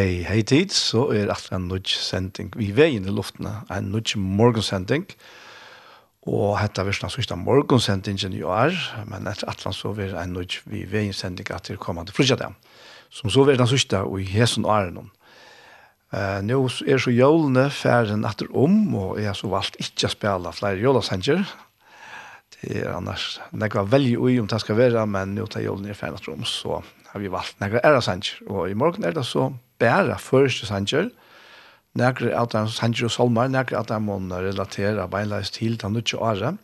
[0.00, 4.16] Hei, hei tid, så er alt en nudge sending vi veien i luftene, en nudge
[4.16, 5.04] morgensending.
[6.24, 8.72] Og hetta versna sista morgonsendingen i år,
[9.10, 12.48] men etter atlan så vil en nudge vi veien sending at det kommer til frysja
[13.10, 15.10] Som så vil den sista og i hesen åren.
[16.14, 20.16] Uh, nå er så jólene færen etter om, og jeg har så valgt ikke å
[20.16, 21.44] spille flere jólasenger.
[22.56, 25.98] Det er annars nekva veldig ui om det skal være, men nå tar jólene er
[25.98, 26.80] færen etter om, så
[27.12, 28.46] har vi valgt nekva æresenger.
[28.48, 31.10] Og i morgen er det så bæra første sanger,
[31.98, 36.20] nekre at de sanger og solmer, nekre at de må relatera beinleis til den nødvendige
[36.20, 36.58] året.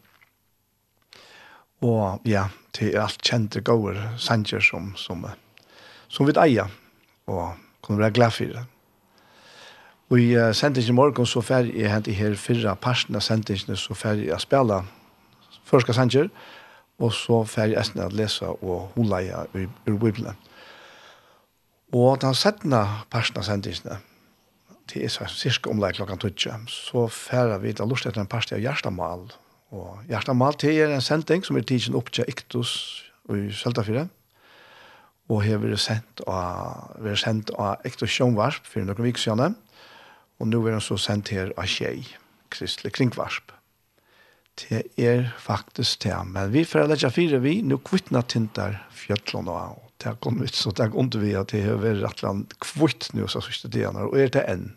[1.82, 5.26] Og ja, til alt kjente gåer sanger som, som,
[6.08, 6.70] som vi eier,
[7.26, 8.64] og kunne være glad for det.
[10.10, 13.24] Og i uh, sendingen i morgen så fer jeg hent i her fyrre parten av
[13.26, 14.84] sendingen så fer jeg spela
[15.66, 16.28] første sanger,
[17.02, 20.38] og så fer jeg esten å lese og hula i, i, i Bibelen.
[21.96, 24.00] Og da settene personen av sendingene,
[24.90, 28.62] det er cirka omlegg klokkan 12, så færer vi til lort etter en person av
[28.62, 29.24] Gjerstamal.
[29.74, 32.74] Og Gjerstamal til er en sending som er tidsen opp til Iktus
[33.32, 34.06] i Søltafire,
[35.26, 39.56] og har vært sendt av, vært sendt av Iktus Sjønvarsp for noen vik siden,
[40.36, 42.04] og nå er han så sendt her av Kjei,
[42.52, 43.56] Kristelig Kringvarsp.
[44.56, 49.85] Det er faktisk det, men vi får legge fire vi, nå kvittner tintar fjøtlene og
[49.96, 53.12] det har kommit så det har gått vi att det har varit rätt land kvitt
[53.12, 54.76] nu så sista dagarna och är det än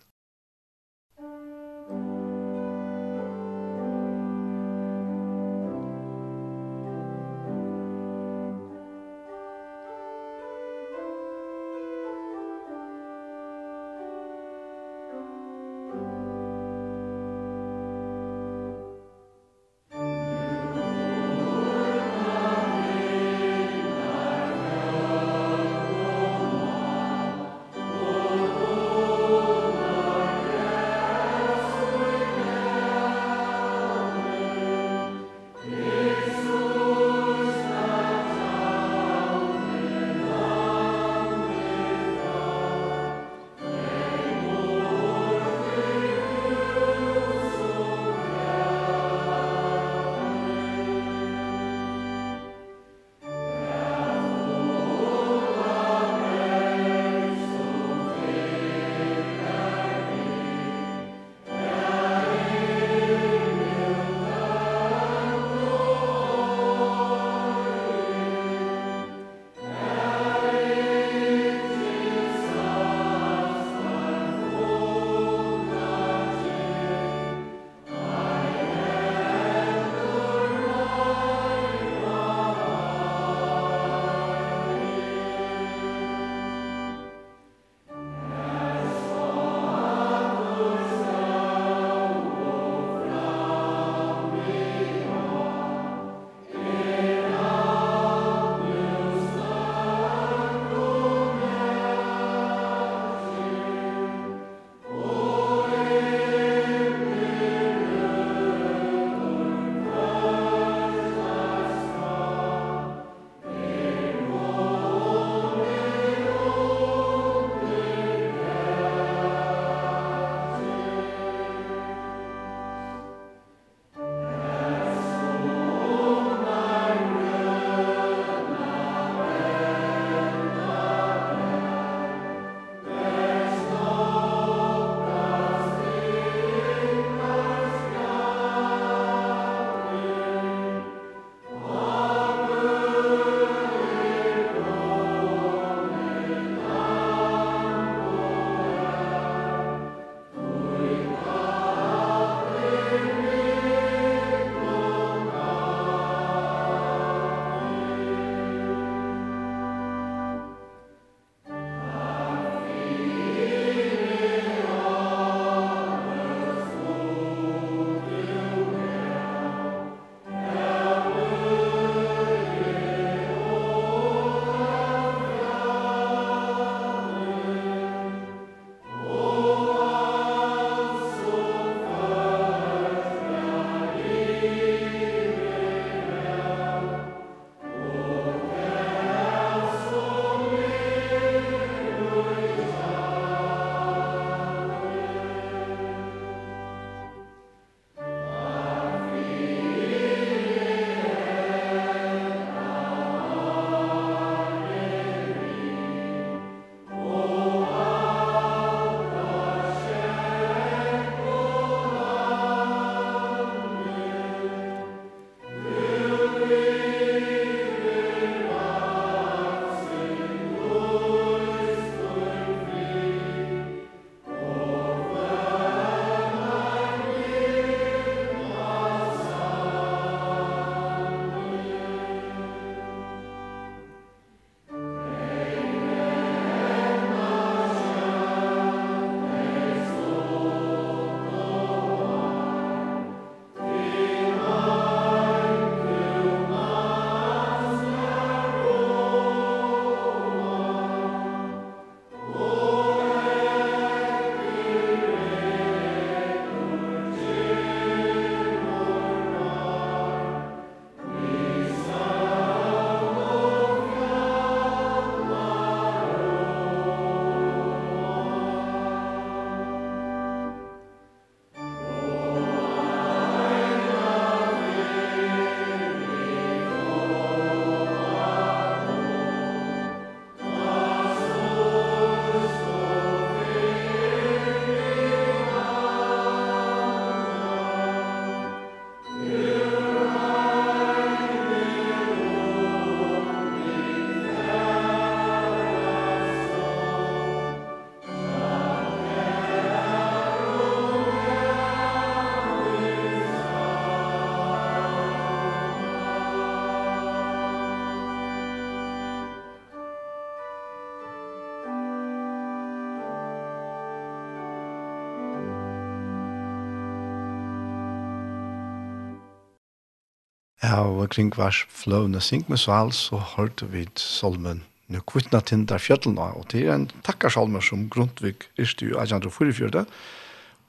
[320.70, 326.34] av kring vers fløvne sink med sval, så hørte vi solmen nu kvittna til fjöllna,
[326.38, 329.86] og det er en takkarsalmer som Grundtvig yrste jo 1844,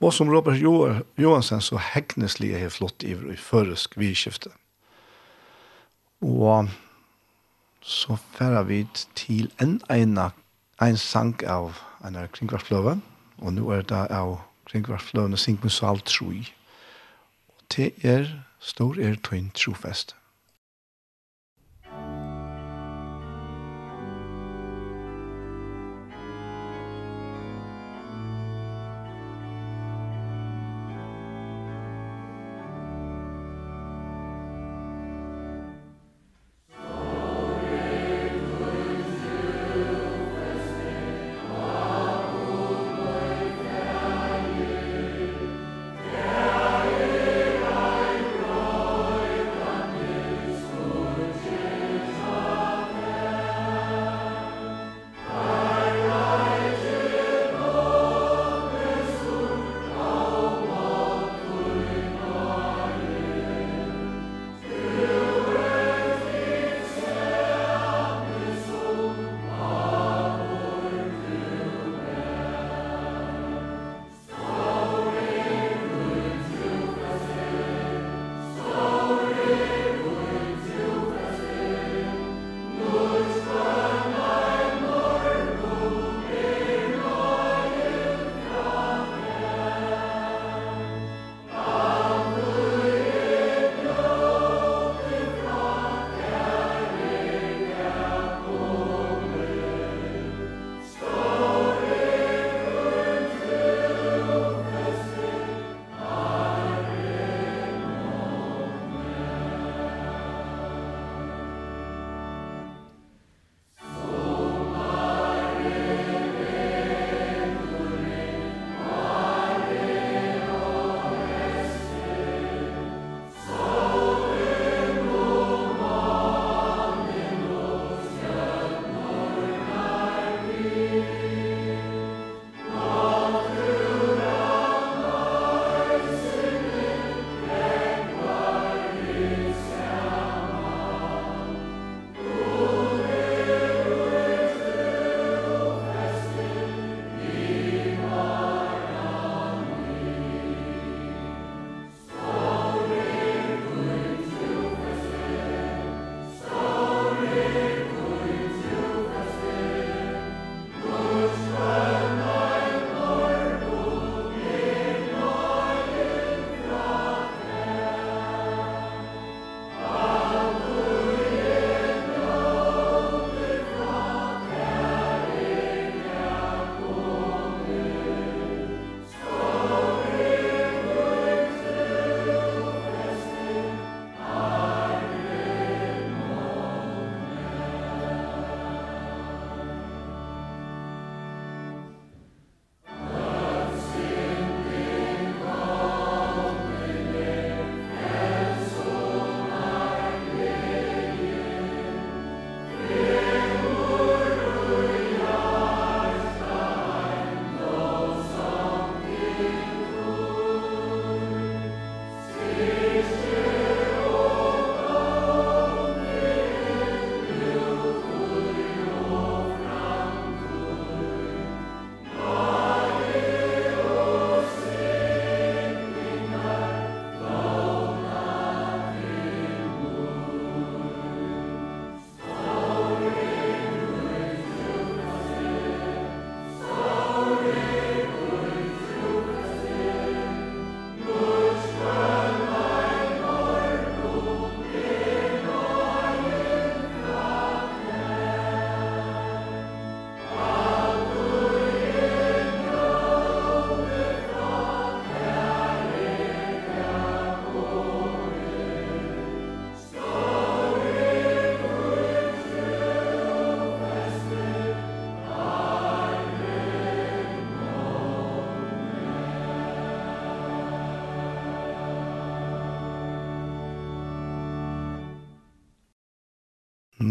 [0.00, 0.60] og som Robert
[1.18, 4.50] Johansen så hegneslig er flott i føresk vidskifte.
[6.20, 6.68] Og
[7.80, 10.30] så færer vi til en ena,
[10.82, 13.02] en sang av en av kringvarsfløven,
[13.38, 14.38] og nå er det av
[14.68, 16.26] kringvarsfløven og sink med sval 3.
[17.48, 18.28] Og det er
[18.60, 20.16] Stor er tøyn trofest.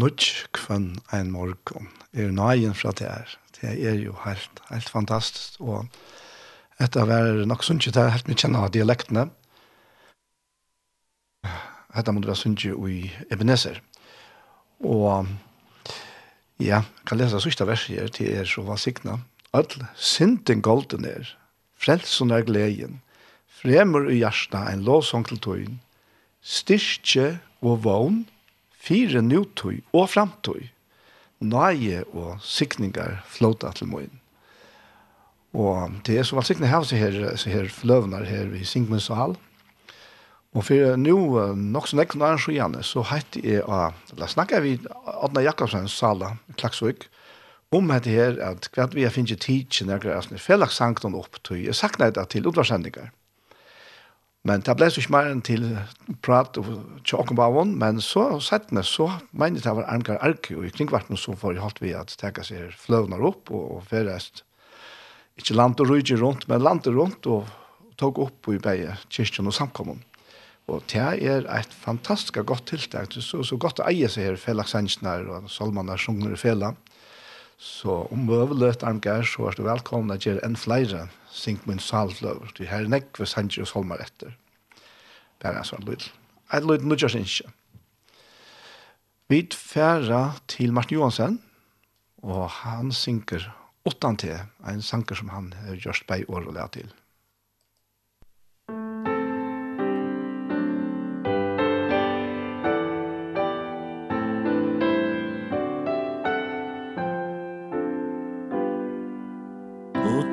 [0.00, 1.90] nudge kvann ein morgon.
[2.12, 3.36] Er nøyen fra det er.
[3.60, 5.60] Det er jo helt, helt fantastisk.
[5.60, 5.86] Og
[6.80, 9.28] etter å være nok sunt det er helt mye kjenne av dialektene.
[11.90, 13.82] Etter må det være sunt i Ebenezer.
[14.80, 15.28] Og
[16.60, 19.18] ja, kan lese sørste verset her til er så vansikna.
[19.56, 21.26] All sinten golden er,
[21.80, 23.00] frelsen er gleden,
[23.60, 25.80] fremur i hjertet en låsong til tøyen,
[26.40, 28.22] styrke og vogn,
[28.80, 30.70] fire nutøy og framtøy,
[31.40, 34.16] nøye og sikningar flåta til møyen.
[35.56, 39.16] Og det er så velsignet her, så her, så her fløvner her i Singmunds og
[39.16, 39.38] Hall.
[40.54, 41.16] Og for nå,
[41.54, 43.62] nok som nekken er så gjerne, så heter jeg,
[44.12, 47.06] eller snakker vi Adna Jakobsen, sala, Klaksvøk,
[47.70, 51.38] om dette her, at hva vi har finnet tid til når jeg sankt og opp
[51.46, 53.12] til, jeg sakner det til utvarsendinger.
[54.48, 55.64] Men det ble så ikke mer enn til
[56.24, 56.68] prat og
[57.04, 61.34] tjåkenbavån, men så sett meg så, mener det var Arnkar Arke, og i kringvarten så
[61.36, 64.46] får jeg holdt vi at teka seg fløvner opp og, og ferest,
[65.40, 67.52] ikke land og rydde rundt, men land og rundt og
[68.00, 70.00] tog opp i beie kyrkjen og samkommun.
[70.70, 75.16] Og det er et fantastisk godt tiltak, så, så godt å eie seg her felagsenskene
[75.34, 76.78] og salmene sjunger i felag.
[77.60, 82.54] Så om møvelet armgar, så er du velkomna til en flere synk min salfløver.
[82.56, 84.32] Du har her nekve sanger og solmar etter.
[85.44, 86.06] Bare en sånn lyd.
[86.56, 87.52] Et lyd nødgjørs ikke.
[89.30, 91.36] Vi færa til Martin Johansen,
[92.24, 93.44] og han synker
[93.84, 96.88] åttan til, en sanker som han har gjørst bei år og lær til.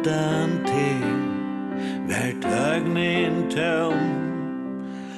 [0.07, 0.91] utan te
[2.07, 3.99] Vär tögnen töm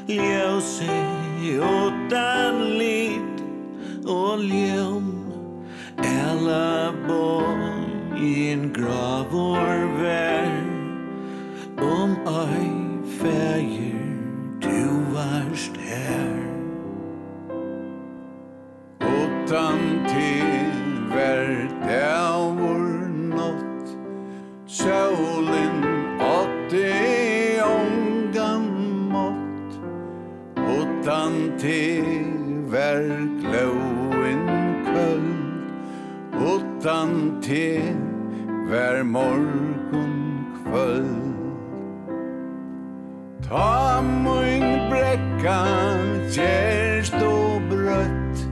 [0.07, 0.97] Ljøse
[1.45, 3.43] utan lit
[4.07, 5.11] Og ljum
[5.97, 10.49] Ella boj i en gravor vär
[11.77, 12.69] Om oj
[13.19, 14.09] färger
[14.61, 14.81] Du
[15.13, 16.39] varst här
[18.99, 19.78] Utan
[37.49, 37.81] te
[38.67, 41.33] Hver morgon kvöld.
[43.49, 45.61] Ta mun brekka
[46.29, 48.43] Gjerst og brøtt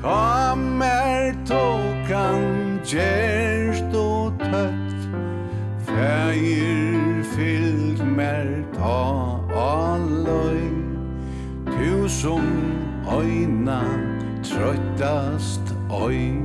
[0.00, 5.04] Ta mer tokan Gjerst og tøtt.
[5.84, 9.04] Fægir fyllt mer Ta
[9.52, 10.64] alløy
[11.76, 12.48] Tu som
[14.44, 16.43] Trøttast øyna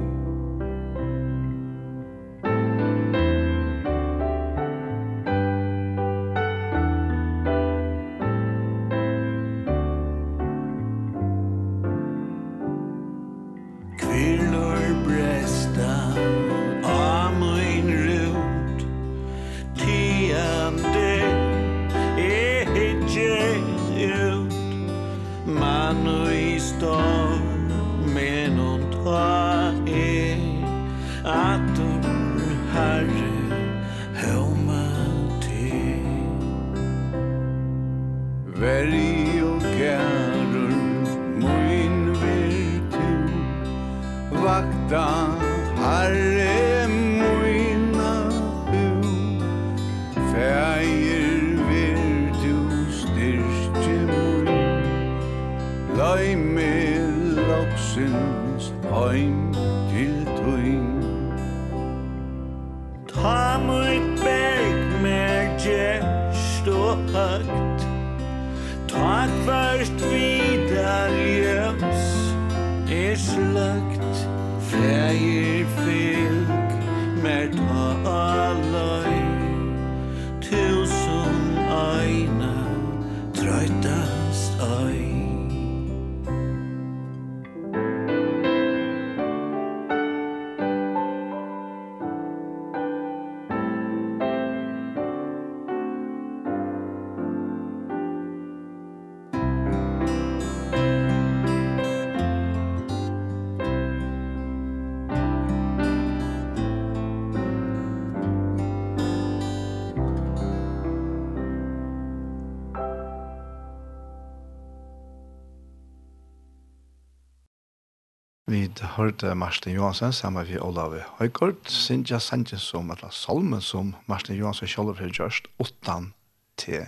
[119.10, 121.56] hørte Marsten Johansen sammen med Olav Høygård.
[121.66, 126.14] Sintja Sanchez som et salmen som Marsten Johansen selv har gjort, åttan
[126.58, 126.86] til.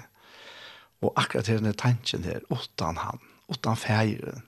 [1.02, 3.18] Og akkurat til denne tanken her, åttan han,
[3.50, 4.44] åttan feiren,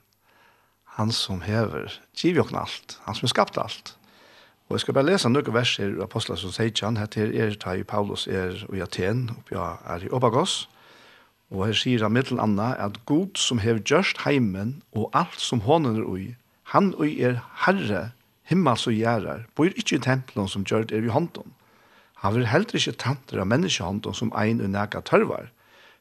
[0.84, 3.96] han som hever, giv jo alt, han som har skapt alt.
[4.68, 7.74] Og jeg skal bare lese noen vers i Apostelen som sier han, heter er ta
[7.74, 10.68] i Paulus er i Aten, og jeg er i Obagos,
[11.50, 15.66] og her sier han mittel anna at god som hever gjørst heimen og alt som
[15.66, 16.34] hånden er ui,
[16.74, 18.08] han og er herre,
[18.50, 21.52] himmels og gjerrar, bor ikke i tempelen som gjør det er i hånden.
[22.24, 25.52] Han vil heller ikke tanter av menneskehånden som ein og nega tørvar.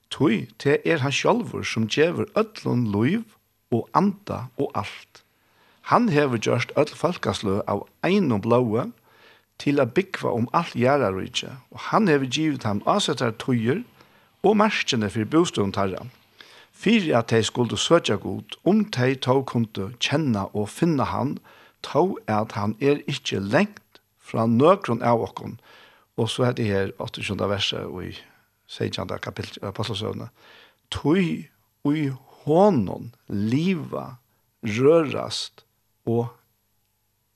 [0.10, 3.24] Tøy, det er han sjálfur som djever ødlun loiv
[3.74, 5.22] og anda og alt.
[5.94, 8.88] Han hever gjørst ødl folkaslø av ein og blåe
[9.62, 13.84] til a byggva om alt gjerarrykje, og han hever givet ham asettar tøyer
[14.44, 16.10] og merskjene for bostånd tarram.
[16.84, 21.38] Fyrir at de skulle søtja god, om de tog kunne kjenne og finne han,
[21.84, 25.56] tog at han er ikkje lengt fra nøkron av okken.
[26.20, 27.24] Og så er det her 8.
[27.48, 28.12] verset i
[28.68, 29.08] 16.
[29.24, 30.30] kapittel av apostelsøvnet.
[30.92, 31.48] Tøy
[31.88, 32.12] ui
[32.44, 34.18] hånden liva
[34.64, 35.64] rørast
[36.06, 36.28] og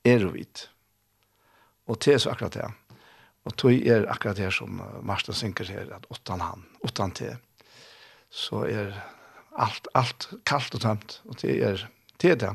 [0.04, 0.68] ervit.
[1.88, 2.68] Og det er så akkurat det.
[3.48, 7.38] Og tøy er akkurat det som Marsten synker her, at åttan han, åttan til,
[8.28, 8.92] så er
[9.58, 11.84] alt, alt kallt og tømt, og det er
[12.22, 12.54] det det.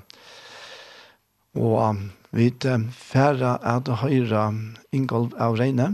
[1.55, 2.49] Og um, vi
[2.91, 4.53] færre er det høyre
[4.91, 5.93] Ingolv av Reine,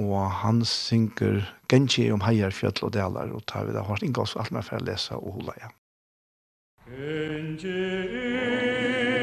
[0.00, 4.36] og han synker Genji om heier, fjøtl og deler, og tar vi det hørt Ingolv,
[4.36, 5.72] alt med færre lese og hula, ja.
[6.90, 9.19] Genji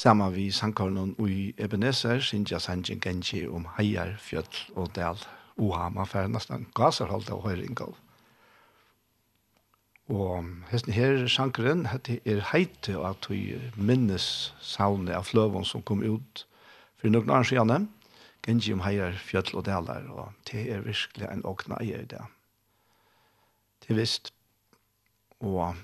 [0.00, 5.20] Samma vi sankornon ui Ebenezer, Sinja Sanjin Genji om heier, fjöll og del.
[5.60, 7.98] Oha, man fær nesten gaserholdt av.
[10.08, 16.00] Og hesten her sankaren, hette er heite at vi minnes saunet av fløven som kom
[16.00, 16.46] ut
[16.96, 17.90] for noen annen siden.
[18.40, 22.24] Genji om heier, fjöll og deler, og det er virkelig en åkna i det.
[23.84, 24.32] Det er visst.
[25.40, 25.76] Og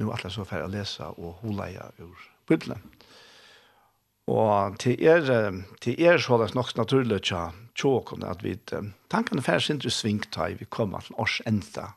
[0.00, 2.82] nu det så fær å lesa og hola jeg ur bygdelen.
[4.26, 5.52] Og til er,
[5.84, 8.54] til er så det nok naturlig tja tjåkene at vi
[9.10, 11.92] tankene færre sin til svingtøy vi kommer til års enda.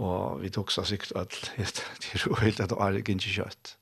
[0.00, 1.52] Og vi tok så sikkert at
[2.00, 3.76] det er jo helt at det er ikke kjøtt.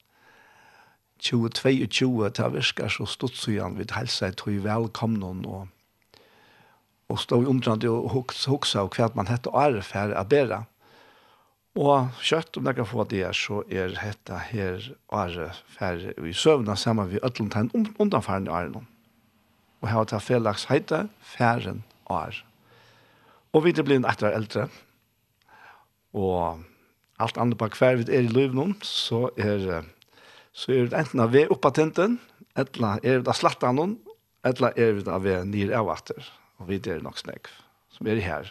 [1.19, 5.69] 2022 ta virka så stod så igjen vi hälsa ett hur velkomne og,
[7.09, 9.59] og stod undrande och hooks hooks av kvärt man hette å
[10.15, 10.67] Abera.
[11.79, 14.83] Og kjøtt, om dere får det, så er dette her
[15.15, 18.83] Are færre i søvnene sammen med ødelen til en undanfærende åre
[19.81, 22.43] Og her har det felaks heite færren åre.
[23.53, 24.67] Og vi er blitt etter eldre.
[26.13, 26.65] Og
[27.21, 29.85] alt andre bak hver vi er i liv nå, så er,
[30.53, 32.19] så er det enten av ved oppatenten,
[32.57, 33.99] eller er det av slattet noen,
[34.45, 36.27] eller er det av ved nye avatter.
[36.59, 37.53] Og vi er nok snakk
[37.95, 38.51] som er her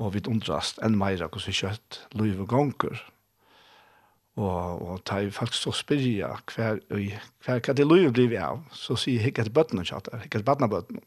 [0.00, 3.02] og vi undrast enn meira hos vi kjøtt liv og gonger.
[4.40, 8.62] Og, og ta i faktisk så spyrja hver, hver hva det liv blir vi av,
[8.72, 11.04] så sier jeg hikket bøttene kjattar, til bøttene bøttene.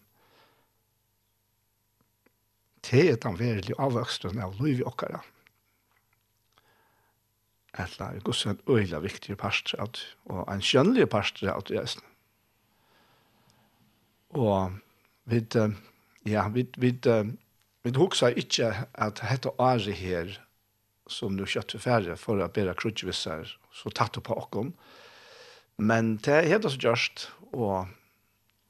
[2.84, 5.24] Det er den verilige avvøksten av liv i okkara.
[7.80, 12.06] Etla er gos en øyla viktig parst og en kjønnlig parst av det resten.
[14.38, 14.76] Og
[15.30, 15.40] vi,
[16.30, 16.92] ja, vi, vi,
[17.84, 20.38] Men hugsa ikkje at hetta ari her
[21.12, 24.72] som nu kjøtt færre for å bæra krutjvisser så tatt på okkom.
[25.84, 27.90] Men det er helt gjørst og,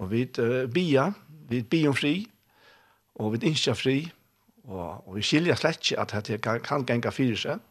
[0.02, 1.12] og vi uh, bia,
[1.50, 2.16] vi bia om fri
[3.22, 4.00] og vi innskja fri
[4.66, 7.62] og, og vi skilja slett ikke at dette kan, kan genga fyrir seg.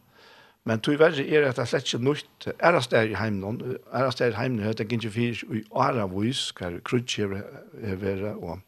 [0.62, 4.06] Men tog verre er at det slett ikke nøyt er det stær i heimnån, er
[4.06, 7.40] det stær i heimnån, er det gikk fyrir i åra vois, hver krutjver
[7.82, 8.62] er vera og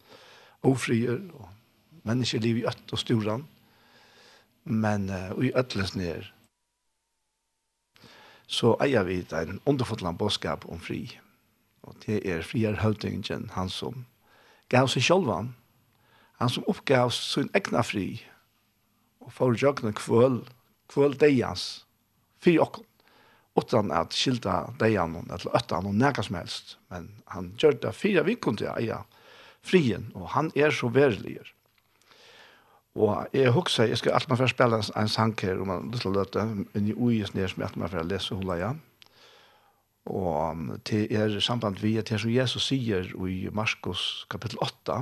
[0.67, 1.54] ofrier og
[2.05, 3.47] Mennesker liv i øtt og storan,
[4.65, 6.29] men uh, i øtles ned,
[8.47, 11.19] så eier vi en underfotland bådskap om fri.
[11.83, 14.05] Og det er frierhøvdingen, han som
[14.73, 15.55] gav seg sjølvan,
[16.41, 18.21] han som oppgav sin egna fri,
[19.25, 20.43] og for jøkne kvøl,
[20.93, 21.85] kvøl deians,
[22.45, 22.85] fri okken,
[23.57, 28.25] utan at skilta deian, eller øtta han, nega som helst, men han gjør det fire
[28.27, 29.05] vikon til eier
[29.65, 31.39] frien, og han er så verilig.
[32.95, 36.05] Og jeg husker, jeg skal alltid man får spille en, sang her, om man lyst
[36.05, 38.73] til å løte, men i uges ned som jeg alltid man får lese hula ja.
[40.05, 44.99] Og til er samband vi, til som Jesus sier i Marskos kapittel 8,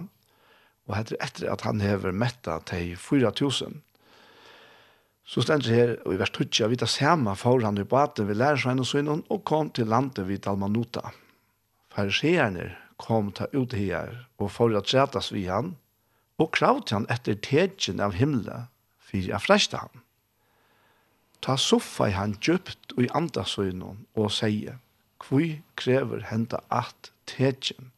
[0.88, 3.82] og heter etter at han hever metta til 4000.
[5.24, 8.26] Så stender det her, og i vers 20, vi tar samme for han i baten
[8.26, 11.12] vi lærer seg og synden, og kom til landet vid Dalmanuta.
[11.92, 15.74] Fariseerne kom ta ut her, og for å tretas vi han,
[16.42, 18.66] og kravde han etter tegjen av himla
[18.98, 20.02] fyrir jeg fresta han.
[21.42, 24.76] Ta soffa i han djupt og i andasøgnon og seie,
[25.22, 27.90] kvui krever henda at tegjen.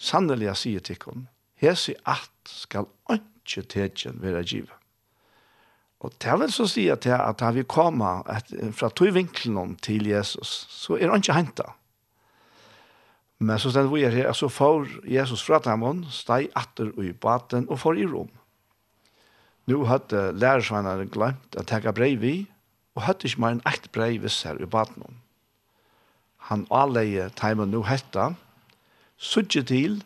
[0.00, 1.26] Sannelig jeg sier tikkun,
[1.60, 4.76] hesi at skal ikke tegjen vera givet.
[6.00, 8.24] Og det vil så si at, at da vi kommer
[8.72, 11.76] fra to vinklen til Jesus, så er han ikke hentet.
[13.40, 17.66] Men så stendt vi er her, så får Jesus fra dem, steg atter i baten
[17.70, 18.28] og får i rom.
[19.70, 22.36] Nå hadde lærersveinene glemt å teka brev i,
[22.96, 25.20] og hadde ikke mer enn ett brev viss her i baten.
[26.50, 28.34] Han avleie teimen nå hetta,
[29.16, 30.00] sudje til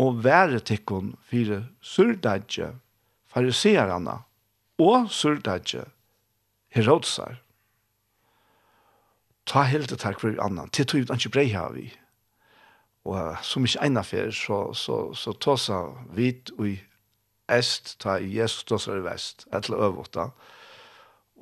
[0.00, 2.72] og være tikkun fire surdadje
[3.30, 4.20] fariserene
[4.82, 5.84] og surdadje
[6.74, 7.38] herodsar.
[9.46, 11.90] Ta helt det takk for annan, til tog ikke brev her vi.
[13.04, 15.80] Og som ikke ene fer, så, så, så tåsa
[16.16, 16.78] vit i
[17.52, 20.30] est, ta i Jesus tåsa i vest, etter øvåta.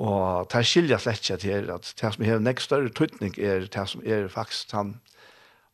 [0.03, 4.03] Og ta skilja slett til at det som har nek større tøytning er det som
[4.03, 4.97] er faktisk han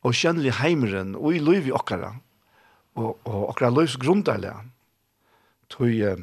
[0.07, 2.13] og kjennelig heimeren og i liv i okkara.
[2.99, 4.55] Og, og okkara livs grunndalja
[5.73, 6.21] tog eh,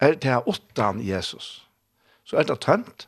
[0.00, 1.60] er det åttan Jesus.
[2.24, 3.06] Så er det tønt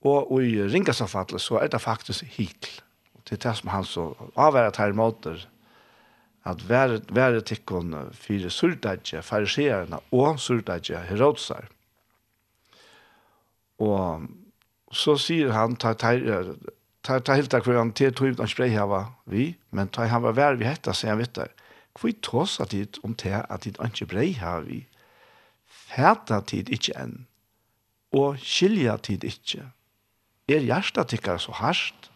[0.00, 2.80] og i ringasavfattelse så er det faktisk hitl
[3.30, 5.46] det er det som han så avværet her måter,
[6.44, 11.68] at være tikkun fire surdadje, fariserene og surdadje herodsar.
[13.78, 14.26] Og
[14.92, 16.16] så sier han, ta, ta,
[17.06, 20.24] ta, ta helt takk for han til tog ut sprei hava vi, men ta han
[20.24, 21.52] var vær vi hetta, sier han vitt der.
[21.94, 24.84] Hvor tås at dit om te at dit ikke brei hava vi?
[25.70, 27.16] Fæta tid ikkje enn,
[28.14, 29.68] og skilja tid ikkje.
[30.50, 32.09] Er hjertet tikkar så harsht,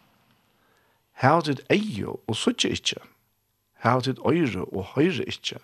[1.23, 2.99] Hau tid eio og suttje ikkje.
[3.85, 5.61] Hau tid øyre og høyre ikkje.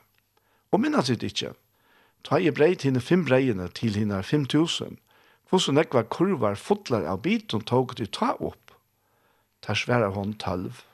[0.71, 1.55] Og minna tid ikkje.
[2.25, 4.99] Ta i brei til henne fem breiene til henne fem tusen.
[5.51, 8.71] Hvordan nekva kurvar fotlar av biten tog til ta opp.
[9.63, 10.85] Ta sværa hon talv.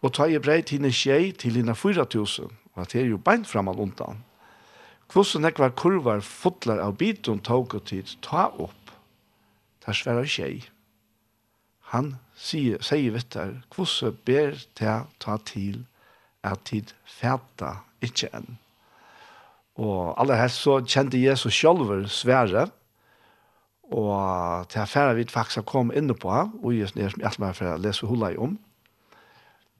[0.00, 2.48] Og ta i brei til henne tjei til henne fyra tusen.
[2.72, 4.24] Og at det er jo beint framan undan.
[5.12, 8.94] Hvordan nekva kurvar fotlar av biten tog til ta opp.
[9.84, 10.62] Ta sværa tjei
[11.90, 15.84] han sier, sier vet her, hvordan ber det ta til
[16.46, 18.58] at tid fæta ikke enn.
[19.80, 22.68] Og aller helst så kjente Jesus selv svære,
[23.90, 26.30] og til affæra vi faktisk kom inne på,
[26.62, 28.58] og just nere som jeg som er for å lese hula i om.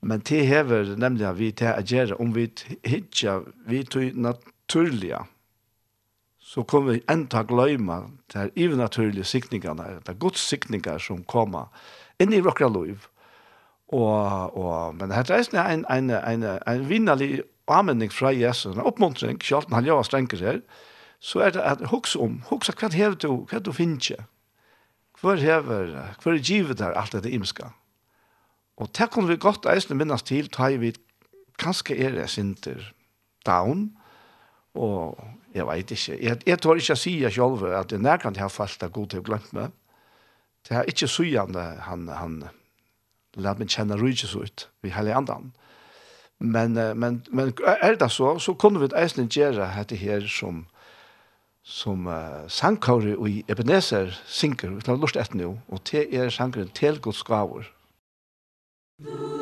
[0.01, 2.49] Men til hever nemlig vi til å gjøre om vi
[2.83, 3.37] ikke,
[3.69, 5.21] vi tog naturlige,
[6.41, 8.01] så kommer vi enda gløyma
[8.33, 11.69] til ivernaturlige sikningene, det er godssiktninger som kommer,
[12.21, 13.07] inn i rockra liv.
[13.91, 19.41] Og, og, men det er en, en, en, en vinnerlig anmenning fra Jesus, en oppmuntring,
[19.43, 20.61] selv om han gjør strenger her,
[21.21, 24.25] så er det at hukse om, hukse hva hever du, hva du finner, ikke.
[25.21, 25.91] hva hever,
[26.23, 27.71] hva er givet der, alt dette imska.
[28.81, 30.95] Og det kunne vi godt eisne minnes til, ta i vi
[31.61, 32.93] kanskje er det sinter
[33.45, 33.91] down,
[34.73, 35.19] og
[35.53, 38.47] jeg vet ikke, jeg, jeg tør ikke å si jeg selv at det nærkant jeg
[38.47, 39.77] har falt det god til å glemme, meg,
[40.67, 42.43] Det er ikke sujande han, han
[43.35, 45.51] lær meg kjenne så ut vi hele andan.
[46.39, 50.65] Men, men, men er det så, så kunne vi eisen gjøre dette her som,
[51.63, 56.73] som uh, sangkåre i Ebenezer synker, vi tar lort etter nå, og det er sangkåren
[56.73, 57.69] til Guds gaver.
[59.01, 59.40] Du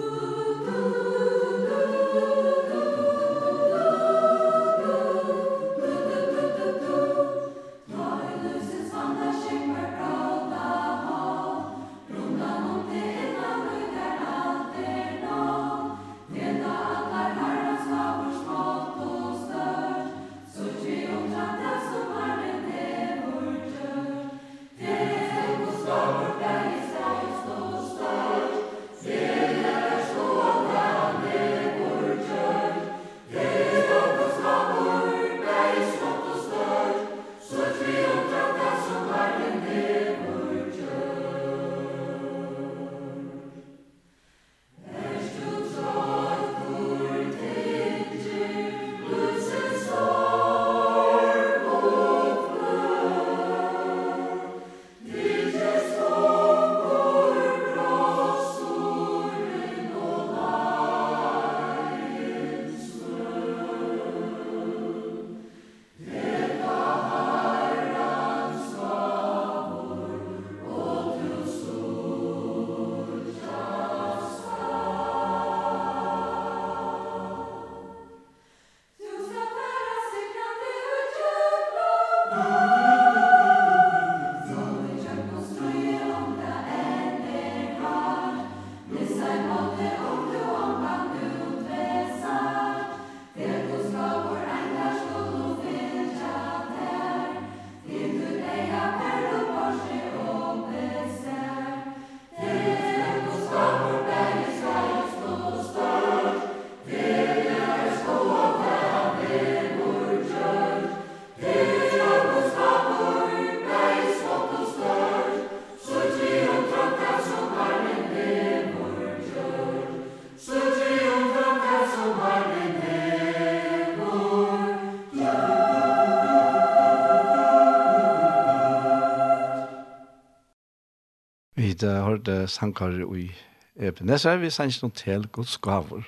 [132.20, 133.32] hørte sankar i
[133.80, 136.04] Ebenezer, vi sanns noen til Guds gaver.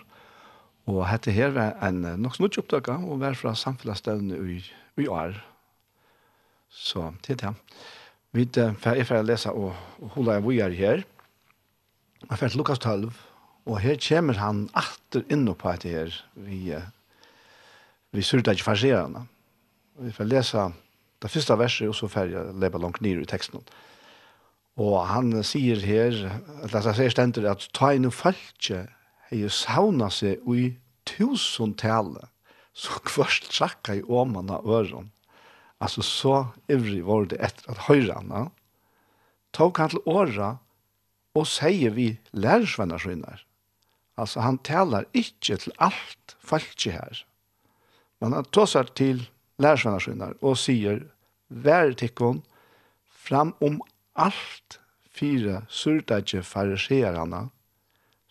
[0.87, 4.59] Og dette her var en nok snutt oppdaga, og var fra samfunnsstevne i,
[4.99, 5.37] i år.
[6.69, 7.53] Så til det.
[8.33, 11.03] Vi er ferdig å lese og, og holde jeg vujer her.
[12.29, 13.11] Jeg ferdig Lukas 12,
[13.65, 16.17] og her kommer han atter inn på dette her.
[16.35, 16.75] Vi,
[18.11, 19.23] vi surter ikke farserende.
[20.01, 20.67] Vi får lese
[21.21, 23.61] det første verset, og så ferdig å leve langt ned i teksten.
[23.61, 23.90] Og
[24.81, 26.17] Og han sier her,
[26.65, 28.85] at han sier stendur, at ta inn og falskje,
[29.29, 30.71] hei sauna seg ui
[31.07, 32.29] tusen tale,
[32.73, 35.11] så kvørst trakka i åman av øren.
[35.81, 36.35] Altså så
[36.71, 38.47] ivrig var det etter at høyre henne,
[39.55, 40.51] tok han til åra,
[41.37, 43.43] og sier vi lærersvenner skinner.
[44.19, 47.21] Altså han talar ikke til alt falskje her.
[48.21, 49.25] Men han tåsar til
[49.61, 51.05] lærersvenner skinner, og sier,
[51.49, 52.43] vær tikkun,
[53.21, 53.79] fram om
[54.15, 54.79] alt
[55.11, 57.49] fire surdage fariseerne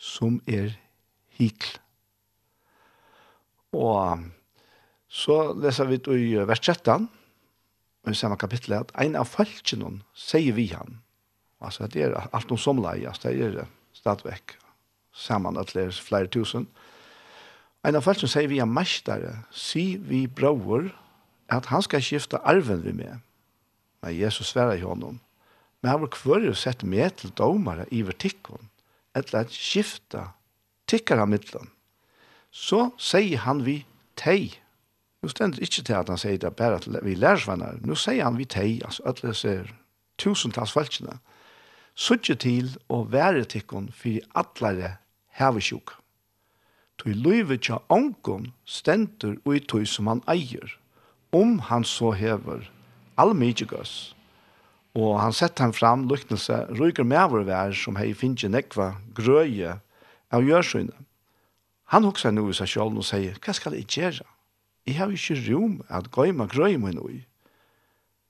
[0.01, 0.75] som er
[1.39, 1.79] hikl.
[3.77, 4.27] Og
[5.11, 7.09] så leser vi i vers 13,
[8.09, 11.01] i samme kapittel, at en av falskene sier vi han.
[11.61, 14.57] Altså, det er alt noe som leies, det er stadigvæk
[15.13, 16.69] sammen at det er flere tusen.
[17.85, 20.91] En av falskene sier vi han mestere, sier vi bror,
[21.51, 23.21] at han skal skifte arven vi med.
[24.01, 25.19] Men Jesus sverer i honom,
[25.81, 28.69] Men han var kvar og sett med til domare i vertikken,
[29.17, 30.31] etter at skifta
[30.91, 31.71] tikkara middelen.
[32.51, 33.81] Så sier han vi
[34.19, 34.53] tei.
[35.23, 37.81] Nå stender ikkje til at han sier det bare til vi lærersvennar.
[37.87, 39.73] Nu sier han vi tei, altså det ser
[40.21, 41.19] tusentals falskina.
[41.95, 44.97] Sutje til å være tikkon fyrir allare
[45.41, 45.97] hevesjuk.
[47.01, 50.77] Tui luive tja ongon stendur ui tui som han eier,
[51.33, 52.67] om han så hever
[53.21, 54.13] allmidjegøs
[54.99, 59.77] Og han sett han fram lyknelse, ryker med vår vær som hei finnje nekva grøye
[60.35, 61.07] av gjørsynene.
[61.95, 64.27] Han hoksa nu i seg sjål og sier, hva skal jeg gjøre?
[64.87, 67.25] Jeg har ikke rom at gøyma grøye min ui.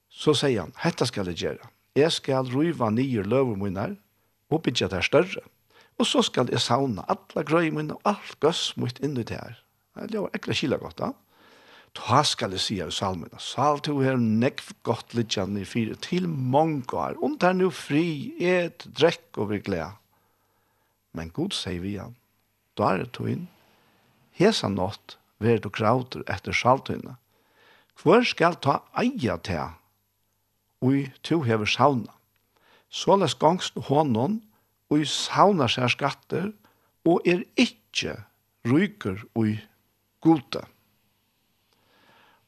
[0.09, 1.69] Så sier han, hetta skal jeg gjøre.
[1.97, 3.97] Jeg skal ruiva nye løver minner
[4.51, 5.45] og bytja det større.
[6.01, 9.61] Og så skal jeg sauna alle grøy minner og alt gøss mot inni det her.
[9.97, 11.11] Det er jo ekkert kila godt da.
[11.13, 11.30] Ja?
[11.95, 16.29] Ta skal jeg sige i salmen, sal to her nekv godt litt i fire, til
[16.29, 19.99] mange år, omtar nu fri, et, drekk og vi gled.
[21.13, 22.15] Men god sier vi igjen,
[22.79, 23.49] da er det to inn,
[24.39, 27.17] hesa nått, ver du krauter etter saltøyne.
[28.01, 29.75] Hvor skal ta eia til,
[30.81, 32.15] ui to hever sauna.
[32.89, 34.41] Såles gangst hånden,
[34.91, 36.51] og sauna seg skatter,
[37.07, 38.17] og er ikkje
[38.67, 39.59] ryker ui
[40.25, 40.65] gode.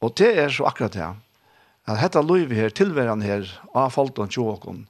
[0.03, 1.11] Og det er så akkurat det.
[1.87, 4.87] At dette livet her, tilværende her, av folten tjåkon,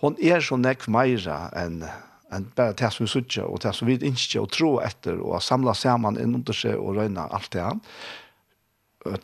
[0.00, 1.82] hon er så nekk meira enn
[2.30, 5.42] en bare det som vi sutja, og det som vi ikke og tro etter, og
[5.42, 7.80] samla saman innunder seg og røyna alt det her.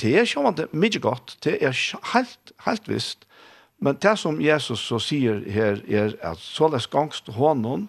[0.01, 1.77] Det er ikke det mye godt, det er
[2.15, 3.27] helt, helt visst,
[3.79, 7.87] men det som Jesus så sier her er at såles gangst hånden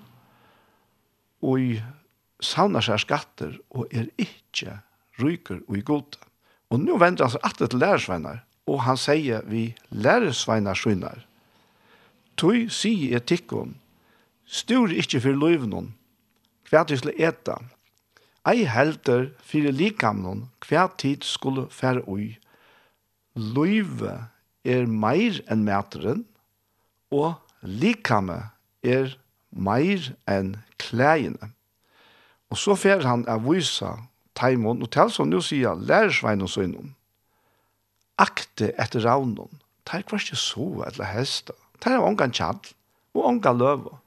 [1.42, 1.78] og
[2.44, 4.82] savner seg skatter og er ikke
[5.22, 6.27] ryker og i gode.
[6.72, 11.24] Og nå vender han seg alltid til lærersveinar, og han sier vi lærersveinar skynar.
[12.38, 13.78] Tøy sier etikken,
[14.46, 15.94] styr ikkje for løyvnån,
[16.68, 17.56] hva tid skulle eta,
[18.48, 22.36] ei helter fyrir likamnån, hva tid skulle fære ui.
[23.36, 24.28] Løyve
[24.68, 26.26] er meir enn mæteren,
[27.12, 28.40] og likame
[28.84, 29.16] er
[29.52, 31.52] meir enn klægene.
[32.52, 33.96] Og så fer han av vysa
[34.38, 36.94] taimon, og tal som nu sier, lærersvein og søgnon,
[38.22, 42.62] akte etter ravnon, tar kvar ikke så eller hesta, tar av ongan tjall,
[43.18, 43.98] og ongan løva,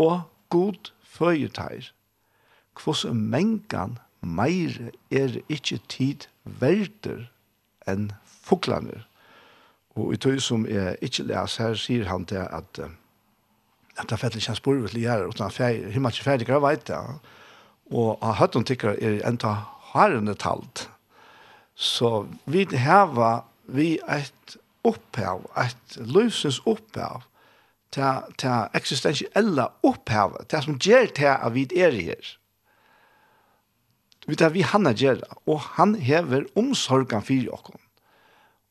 [0.00, 1.90] og god føyetar.
[2.74, 7.28] Kvos mengan meire er ikkje tid verder
[7.86, 9.04] enn fuklaner.
[9.94, 12.84] Og i tøy som er ikkje les her, sier han til at
[13.94, 16.86] at det fettelig kjens borvet til gjerra, utan han fjer, himmel ikke fjer, det veit
[16.88, 16.96] det,
[17.92, 19.54] og av høtten tykker er enda
[19.92, 20.88] harende talt.
[21.74, 27.24] Så vi heva vi et opphav, et løsens opphav,
[27.94, 32.34] til, til eksistensielle opphav, til som gjør til at vi er her.
[34.26, 37.80] Vi tar vi han er gjør, og han hever omsorgen for oss.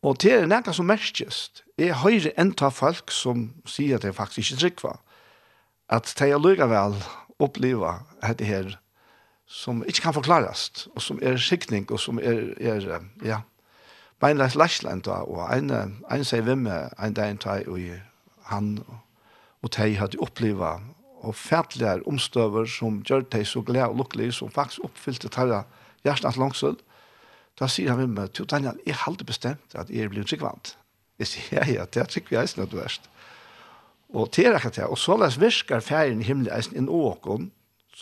[0.04, 4.16] Og det er noe som merkest, er høyre en av folk som sier at det
[4.18, 4.98] faktisk ikke trykker,
[5.94, 6.98] at de er lykke vel
[7.40, 8.74] opplever dette her
[9.54, 13.44] som ikke kan forklares, og som er skikning, og som er, er ja,
[14.20, 15.70] beinleis lærsland, og en,
[16.12, 17.80] en sier hvem en dag en tag, og
[18.50, 18.80] han
[19.64, 20.90] og de hadde opplevd
[21.24, 25.64] og fætlige omstøver som gjør de så glede og lukkelige, som faktisk oppfyllte tarra
[26.04, 26.76] hjertens langsøl,
[27.60, 30.74] da sier han med meg, til Daniel, jeg har aldri bestemt at jeg blir tryggvant.
[31.22, 33.06] Jeg sier, ja, ja, det er tryggvig eisen at du erst.
[34.10, 37.52] Og til akkurat det, og så løs virker ferien i himmelen eisen inn åkken,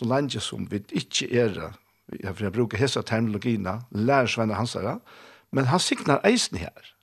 [0.02, 1.58] så lenge som vi ikke er,
[2.24, 4.98] for jeg bruker hese terminologina, lærer hans her,
[5.52, 6.94] men han signar eisen her.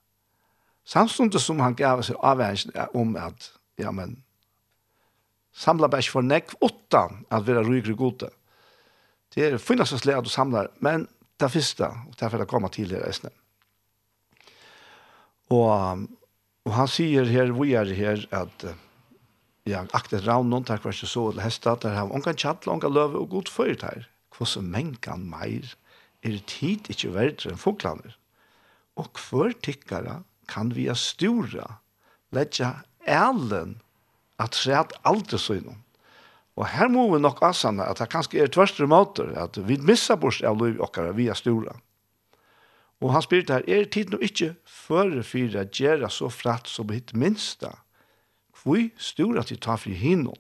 [0.86, 4.18] Samstundet som han gav seg avhengig om at, ja, men,
[5.54, 8.30] samla bæs for nekv åttan at vera rygre gode.
[9.36, 11.08] Det er finnast oss at du samlar, men
[11.40, 13.30] det fyrsta, og det er for å komme til her eisne.
[15.54, 16.06] Og,
[16.66, 18.89] og han sier her, vi er her, at, uh,
[19.70, 23.22] ja, aktet raunen, takk var ikke så, eller hestet, der har unga tjall, unga løve
[23.22, 24.08] og god fyrt her.
[24.36, 25.76] Hvordan mengan meir
[26.26, 28.16] er tid ikke verdre enn foglaner.
[29.00, 31.80] Og hver tikkara kan vi stura
[32.36, 33.78] letja elen
[34.40, 35.80] at sred aldri synon.
[36.60, 40.18] Og her må vi nok asanna at det kanskje er tverstre måter, at vi missa
[40.20, 41.78] bort av liv okkara via stora.
[43.00, 47.14] Og han spyrir her, er tid nå ikke føre fyra gjerra så fratt som hitt
[47.16, 47.78] minsta,
[48.64, 50.38] Hvor stor at de tar fri hinnom?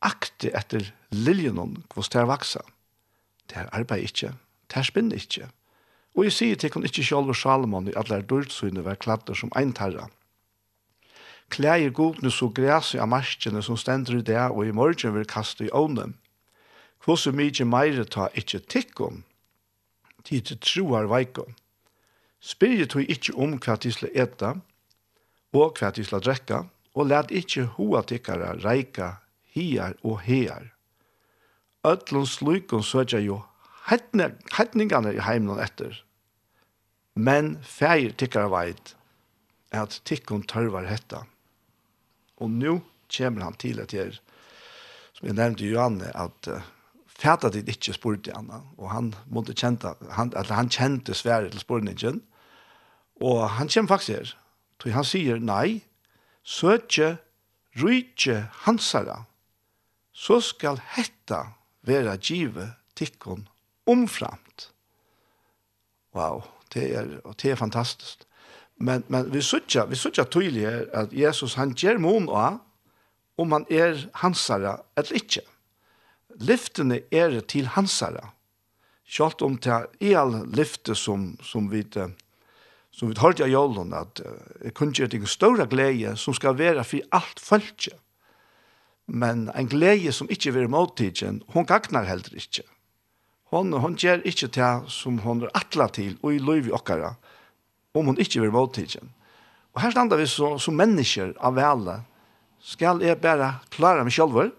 [0.00, 2.62] Akte etter liljenon kvos ter vaksa.
[3.50, 4.34] Ter arbeid ikkje,
[4.74, 5.48] er spinn ikkje.
[6.16, 9.52] Og jeg sier til hun ikkje sjálf og Salomon i alle dyrtsyne var kladder som
[9.56, 10.08] eintarra.
[11.50, 15.66] Klæger godne så græs i amaskjene som stender i det og i morgen vil kaste
[15.66, 16.16] i ånden.
[17.04, 19.22] Hvor så mykje meire ta ikkje tikkum,
[20.24, 21.54] tid til troar veikon.
[22.40, 24.56] Spyrje tog ikkje om hva de sla eta,
[25.52, 26.64] og hva de drekka,
[26.96, 29.16] og let ikkje hoa tikkara reika
[29.52, 30.72] hier og her.
[31.84, 33.42] Ötlun slukun søtja jo
[33.86, 36.02] hetningane i heimnon etter.
[37.14, 38.94] Men feir tikkara veit
[39.76, 41.24] at tikkun tørvar hetta.
[42.40, 42.80] Og nu
[43.12, 44.16] kjemmer han til at jeg,
[45.16, 46.64] som jeg nevnte Johanne, at uh,
[47.06, 48.50] fæta dit ikkje spurte han.
[48.76, 52.22] og han måtte kjenta, han, at han kjente svære til spurningen,
[53.20, 54.34] og han kjem faktisk her,
[54.82, 55.80] så han sier nei,
[56.46, 57.16] søtje
[57.80, 59.24] rujtje hansara,
[60.14, 61.42] så skal hetta
[61.86, 63.48] vera give tikkun
[63.86, 64.70] omframt.
[66.14, 68.24] Wow, det er, og det er fantastisk.
[68.76, 72.62] Men, men vi søtja, vi søtja tydelig er at Jesus han gjør mon av
[73.40, 75.44] om han er hansara eller ikke.
[76.40, 78.30] Lyftene er til hansara.
[79.06, 81.84] Kjalt om det er all lyfte som, som vi
[82.96, 84.22] som vi hørte av jålen, at
[84.64, 87.92] jeg kunne gjøre en større glede som skal være for alt følge.
[89.06, 92.64] Men en glede som ikke vil måttidgen, hun gagnar heller ikke.
[93.52, 97.12] Hon, hon gjør ikke til som hon er atla til, og i løyv i okkara,
[97.94, 99.12] om hon ikke vil måltidgen.
[99.76, 102.00] Og her standa vi så, som mennesker av vele,
[102.64, 104.50] skal jeg bare klare meg sjølver,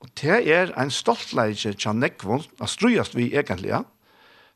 [0.00, 3.84] og det er en stoltleidje til nekvån, at strøyast vi egentlig,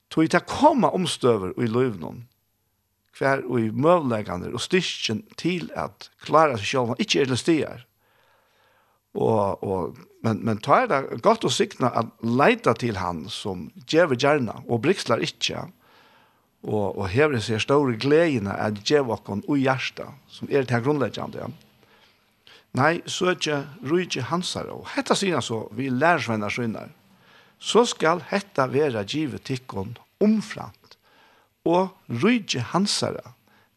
[0.09, 2.25] tog til å komme omstøver i løyvnån,
[3.19, 7.85] hver og i møvleggene og styrken til at klara seg selv, ikke er listier.
[9.15, 13.69] Og, og, men, men ta er det godt å sikna at leita til han som
[13.87, 15.69] djever gjerna og brikslar ikke,
[16.65, 20.83] og, og hever seg store gledene at djever okken og hjärsta, som er det her
[21.39, 21.49] Ja.
[22.75, 26.89] Nei, så er ikke rujtje hansar, og hetta han så, vi lærersvenner synar,
[27.59, 30.84] så skal hetta vera givet tikkon omframt
[31.65, 33.33] og rydde hansara.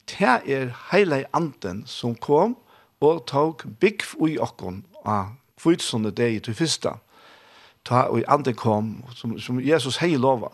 [0.08, 2.56] Det er heile anden som kom
[3.02, 6.98] og tok bygg ui okkon av kvitsonde deg til fyrsta.
[7.88, 10.52] Ta og anden kom, som, som Jesus hei lova.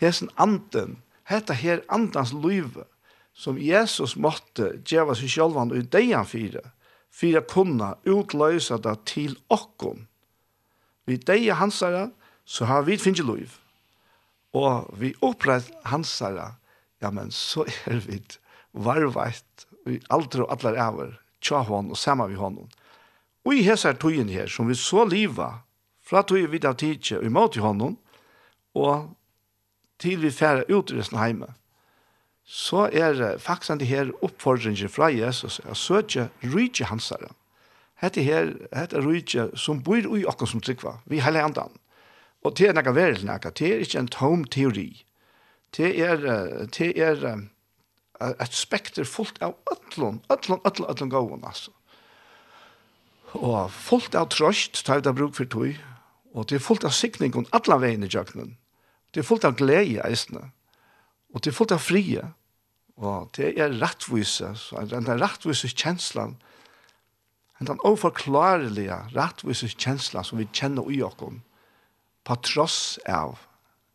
[0.00, 0.98] Hesen anden,
[1.30, 2.86] hetta her andans løyve,
[3.34, 6.64] som Jesus måtte djeva seg sjálvan og dejan fire,
[7.10, 10.08] fire kunna utløysa det til okkon.
[11.06, 12.10] Vi deja hansara,
[12.44, 13.58] så har vi finnje løyve.
[14.52, 16.52] Og vi opprett hansara,
[17.02, 18.20] ja, men så er vi
[18.72, 22.70] varveit, vi aldri og allar æver, tja hon og saman vi honom.
[23.42, 25.64] Og i hessar tøyen her, som vi så liva,
[26.02, 27.96] fra tøyen vidt av tidsje, og imot i honom,
[28.78, 29.10] og
[30.02, 31.50] til vi færa ut i resten heime,
[32.44, 37.30] så er det faktisk det her oppfordringen fra Jesus, at søtje rydje hansare.
[38.02, 41.70] Hette her, hette rydje som bor i okken som trykva, vi heller andan.
[42.42, 45.04] Og til er nekka verden, det er ikke en tom teori,
[45.76, 46.26] det er,
[46.68, 47.22] det er
[48.22, 51.72] et spekter fullt av ødlån, ødlån, ødlån, ødlån gåen, altså.
[53.32, 55.78] Og fullt av trøst, tar vi da bruk for tog,
[56.34, 58.56] og det er fullt av sikning om alle veiene i jøkkenen.
[59.12, 60.50] Det er fullt av glede i eisene,
[61.32, 62.24] og det er fullt av frie,
[63.00, 66.36] og det er rettvise, så den der rettvise kjenslen,
[67.62, 71.42] den overklarelige rettvise kjenslen som vi kjenner i jøkken,
[72.26, 73.38] på tross av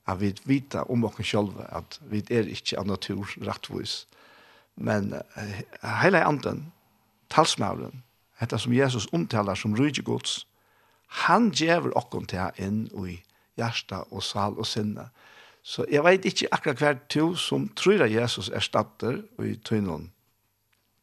[0.08, 4.08] at vi vita om oss själva at vi er ikke av natur rettvis.
[4.76, 5.62] Men uh,
[6.02, 6.72] hele anden,
[7.30, 8.04] talsmavlen,
[8.40, 10.46] dette som Jesus omtaler som rydegods,
[11.08, 13.20] han gjever oss til inn i
[13.58, 15.10] hjärsta og sal og sinne.
[15.64, 20.12] Så jeg vet ikke akkurat hver to som tror at Jesus er statter i tøynen.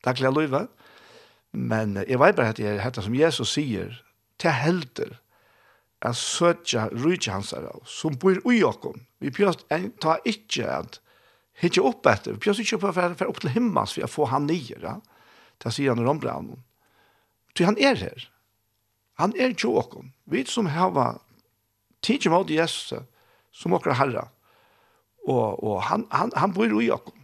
[0.04, 0.68] Takk, Løyve.
[1.52, 3.92] Men jeg vet bare at det er dette som Jesus sier
[4.40, 5.18] til helter
[6.04, 9.00] at søtja rydja hans er av, som bor ui okkom.
[9.24, 11.00] Vi pjøst en ta ikkje at
[11.62, 14.28] hitje opp etter, vi pjøst ikkje opp for, for opp til himmels for å få
[14.34, 14.98] han nye, ja?
[15.62, 16.60] det sier han i rombranen.
[17.54, 18.28] Så han er her.
[19.22, 20.10] Han er jo okkom.
[20.26, 21.20] Vi som hava
[22.04, 22.92] tidsi mot Jesus,
[23.54, 24.28] som okra herra,
[25.24, 27.16] og, og han, han, han bor ui okkom.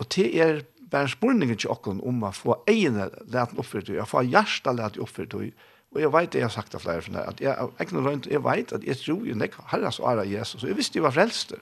[0.00, 4.26] Og det er bare spurningen til okkom om å få egnet leten oppfyrt, å få
[4.26, 7.40] hjertet leten oppfyrt, og Og jeg vet, jeg har sagt det flere for det, at
[7.40, 10.78] jeg, jeg, jeg, jeg vet at jeg tror jo nek herres så Jesus, og jeg
[10.78, 11.60] visste jeg var frelster.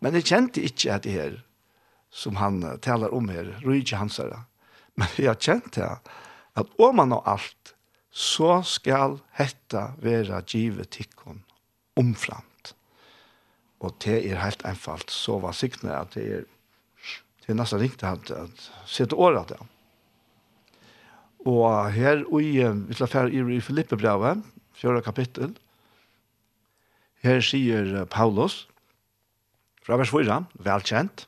[0.00, 1.36] Men jeg kjente ikke at det her,
[2.10, 4.44] som han taler om her, rydde hans herre.
[4.96, 5.90] Men jeg kjente
[6.54, 7.74] at om man har alt,
[8.14, 11.42] så skal hetta være givet tikkun
[11.98, 12.74] omframt.
[13.82, 16.44] Og det er helt enfalt, så var siktene at det er,
[17.42, 19.66] det er nesten riktig at, at, sitte året av.
[21.44, 22.50] Og her i,
[22.88, 24.42] vi skal fære i Filippe-brevet,
[24.74, 25.52] fjøra kapittel,
[27.24, 28.64] her sier Paulus,
[29.84, 31.26] fra vers 4, velkjent,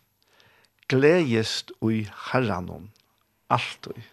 [0.88, 2.90] gledest ui herranon,
[3.52, 4.04] alt ui,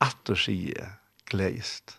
[0.00, 0.96] at du sier
[1.30, 1.96] gledest.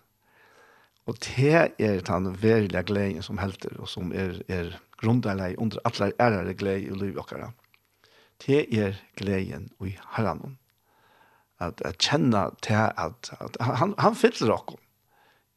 [1.09, 6.11] Og det er den verilige gleden som helter, og som er, er grunderlig under alle
[6.21, 7.51] ærere glede i livet okkara.
[8.41, 10.57] Det er gleden ui herranon
[11.61, 14.77] at, at kjenne til at, at han, han fyller dere.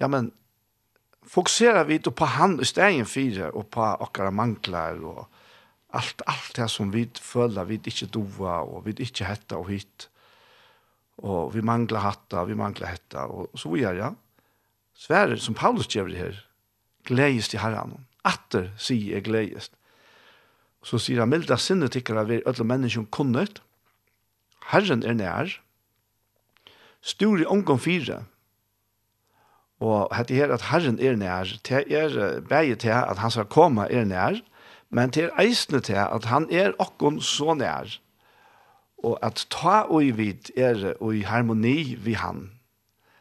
[0.02, 0.32] Ja, men
[1.24, 5.26] fokuserer vi på han i stegen fire, og på akara mangler, og
[5.94, 10.09] allt allt det som vi føler vi ikke dova og vi ikke hetta og hit.
[11.22, 14.11] Og vi manglar hatta, vi manglar hetta og så vi er ja.
[14.94, 16.40] Sverre som Paulus gjør det her.
[17.07, 18.07] Gledes i Herren.
[18.24, 19.70] Atter sier jeg gledes.
[20.84, 23.61] Så sier han milda sinne att vi alle menneskene kunnet.
[24.66, 25.64] Herren er nær
[27.05, 28.22] stor i omgång fyra.
[29.84, 33.88] Og hette her at Herren er nær, det er bæget til at han skal komme
[33.90, 34.40] er nær,
[34.90, 37.98] men det er eisende til at han er okkon så nær.
[39.05, 42.48] Og at ta og i vid er og i harmoni vi han.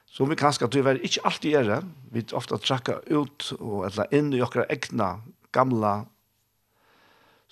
[0.07, 4.11] Så vi kanskje at vi var ikke alltid er, vi ofte trakka ut og eller
[4.13, 5.17] inn i okra egna
[5.51, 6.03] gamla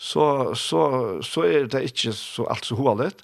[0.01, 0.81] så, så,
[1.21, 3.21] så er det ikke så alt så hovalet,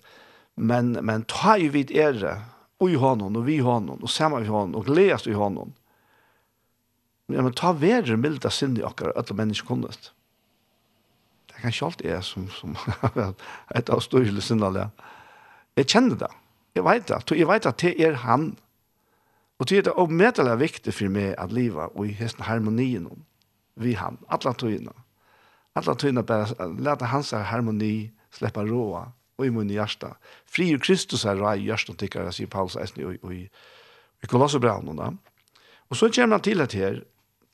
[0.55, 2.41] men, men ta i vid er
[2.78, 5.73] och i honom och vi i honom och samma i honom och glädjas i honom.
[7.25, 10.11] Men man tar väder milda synd i okkar alla människor kunnast.
[11.47, 12.75] Det kan sjalt är som som
[13.75, 14.89] et av större syndarna.
[15.75, 16.30] Jeg kjenner det.
[16.75, 17.38] Jeg vet det.
[17.38, 18.55] Jeg vet at det er han.
[19.57, 23.09] Og det er det omedelig viktig for meg at livet og i hesten harmonien
[23.75, 24.17] vi han.
[24.30, 24.93] alle togene.
[25.75, 30.15] Alle togene bare läta hans harmoni släppa råa og i munn i hjärsta.
[30.45, 33.49] Fri Kristus är rai hjärsta tycker jeg, sier Paulus är och i,
[34.23, 34.49] i kollar
[35.89, 37.01] Og så kommer han til at her,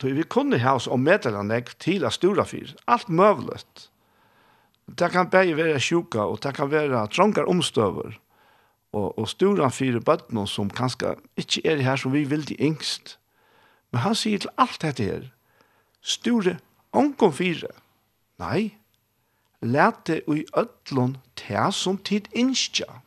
[0.03, 2.75] vi kunne ha oss om meddelandet til att stora fyr.
[2.87, 3.89] alt møvlet.
[4.87, 8.19] Det kan bare være sjuka og det kan være trångar omstøver,
[8.93, 13.17] og, og stora fyra bötterna som kanskje ikke er her som vi vil till yngst.
[13.91, 15.31] Men han sier til alt dette her,
[16.01, 16.57] store
[16.91, 17.71] omkom fyra.
[18.39, 18.77] nei,
[19.61, 21.17] Läte och i ødlån
[21.47, 23.01] det som tid innskja.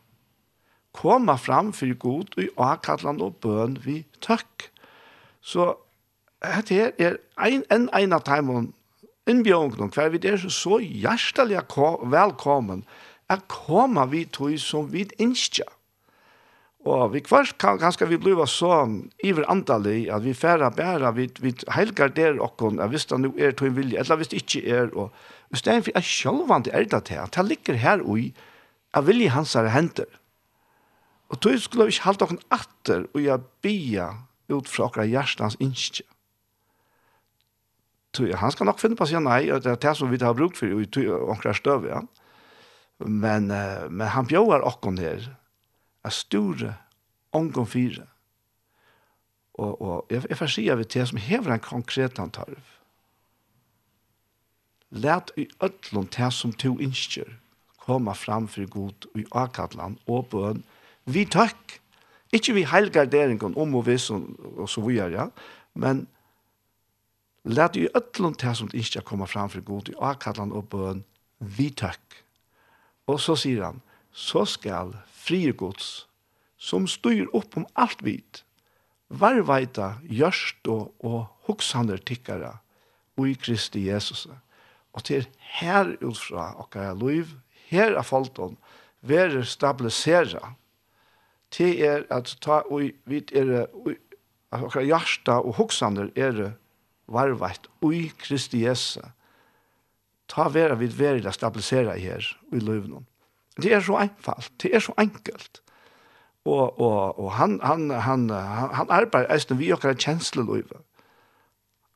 [0.97, 4.69] Koma fram for god og avkallande og bøn vi tøkk.
[5.41, 5.75] Så
[6.41, 8.73] dette her er en, en, en av timene
[9.27, 11.65] innbjørn, for vi er så hjertelig
[12.11, 12.85] velkommen
[13.29, 15.67] at koma vi tog som vi innskja.
[16.87, 18.85] Og vi kvart kan ganske vi bliva så
[19.25, 23.33] iver antallig at vi færa bæra, vi, vi helgar der okkon, at hvis det nu
[23.37, 25.11] er tog en vilje, eller hvis det ikke er, og
[25.53, 28.33] I stedet for at sjølvande er det til, at det ligger her ui,
[28.93, 30.09] at vilje hans er henter.
[31.29, 34.09] Og tog skulle vi ikke halte okken atter, og jeg bia
[34.51, 36.05] ut fra okker hjertens innskje.
[38.15, 40.19] Tog, han skal nok finne på å si nei, og det er det som vi
[40.23, 42.03] har brukt for, og tog okker støv, ja.
[43.03, 45.27] Men, men han bjør okken her,
[46.07, 46.73] er store,
[47.35, 48.07] ångon fire.
[49.57, 52.76] Og, og jeg, jeg får si av det som hever en konkret antarv
[54.91, 57.37] Læt i öllum det som to innskjer
[57.77, 60.63] koma fram for god i akadlan og bøn
[61.07, 61.79] vi takk.
[62.35, 64.25] Ikke vi heilgarderingen om og vis og,
[64.57, 65.27] og så videre, ja.
[65.73, 66.07] men
[67.47, 71.03] lät i ötlun til som ikke komma fram för god i avkallan och bön.
[71.39, 72.01] vi tack!
[73.05, 73.81] Och så säger han,
[74.11, 76.07] så skal frie gods,
[76.57, 78.43] som styr upp om alt vit,
[79.09, 82.57] varvaita görst och og huxander tickara
[83.15, 84.27] och i Kristi Jesus.
[84.97, 85.27] Og det
[85.59, 87.35] her utfra okkara liv,
[87.69, 88.57] her er folton,
[89.05, 90.55] ver stabilisera.
[91.53, 93.67] Det er at ta og vit er
[94.51, 96.57] okkara hjarta og hugsander er
[97.07, 99.03] varvætt ui Kristi Jesu.
[100.27, 103.05] Ta vera vid verila stabilisera her i løvnum.
[103.61, 105.61] Det er så einfalt, det er så enkelt.
[106.45, 110.81] Og, og, og han, han, han, han han arbeider eisen vi okkara kjensleløyve.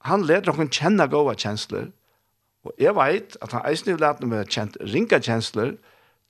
[0.07, 1.91] Han leder okkara kjenne gode kjensler,
[2.65, 5.75] Og jeg vet at han eisen i leten med kjent ringa kjensler,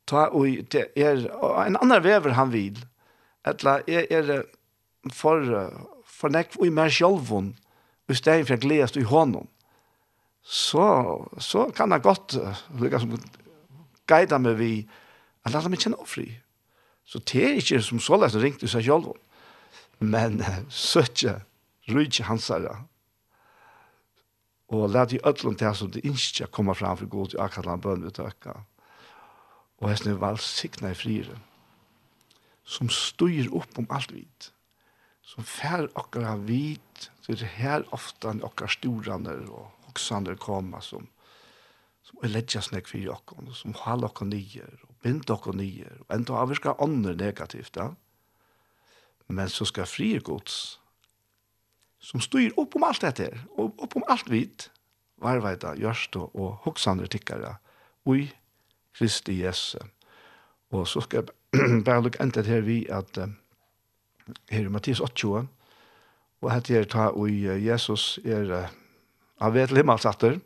[0.07, 1.25] ta og det er
[1.65, 2.77] en annan vever han vil,
[3.47, 4.45] etla er, er
[5.13, 5.43] for,
[6.05, 7.51] for nekk og i mer sjolvun,
[8.07, 9.47] og steg for gledast i hånden,
[10.41, 10.85] så,
[11.39, 12.35] så kan han godt
[12.79, 13.13] lukka som
[14.09, 14.71] guida meg vi,
[15.45, 16.27] at leta meg kjenne ofri.
[17.07, 19.19] Så det er ikke som så lest ringt i seg sjolvun,
[19.99, 21.37] men søtje,
[21.91, 22.81] rujtje hansara,
[24.71, 27.81] og lær i ødlom til som det ikke kommer fram for god til akkurat land
[27.81, 28.53] bøn ut økka.
[29.81, 31.35] Og hesten er valsikna i frire,
[32.63, 34.51] som styr opp om alt vidt,
[35.25, 40.79] som fær okkar av vidt, så er det her ofta okkar storaner og hoksander koma
[40.85, 41.07] som,
[42.05, 46.15] som er ledja nek fyrir okkar, som hal okkar nyer, og bind okkar nyer, og
[46.15, 47.91] enda avvirka ånder negativt, ja.
[49.27, 50.80] men så skal frie gods,
[52.01, 54.69] som styr upp om alt dette, og och upp alt allt vid,
[55.21, 57.55] gjørst og, och hoxandre tickare,
[58.05, 58.31] ui
[58.93, 59.79] Kristi Jesu.
[60.71, 63.27] Og så skal jeg bare lukke enda her vi at uh,
[64.49, 65.47] her er Mattias 8,
[66.41, 68.67] og hette her ta ui uh, Jesus er uh,
[69.39, 70.39] av vet himmelsatter,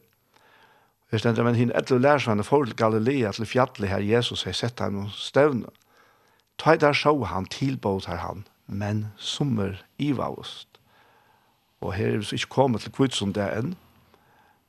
[1.11, 5.03] Jeg stendte, men hinn etter lærsvann for Galilea til fjallet her Jesus har sett ham
[5.03, 5.69] og støvne.
[6.57, 10.74] Ta i der så han tilbåd her han, men sommer i vavust
[11.85, 13.75] og her er vi ikke kommet til kvitsen det enn,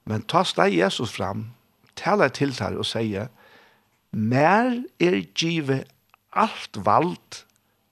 [0.07, 1.49] men ta steg Jesus fram,
[1.97, 3.31] tala til her og sier,
[4.12, 5.83] mer er give
[6.37, 7.43] alt vald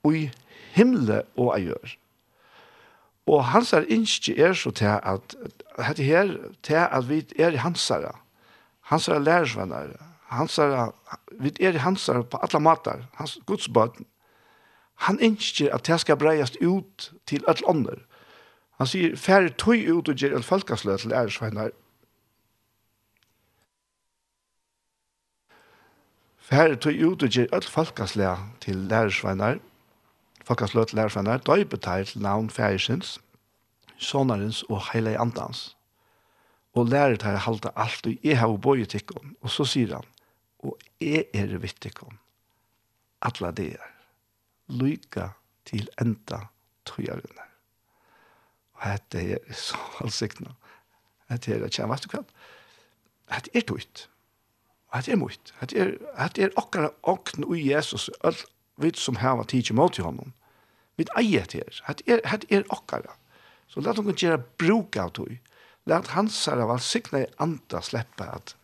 [0.07, 0.29] i
[0.75, 1.95] himle og eier.
[3.25, 5.35] Og hans er ikke er så til at,
[5.81, 8.13] at her, til at vi er i hansere,
[8.91, 9.95] hansere lærersvenner,
[10.29, 10.91] hansere,
[11.39, 14.05] vi er i hansere på alle måter, hans godsbøten.
[14.95, 17.97] Han ønsker at det skal breies ut til alle ånder.
[18.77, 21.71] Han sier, færre tøy ut og gjør en falkasløy til æresveinar.
[26.45, 29.61] Færre tøy ut og gjør en falkasløy til æresveinar.
[30.45, 33.15] Falkasløy til æresveinar, døy betalt til navn færresins,
[33.97, 35.71] sonarens og heile andans.
[36.75, 39.37] Og lærer til å halte alt, og jeg har bøyet tikkene.
[39.39, 40.11] Og så sier han,
[40.59, 42.19] og jeg er vitt tikkene.
[43.23, 43.89] Atla det er.
[44.67, 45.31] Lykke
[45.65, 46.43] til enda
[46.85, 47.44] tøyerne.
[48.75, 50.55] Og dette er så halvsikna.
[51.29, 52.23] Dette er at vet du hva?
[53.31, 54.07] Dette er tøyt.
[54.93, 55.53] Dette er mot.
[55.59, 58.45] Dette er, dette er akkurat åkne i Jesus, alt
[58.77, 60.33] vi som har hava tidsi mot til honom.
[60.97, 61.81] Vi eier til her.
[61.87, 63.17] Dette er, dette er akkurat.
[63.67, 65.39] Så let henne gjøre bruk av tøy.
[65.89, 68.55] Let hans her av valsikna i andre slippe at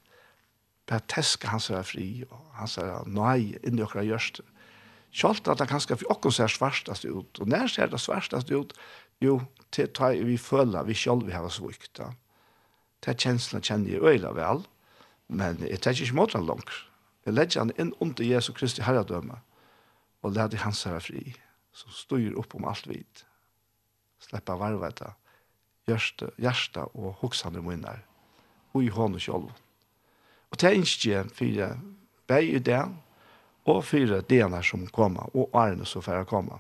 [0.91, 4.43] bare teske hans her fri, og hans her nøy inn i okra gjørste.
[5.11, 8.73] Kjalt at det kanskje for okkur ser svarstast ut, og nær ser det svarstast ut,
[9.21, 9.41] Jo,
[9.71, 12.01] til ta vi føler vi selv vi har svukt.
[13.01, 14.65] Det er kjenslene kjenner jeg øyla vel,
[15.27, 16.71] men jeg tar ikke måte han langt.
[17.25, 19.37] Jeg legger han inn under Jesu Kristi herredømme,
[20.21, 21.35] og leder hans herre fri,
[21.73, 23.25] som styr opp om alt vidt.
[24.21, 25.13] Sleppa varva etter
[25.89, 28.01] hjerte, hjerte og hoksande munner,
[28.73, 29.53] og i hånden selv.
[30.51, 31.69] Og det er ikke fire
[32.29, 32.81] vei i det,
[33.69, 36.59] og fire dener som kommer, og årene som får komme.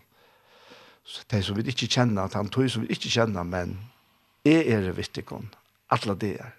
[1.03, 3.77] Så det som vi ikke kjenner, at han tog som vi ikke kjenner, men
[4.45, 5.49] jeg er det vittikon,
[5.89, 6.53] alle det er.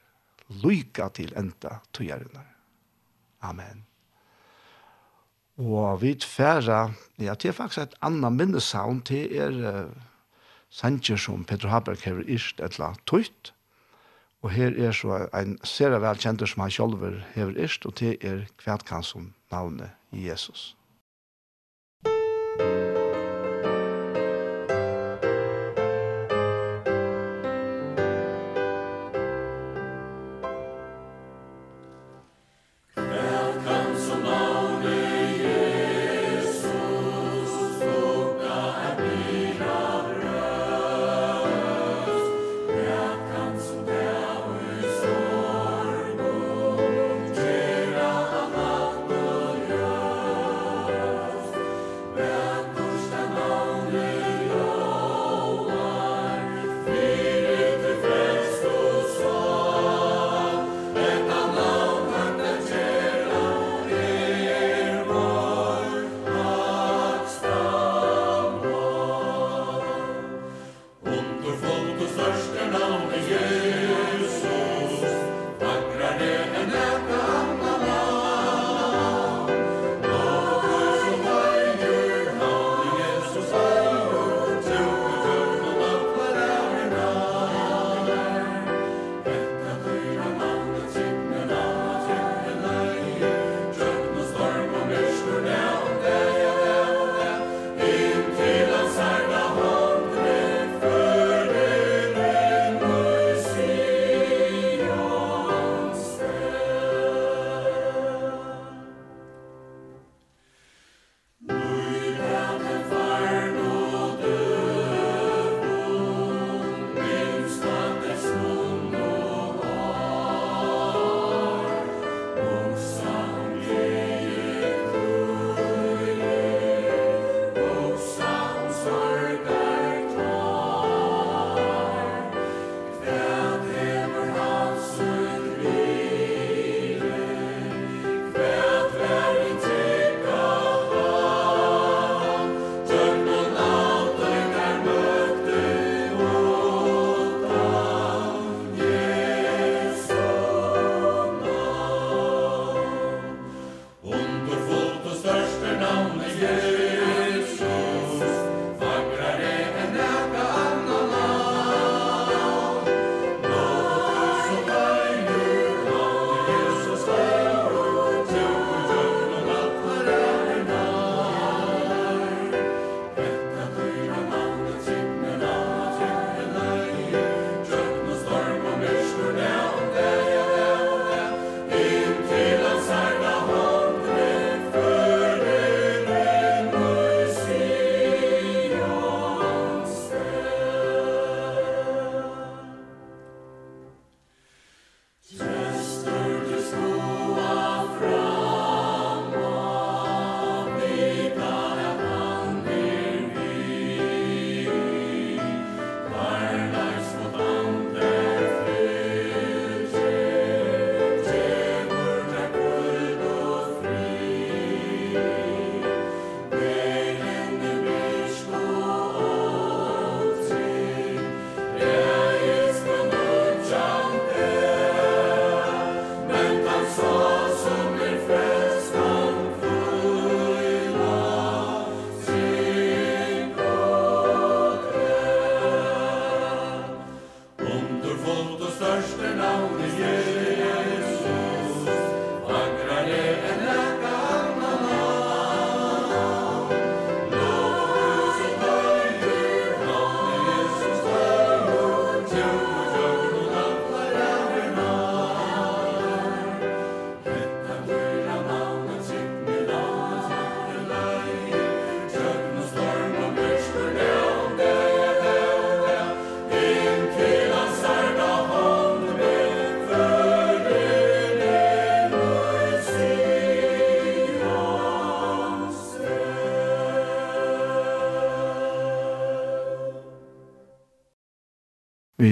[0.63, 2.45] Lykke til enda togjerene.
[3.43, 3.87] Amen.
[5.63, 9.91] Og vi tfæra, ja, det er faktisk et annet minnesavn, det er uh,
[10.71, 13.53] sanger som Peter Haberg har ist etla tøyt,
[14.43, 18.47] og her er så en sere velkjenter som han sjølver har ist, og det er
[18.59, 20.73] kvætkan som navnet Jesus.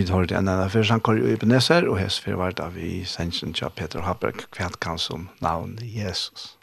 [0.01, 3.53] vi tar det enda for Sankar i Ebenezer, og hans for hvert av vi sannsyn
[3.53, 6.55] til Peter Haberg, kvært kan som navn Jesus.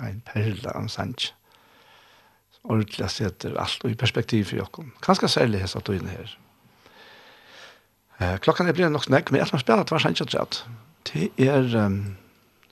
[0.00, 1.34] Ein perle av sannsyn.
[2.64, 4.92] Ordentlig setter alt i perspektiv for jokken.
[5.04, 6.32] Kanskje særlig hans at du inne her.
[8.20, 10.62] Eh, klokkan er blir nok snakk, men jeg skal spille tvers sannsyn til at
[11.12, 12.16] det er um,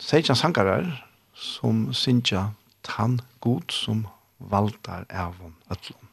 [0.01, 0.89] sannsyn sankarer
[1.37, 2.49] som sannsyn
[2.89, 4.07] tann god som
[4.41, 6.06] valdar avon ötlom.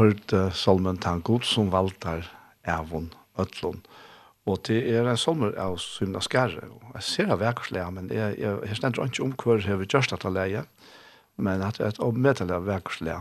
[0.00, 2.22] hørte salmen «Tan god som valgte
[2.68, 3.82] evon øtlån».
[4.48, 6.64] Og det er en salmer av Symna Skære.
[6.94, 10.14] Jeg ser det vekkerslega, men jeg, jeg, jeg stender ikke om hver jeg vil gjørst
[10.14, 10.64] dette leie,
[11.36, 13.20] men at det er et ommeddelig av vekkerslega.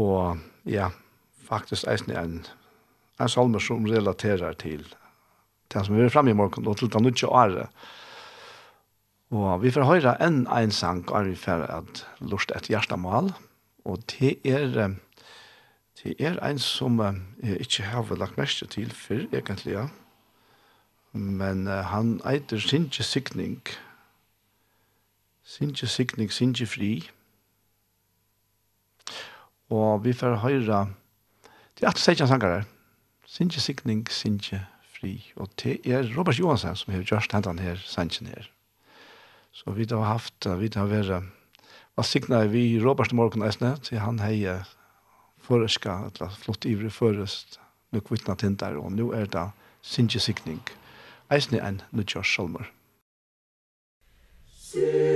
[0.00, 0.88] Og ja,
[1.46, 2.40] faktisk er det en,
[3.20, 4.88] en salmer som relaterer til
[5.72, 7.68] det som vi er fremme i morgen, og til den nødvendige året.
[9.32, 13.32] Og vi får høre en en sang, og vi får at lust et hjertemål,
[13.84, 14.78] og det er...
[14.88, 15.00] Eh,
[16.00, 17.00] Det er en som
[17.42, 19.86] jeg ikke har lagt mest til før, egentlig, ja.
[21.12, 23.60] Men uh, han eiter Sinje Sikning.
[25.44, 27.10] Sinje Sikning, Sinje Fri.
[29.68, 30.86] Og vi får høre,
[31.78, 32.64] det er at det sanger her.
[33.26, 34.66] Sinje Sikning, Sinje
[34.96, 35.32] Fri.
[35.36, 38.48] Og det er Robert Johansen som har gjort hentan her, sangen her.
[39.52, 41.24] Så vi har haft, vi har vært,
[41.94, 44.64] hva signa vi Robert Morgan, Eisne, til han heier,
[45.46, 47.58] føreska, eller flott ivre førest,
[47.92, 49.48] nok vittna tintar der, og nå er det
[49.82, 50.62] sinjesikning.
[51.32, 52.70] Eisne en nødgjørs salmer.
[54.52, 55.11] Sinjesikning.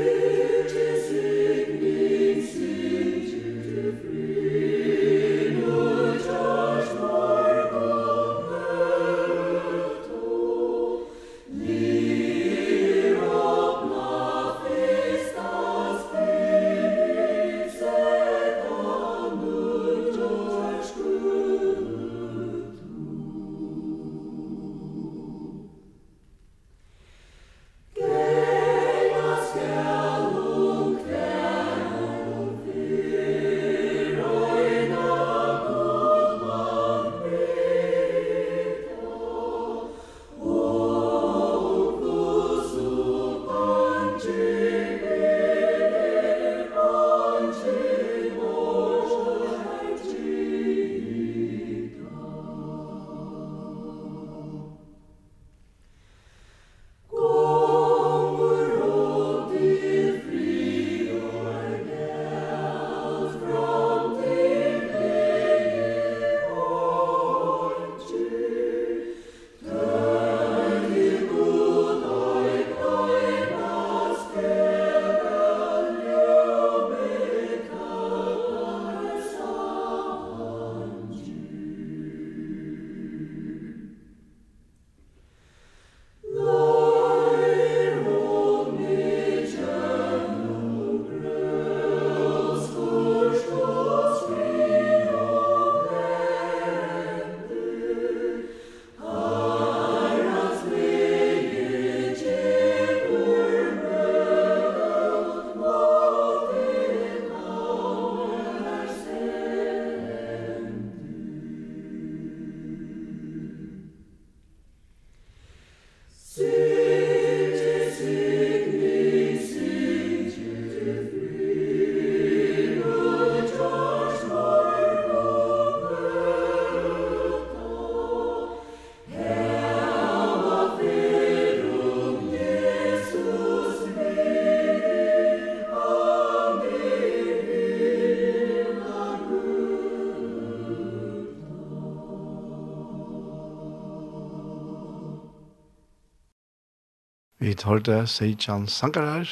[147.66, 149.26] hørte Sejan Sankarar,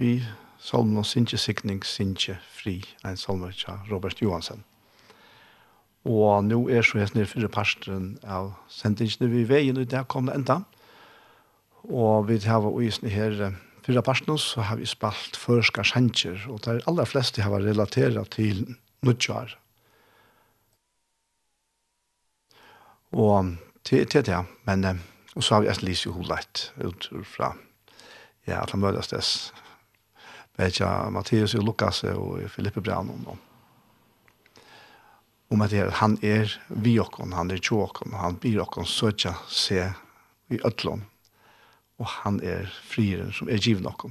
[0.00, 0.22] vi
[0.58, 4.64] salmen og sinje sikning, sinje fri, en salmer fra Robert Johansen.
[6.04, 10.28] Og nå er så jeg nere fyrre parsten av sendingene vi veien, og der kom
[10.28, 10.62] det enda.
[11.84, 16.64] Og vi har og uisne her fyrre parsten, så har vi spalt førska sjanger, og
[16.64, 18.64] der aller fleste har relateret til
[19.04, 19.58] nødjar.
[23.12, 25.04] Og til, til det, men
[25.34, 27.54] og så har vi et lise hulett ut fra
[28.44, 29.52] ja, alla möjliga dess.
[30.56, 33.38] Vet jag, Matteus och Lukas och Filippe Brann om dem.
[35.48, 39.34] Om att han är vi och hon, han är tjåkon, han blir och hon sötja
[39.48, 39.92] se
[40.48, 41.04] i ötlån.
[41.96, 44.10] Och han är friren som är givna och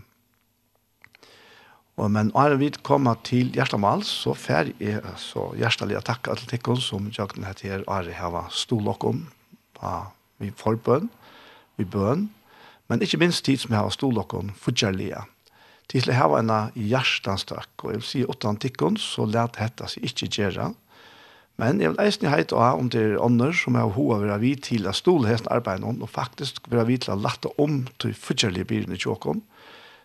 [1.95, 6.81] Og men når vi kommer til Gjerstamal, så fer jeg så hjertelig takk til tikkene
[6.81, 9.27] som jøkken heter Ari Hava Stolokkom
[9.77, 9.91] på
[10.41, 11.11] vi forbøn,
[11.77, 12.31] vi bøn,
[12.93, 15.23] men ikke minst tid som jeg har stålokken fortjellige.
[15.89, 19.87] Tid til jeg har en hjertenstakk, og jeg vil si åtte antikken, så lærte dette
[19.89, 20.67] seg ikke gjøre.
[21.57, 24.37] Men jeg vil eisen heit og om det er ånder som jeg har hoa vera
[24.37, 28.13] vidt til å stole hesten arbeidet, og faktisk vera vidt til å lette om til
[28.13, 29.41] fortjellige byrene i tjåkken,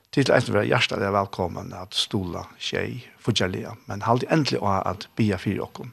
[0.09, 5.11] til til eisen vera hjertelig velkommen at stole tjei fortjellige, men halde endelig å at
[5.20, 5.93] bia fyrir åkken.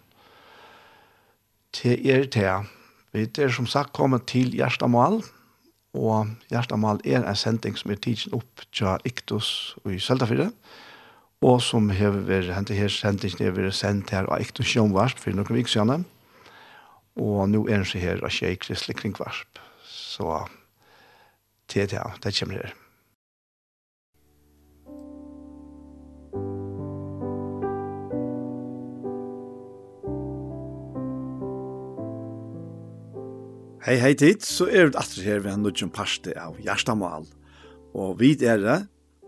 [1.76, 2.72] Til er til,
[3.12, 5.26] vi er som sagt kommet til hjertemål,
[5.96, 9.50] og Hjertamal er en sending som er tidsen opp til Iktus
[9.84, 10.52] og i Søltafire,
[11.46, 15.36] og som har vært hentet her sendingen har vært sendt her av Iktus Sjønvarp for
[15.36, 16.06] noen vik siden,
[17.16, 20.44] og nå er den så her av Kjei Kristelig Kringvarp, så
[21.72, 22.85] til det, det kommer her.
[33.86, 37.28] Hei, hei tid, så er vi atre her ved en nødgjum parste av Gjerstamal.
[37.94, 38.78] Og vi er det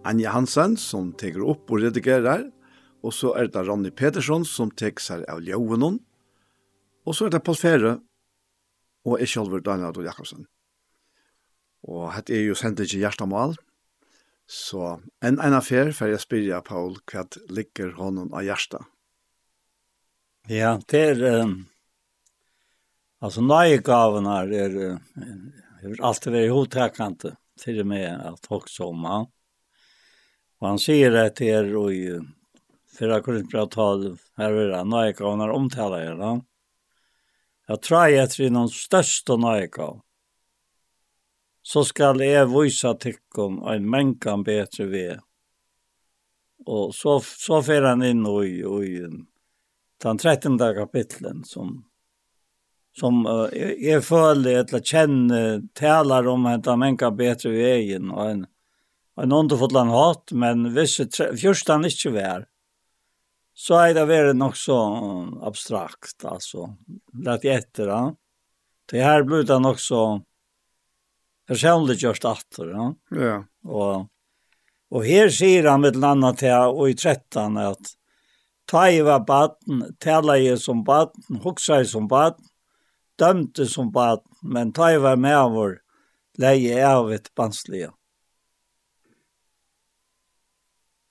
[0.01, 2.47] Anja Hansen som teker opp og redigerer,
[3.05, 5.99] og så er det Ronny Petersson som teker seg av Ljøvenon,
[7.05, 7.93] og så er det Paul Fere,
[9.05, 10.49] og jeg selv er Daniel Adol Jakobsen.
[11.85, 13.53] Og dette er jo sendt ikke Gjerstamal,
[14.49, 18.87] så en en affær for jeg spyrer Paul hva ligger hånden av Gjersta.
[20.49, 21.27] Ja, det er...
[21.45, 21.59] Um
[23.19, 24.99] Alltså nöjegavorna är er
[25.99, 29.25] alltid varit hotäckande till och med att folk som han.
[30.59, 32.19] Och han säger det till er och i
[32.97, 36.41] förra tal, här är det nöjegavorna omtalar er han.
[37.67, 40.01] Jag tror jag är någon största nöjegav.
[41.61, 42.97] Så skall jag visa
[43.35, 45.17] om en mänkan bättre vi.
[46.65, 49.07] Och så, så får han in i, i
[50.03, 51.86] den 13 kapitlen som
[52.99, 53.49] som uh,
[53.93, 58.47] är förlig eller känner taler om att han mänka bättre veien, och en
[59.21, 61.07] en ont fått men visse
[61.41, 62.45] första han inte vär
[63.53, 64.77] så är det vært nog så
[65.41, 66.75] abstrakt alltså
[67.25, 68.15] lätt etter, ja.
[68.91, 70.21] det här blir det nok så
[71.47, 72.95] personlig just efter ja.
[73.09, 73.45] Ja.
[73.63, 74.07] Och
[74.89, 77.97] och här ser han med landa til, och i 13 att
[78.65, 82.45] Ta i var baden, tala i som baden, hoksa i som baden,
[83.19, 85.77] dømte som bad, men ta i var med vår
[86.41, 87.91] leie av et banslige.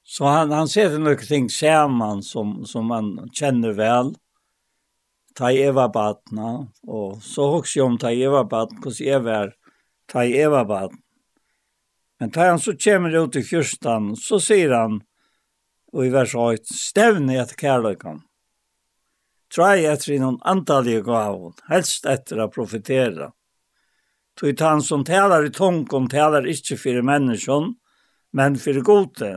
[0.07, 4.13] Så han, han ser til noen ting sammen som, som man kjenner vel.
[5.37, 9.25] Ta i var badna, og så hokser jeg om ta i var badna, hvordan jeg
[9.27, 9.51] var
[10.09, 11.03] ta i var badna.
[12.21, 15.03] Men ta han så kommer ut i fyrstan, så sier han,
[15.93, 18.23] og i vers 8, stevne etter kærløkken
[19.57, 23.31] trai etter innan antallige gavon, helst etter å profitera.
[24.37, 27.71] Toi han som talar i tungon talar ikkje fyrir menneskjon,
[28.37, 29.31] men fyrir gode.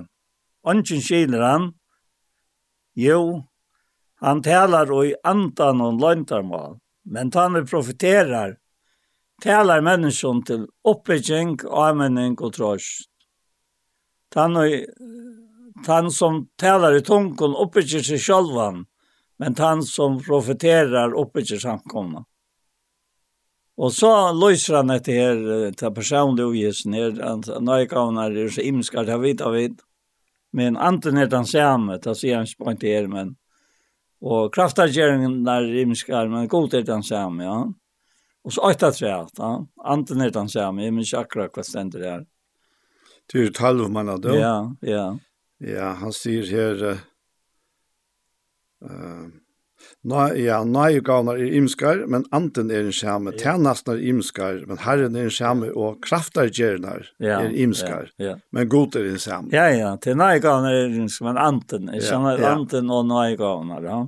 [0.67, 1.69] Ongen skiler han.
[2.99, 3.45] Jo,
[4.19, 6.75] han talar og i andan og løntarmal,
[7.07, 8.57] men han vi profiterar,
[9.39, 13.07] talar menneskjon til oppbygging, avmenning og trost.
[14.35, 14.59] Han,
[15.87, 18.83] han som talar i tungon oppbygger seg sjálvan,
[19.39, 22.23] men han som profeterar uppe till samkomna.
[23.79, 29.07] Og så løser han etter her, til personlig ogis her, at nøykavene er så imskar
[29.07, 29.77] det vet jag vet.
[30.51, 33.37] Men anten er den samme, det ser han inte her, men
[34.19, 37.59] og kraftargeringen er imskar men god er den samme ja.
[38.43, 39.51] Og så åtta tre ja.
[39.85, 42.25] Anten er den samme, jag minns akkurat hva stender det her.
[43.31, 44.35] Det er är ju talvmanna då.
[44.35, 45.19] Ja, ja.
[45.57, 46.97] Ja, han sier her,
[48.79, 49.27] Uh,
[50.01, 54.79] Nei, ja, nei gavnar er imskar, men anten er en skjame, tjernastnar er imskar, men
[54.83, 58.35] herren er en skjame, og kraftargjernar ja, er imskar, ja, ja.
[58.55, 59.51] men god er en skjame.
[59.55, 62.53] Ja, ja, til nei gavnar er imskar, men anten, jeg kjenner ja, ja.
[62.55, 63.99] anten og nei gavnar, ja.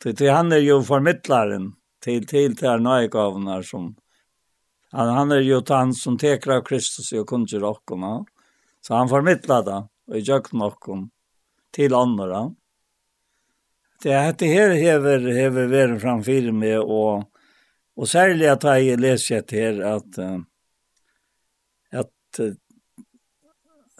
[0.00, 1.70] Til, til han er jo formidlaren
[2.04, 3.92] til, til til er nei gavnar som,
[4.92, 8.18] han, han er jo han som teker av Kristus og kunnskjer okkona,
[8.84, 11.08] så han formidlar det, og jeg gjør okkon,
[11.76, 12.44] til andre, ja
[14.04, 17.24] Det er det her hever, hever vært framfyr med, og,
[17.96, 20.18] og særlig at jeg leser her at,
[21.92, 22.42] at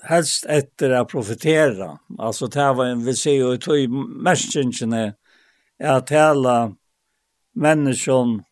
[0.04, 3.96] helst etter å profetere, altså det var en vi ser ju tog
[4.28, 5.14] märskingarna
[5.78, 6.76] är att hela
[7.54, 8.44] människan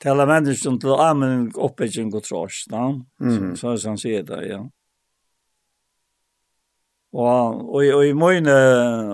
[0.00, 2.70] Tala människan till amen uppbygging och trost.
[2.70, 3.06] No?
[3.20, 3.56] Mm.
[3.56, 4.70] Så, så han säger det, ja.
[7.14, 8.56] Og, og, og i møyne,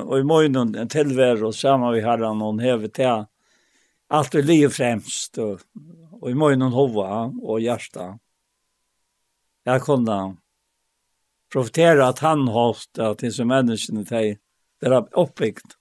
[0.03, 3.27] og i møyne en tilvær, og sammen vi har han noen hevet til,
[4.13, 5.63] alt er livet fremst, og,
[6.19, 8.15] og i møyne hova og hjärsta.
[9.69, 10.19] Jeg kunne
[11.53, 14.37] profetera at han holdt at disse menneskene til,
[14.83, 15.77] det er oppbyggt,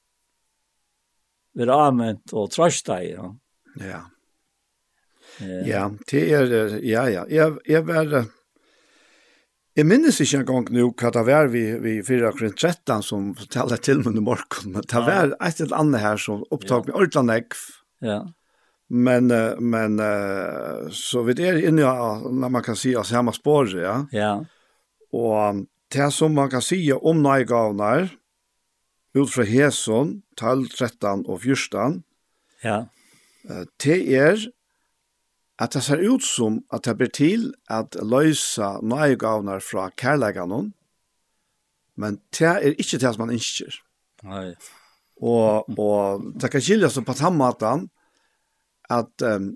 [1.57, 3.15] det er anvendt og trøsta deg.
[3.15, 3.31] ja.
[3.79, 4.01] Ja.
[5.65, 6.51] Ja, det er,
[6.83, 8.25] ja, ja, jeg, jeg var,
[9.79, 13.29] Jeg minnes ikke en gang nå hva det var vi, vi 4 kring 13 som
[13.39, 16.97] forteller til meg i morgen, men det var et eller annet her som opptak med
[16.97, 17.61] ordentlig Ekv.
[18.03, 18.19] Ja.
[18.91, 19.31] Men,
[19.63, 19.95] men
[20.91, 23.95] så vi er inne når man kan si, av samme spår, ja.
[24.11, 24.33] Ja.
[25.15, 25.63] Og
[25.95, 28.11] det som man kan si om nøygavene er,
[29.15, 32.01] ut fra Heson, 12, 13 og 14,
[32.63, 32.77] ja.
[33.83, 34.43] det er
[35.61, 40.71] at det ser ut som at det blir til at løysa nøyegavnar fra kærleikanon,
[42.01, 43.75] men det er ikke det som man ønsker.
[44.25, 44.53] Nei.
[45.21, 47.85] Og, og det kan skilja seg på samme måten
[48.89, 49.51] at um,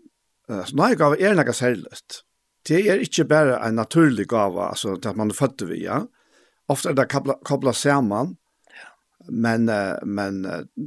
[0.78, 2.22] nøyegav er noe særligt.
[2.66, 6.04] Det er ikke bare en naturlig gava, altså det at man er født ved, ja.
[6.70, 8.36] Ofte er det kobla, kobla sammen,
[9.30, 9.70] men,
[10.06, 10.40] men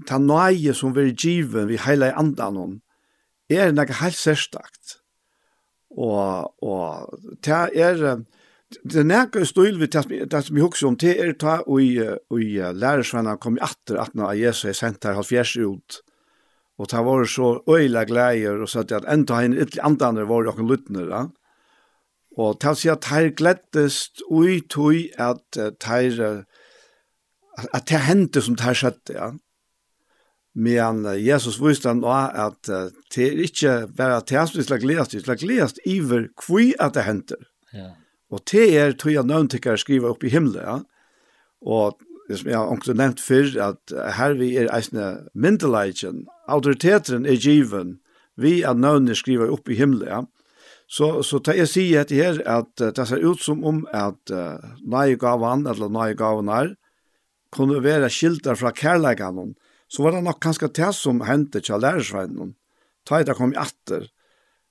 [0.06, 4.97] ta nøye som vi er givet ved hele i er noe helt særstakt
[5.98, 8.20] og, og ta er,
[8.84, 11.96] det er nekka støyl vi det som vi hukser om, det er ta og i,
[12.06, 16.02] og i lærersvenna kom i atter at når Jesu er sent her halvfjers ut,
[16.78, 20.54] og ta var så øyla gleier, og så at enda ein ytterlig andre var jo
[20.54, 21.26] noen lytner, ja.
[22.38, 26.44] Og ta å si at her glettest ui tui at her
[27.74, 29.32] at det hendte som det her skjedde, ja.
[30.54, 35.20] Men Jesus visste nå at det er ikke bare til hans vi skal gledes, vi
[35.22, 37.42] skal gledes iver hvor at det henter.
[37.72, 37.92] Ja.
[38.30, 40.64] Og det er tog jeg nøvnt til å skrive opp i himmelen.
[40.64, 40.78] Ja.
[41.62, 47.40] Og som jeg har også nevnt før, at her vi er eisne myndelagen, autoriteten er
[47.40, 47.98] given,
[48.36, 50.08] vi er nøvnene skriver opp i himmelen.
[50.08, 50.20] Ja.
[50.88, 54.56] Så, så det jeg sier etter her, at det ser ut som om at uh,
[54.80, 56.70] nøye gaven, eller nøye gaven her,
[57.52, 59.52] kunne være skilter fra kærleggene,
[59.88, 62.54] så var det nok kanskje det som hendte til lærersveinen.
[63.08, 64.08] Ta i det kom i atter,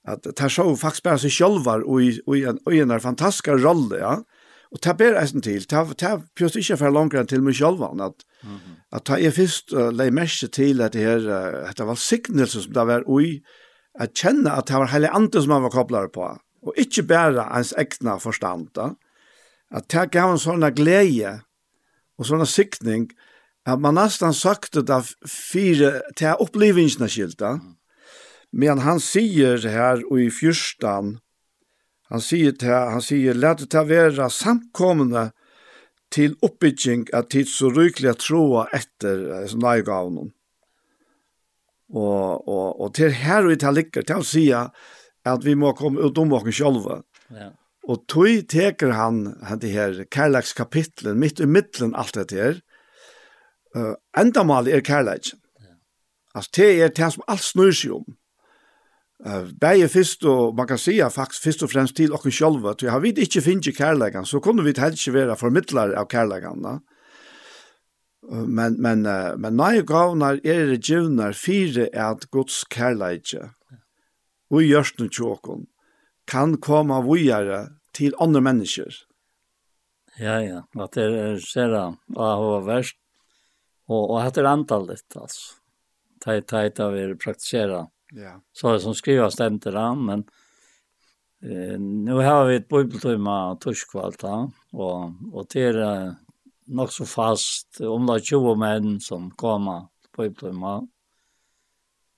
[0.08, 3.00] at det så faktisk bare seg sjølver og i, och i en, og i en
[3.00, 4.18] fantastisk rolle, ja.
[4.72, 8.24] Og det ber eisen til, det er pjøst ikke for langere til meg sjølven, at,
[8.44, 8.76] mm -hmm.
[8.92, 12.62] at jeg først uh, leie mest til at det her, uh, at det var signelse
[12.62, 13.40] som det var ui,
[14.00, 17.58] at kjenne at det var hele andre som han var koblet på, og ikke bare
[17.58, 18.90] ens ekne forstand, da.
[19.72, 21.40] at det gav en sånn glede,
[22.18, 23.10] og sånn sikning,
[23.68, 25.04] at man nästan sagt det
[25.54, 27.60] fyra till upplevelserna skilta.
[28.52, 31.20] Men han säger här i fyrstan
[32.10, 35.32] han säger till, han säger låt det vara samkomna
[36.10, 40.32] till uppbygging att tid så rykliga troa efter sån där gåvan.
[41.90, 44.72] Och och och till här och till ligger till att säga
[45.24, 47.02] att vi må komma ut om oss själva.
[47.30, 47.54] Ja.
[47.84, 49.24] Och tog teker han
[49.62, 52.62] det här Karlax kapitlen mitt i mitten allt det här
[53.76, 55.34] Uh, endamal er kærleik.
[56.36, 58.06] Altså, det er det som alt snur seg om.
[59.26, 62.82] Uh, Begge først, og man kan sige faktisk først og fremst til oss selv, at
[62.90, 66.62] har vi ikke finnet kærleikan, så kunne vi helst ikke være formidlare av kærleikan.
[66.64, 66.78] Da.
[68.22, 73.34] Uh, men, men, uh, men nei gavnar er det givnar fire at Guds kærleik
[74.50, 75.66] og gjørst gjørsten tjåkon
[76.28, 78.94] kan komme vujare til andre mennesker.
[80.20, 82.98] Ja, ja, at det er særa, og hva verst,
[83.88, 85.54] Och och heter antalet alltså.
[86.20, 87.88] Tajt tajt av er praktisera.
[88.14, 88.42] Ja.
[88.54, 90.24] Så det som skriver stemte da, men
[91.44, 96.16] eh nu har vi ett bibeltimme torskvalt ja og, och det är
[96.66, 100.88] nog så fast om det er 20 menn som kommer på bibeltimme.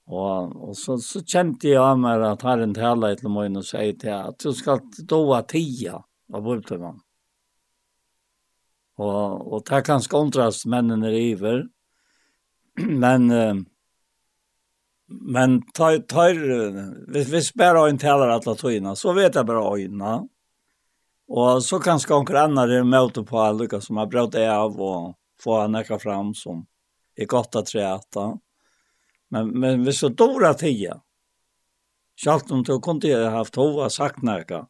[0.10, 3.94] Og, og så så kjente kände jag mer att Herren talar til meg og sier
[3.94, 7.00] til at du ska då vara tia av bibeltimmen.
[9.00, 11.64] Og, og det er kanskje kontrast mennene er iver.
[12.80, 13.62] Men, uh,
[15.08, 16.38] men tar, tar,
[17.12, 20.20] hvis, hvis bare øyn taler alle tøyene, så vet jeg bare øynene.
[21.30, 25.60] Og så kanskje konkurrenter er møte på alle lykke som har brøtt av og få
[25.62, 26.64] han ekka fram som
[27.20, 28.26] er godt å trete.
[29.30, 30.98] Men, men hvis du dår av tida,
[32.20, 34.66] selv om du kunne ha haft hova sagt nekka,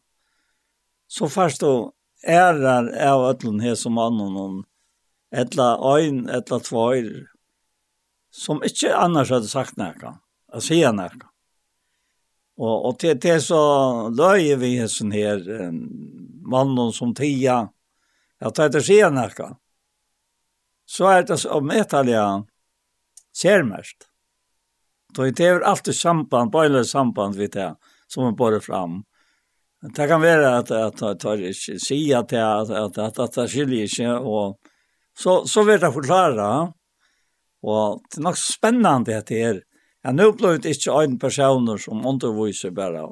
[1.10, 1.90] så først du
[2.22, 4.64] ärar av öllun här som annan hon
[5.36, 7.26] etla ein etla tvåir
[8.30, 10.18] som inte annars hade sagt näka
[10.52, 11.26] å si näka
[12.56, 15.72] och och til, til så löjer vi sån her eh,
[16.42, 17.68] mannen som tia
[18.40, 19.56] att det er sier näka
[20.86, 22.46] så är det om etalja
[23.32, 24.06] särmest
[25.14, 27.76] då det er alltid samband bare samband vi jag
[28.10, 29.04] som man bare fram.
[29.80, 33.86] Det kan være at jeg tar ikke sier til at, at, at, at det skiljer
[33.88, 34.58] ikke, og
[35.16, 36.48] så, så vil jeg forklare,
[37.64, 39.62] og det er nok spennende at det er,
[40.04, 43.06] jeg nå ble det ikke en person som underviser bare,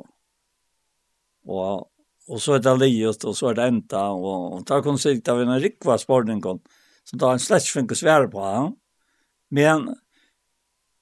[1.49, 1.89] og,
[2.29, 5.07] og så er det livet, og så er det enda, og, og da kan jeg
[5.07, 8.69] sitte av en rikva spørning, så da har en slett ikke svære på, ja.
[9.57, 9.89] men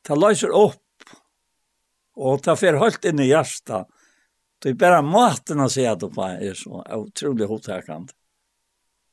[0.07, 1.11] det løser opp,
[2.17, 3.91] og det fer helt inn i hjertet,
[4.59, 8.13] Det är bara maten att säga att det är så otroligt hotäckande.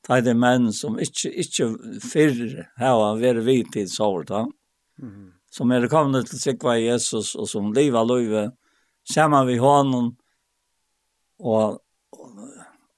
[0.07, 4.26] Det är det män som inte, inte förr har varit vid till sår.
[5.02, 5.34] Mm.
[5.49, 8.53] Som är kommande till Sikva Jesus och som lever livet
[9.14, 10.18] samman vi honom
[11.40, 11.80] och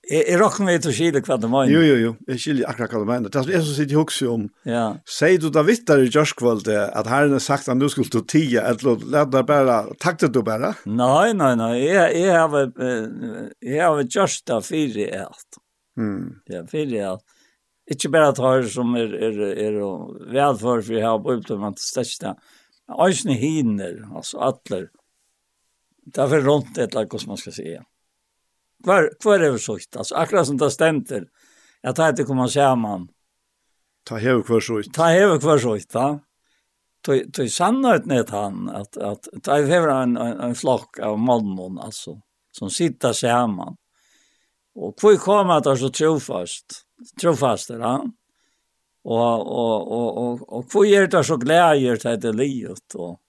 [0.06, 1.72] Jeg jeg råkker meg til å skille hva det mener.
[1.74, 2.12] Jo, jo, jo.
[2.30, 3.32] Jeg skiller akkurat hva det mener.
[3.34, 4.48] Det er som sitter i hukse om.
[4.70, 4.86] Ja.
[5.10, 8.66] Sier du da vittar i kjørskvald at herren har sagt at du skulle til tida,
[8.70, 10.76] eller lær deg bare, takk du bare?
[10.86, 11.72] Nei, nei, nei.
[11.82, 12.54] Jeg, jeg, har
[13.66, 15.62] jeg har gjørst av fire i alt.
[15.98, 16.36] Mm.
[16.52, 17.26] Ja, fire i alt.
[17.96, 19.76] Ikke bare at her som er, er, er
[20.34, 22.34] vel for for jeg har brukt om at største.
[22.90, 24.88] Øysene hiner, altså atler.
[26.06, 27.68] Det er for rundt et eller annet, hvordan man skal si.
[27.74, 27.84] Ja
[28.84, 31.28] kvar kvar är sågt alltså akkurat som det stämmer
[31.82, 33.08] jag tar inte komma man.
[34.04, 36.20] ta hev kvar sågt ta hev kvar sågt va
[37.06, 41.20] Toi toi sanna ut net han att att ta hev en en, en flock av
[41.20, 42.22] mannen alltså
[42.52, 43.76] som sitter samman
[44.76, 46.66] och kvar kommer att så trofast
[47.22, 48.12] trofast va
[49.04, 53.20] och och och och och kvar är det så glädjer till det livet och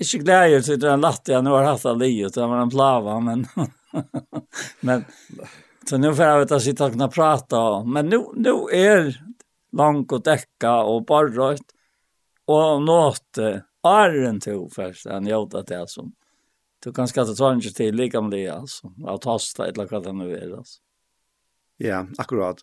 [0.00, 3.18] ikke gleder så den latt jeg nå har hatt av livet, det var en plava
[3.20, 3.46] men
[4.86, 5.04] men
[5.88, 9.20] så nu får jag veta sitta och kunna prata men nu nu är
[9.72, 11.60] långt och täcka och borrat
[12.44, 13.38] och nåt
[13.82, 16.12] arren till först han gjorde det som
[16.84, 20.36] du kan skatta ta inte till lika med det alltså att tasta ett det nu
[20.36, 20.80] är alltså
[21.76, 22.56] ja akkurat.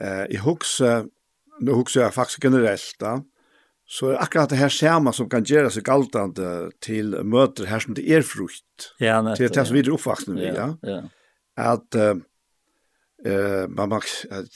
[0.00, 0.80] Eh i hooks
[1.60, 3.22] nu hooks jag faktiskt generellt då
[3.92, 6.48] Så er akkurat det her skjema som kan gjøre seg galtande
[6.80, 8.92] til møter her som det er frukt.
[9.02, 9.42] Ja, nettopp.
[9.42, 10.68] Til det som videre oppvaksne med, ja.
[10.88, 11.00] ja.
[11.60, 12.14] At uh,
[13.26, 14.06] uh, man, man,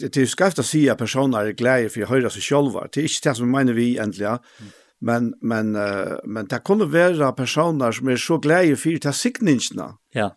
[0.01, 2.79] det er skreft å si at personer er glede for å høre seg selv.
[2.89, 4.71] Det er ikke det som mener vi endelig, ja.
[5.05, 9.91] Men, men, uh, men det kunne være personer som er så glede for til sikningene.
[10.17, 10.31] Ja.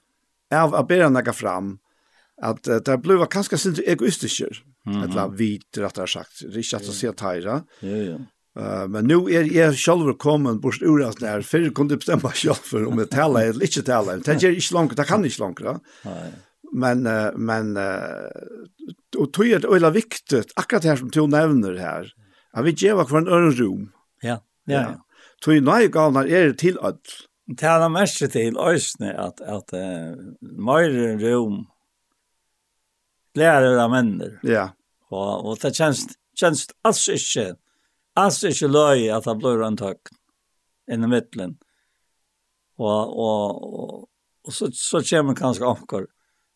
[0.51, 1.77] Av å bedre noe fram.
[2.43, 4.49] At uh, det ble kanskje sin egoistiske.
[4.83, 5.03] Mm -hmm.
[5.05, 6.35] Eller vidt, rett og slett.
[6.41, 7.63] Det er ikke at det ser teire.
[7.81, 8.19] Ja, ja
[8.59, 12.31] Uh, men nu er jeg selv kommet bort ur alt nær, før kunne jeg bestemme
[12.35, 14.19] selv om jeg taler eller ikke taler.
[14.25, 15.61] Det er ikke langt, det kan ikke langt.
[16.73, 18.27] Men, uh, men uh,
[19.15, 22.11] og tog er det øyla viktig, akkurat her som du nevner her,
[22.51, 23.87] at vi gjør hver en øren rom.
[24.23, 25.23] Ja, ja, ja.
[25.39, 27.15] Tog er nøye gavner er det til alt.
[27.47, 30.91] Det er det mest til øyne at, at uh, mer
[31.23, 31.63] rom
[33.39, 34.35] lærer av menner.
[34.43, 34.69] Ja.
[35.09, 36.03] Og, og det kjennes,
[36.37, 37.53] kjennes alls ikke
[38.19, 40.11] alls ikke løy at det blir en tøk
[40.89, 41.57] inn i midtelen.
[42.79, 44.07] Og, og, og,
[44.47, 46.07] og så, så kommer kanskje omkår,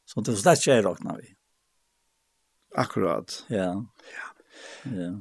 [0.07, 1.33] som det slett ikke er råkna vi.
[2.79, 3.43] Akkurat.
[3.53, 3.73] Ja.
[4.13, 4.29] Ja.
[4.89, 5.11] ja.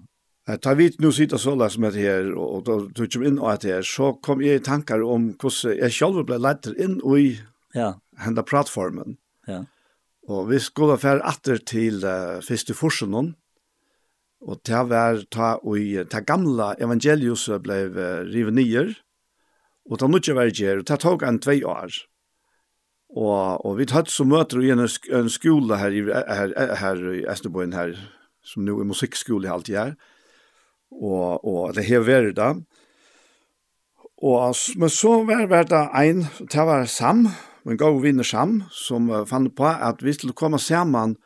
[0.63, 3.53] Ta vi nu sitter så la som her, og och då tog jag inn og
[3.53, 7.41] att her, så kom jeg i tankar om hur jeg själv blev ledd inn i
[7.75, 8.01] ja.
[8.17, 9.17] hända plattformen.
[9.47, 9.65] Ja.
[10.29, 13.35] Og vi skulle fære atter til uh, första forsen
[14.43, 17.95] Og det var ta og ta gamla evangelius blev
[18.27, 18.95] rivet nyer.
[19.91, 21.95] Og ta nutje var ger, og ta tog en tvei år.
[23.13, 27.75] Og, og vi tatt så møter i en, en skola her, her, her i Østerboen
[27.77, 27.97] her,
[28.43, 29.97] som nå er musikkskola i alltid her.
[30.93, 32.55] Og, og det her vært da.
[34.23, 37.27] Og, men så var, var det en, det var Sam,
[37.67, 41.17] en god vinner Sam, som fann på at vi skulle komme sammen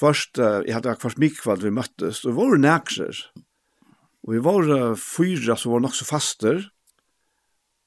[0.00, 3.22] Først, uh, jeg hadde akkurat mikvald vi møttes, og vi var nækser.
[4.24, 6.62] Og vi var uh, fyra som var nok så faster,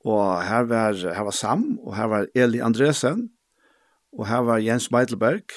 [0.04, 3.30] og her var, her var Sam, og her var Eli Andresen,
[4.14, 5.56] og her var Jens Meidelberg,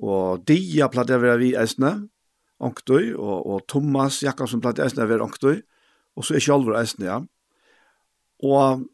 [0.00, 2.08] og Dia platt jeg vi eisne,
[2.60, 5.60] Onktøy, og, og Thomas Jakobsen platt eisne vi Onktøy,
[6.16, 7.20] og så er Kjolver eisne, ja.
[8.40, 8.86] Og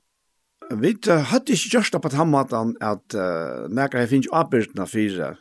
[0.83, 5.35] vi hadde ikke gjørst på den måten at uh, nækker jeg finner avbyrdene fire,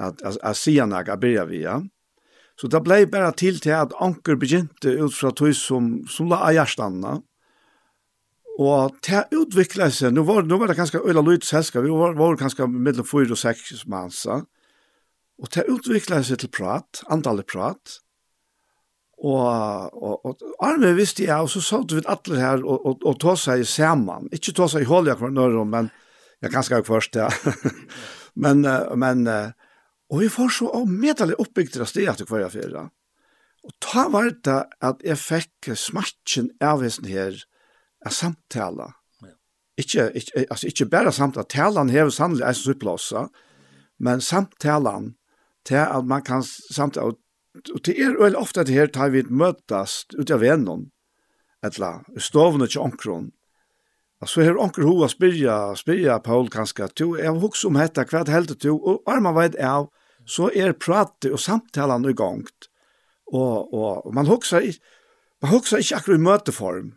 [0.00, 1.82] at, at, att se några byrja vi ja.
[2.60, 6.52] Så det blev bara till till att anker begynte ut från tog som som la
[6.52, 7.22] hjärtanna.
[8.58, 11.84] Och det utvecklade seg Nu var, nu var det ganska öla lojt sällskap.
[11.84, 14.44] Vi var, var ganska mellom fyra och sex mansa.
[15.38, 18.00] Och det utvecklade seg till prat, antal prat.
[19.22, 23.20] Och, och, och arme visste jag, og så satt vi alla här och, och, och
[23.20, 24.28] ta sig samman.
[24.32, 25.90] Inte ta sig i håll jeg kvar nörr men
[26.40, 27.30] jag ganska kvar först, ja.
[28.34, 28.60] men,
[28.96, 29.28] men,
[30.10, 32.88] Og vi får så av medelig oppbygter av stedet hver jeg fyrir.
[33.66, 37.36] Og ta var det at jeg fikk smertjen av hesten her
[38.06, 38.90] av samtala.
[39.80, 43.28] Ikke, ikke, altså, ikke bare samtala, talan hever sannelig eisen supplåsa,
[44.00, 45.14] men samtalan
[45.68, 47.20] til at man kan samtala, og
[47.74, 50.84] og det er veldig ofte det her tar vi et møtast ut av vennom,
[51.66, 53.30] etla, stovene til omkron,
[54.26, 58.20] Så har onker hoa spyrja, spyrja Paul kanska, tu, jeg har hukst om hetta, hva
[58.20, 59.88] er det heldet tu, og arma veit av,
[60.30, 62.46] så er prate og samtalen i gang.
[63.30, 64.96] Og, og, og man husker ikke,
[65.42, 66.88] man husker ikke akkurat i møteform.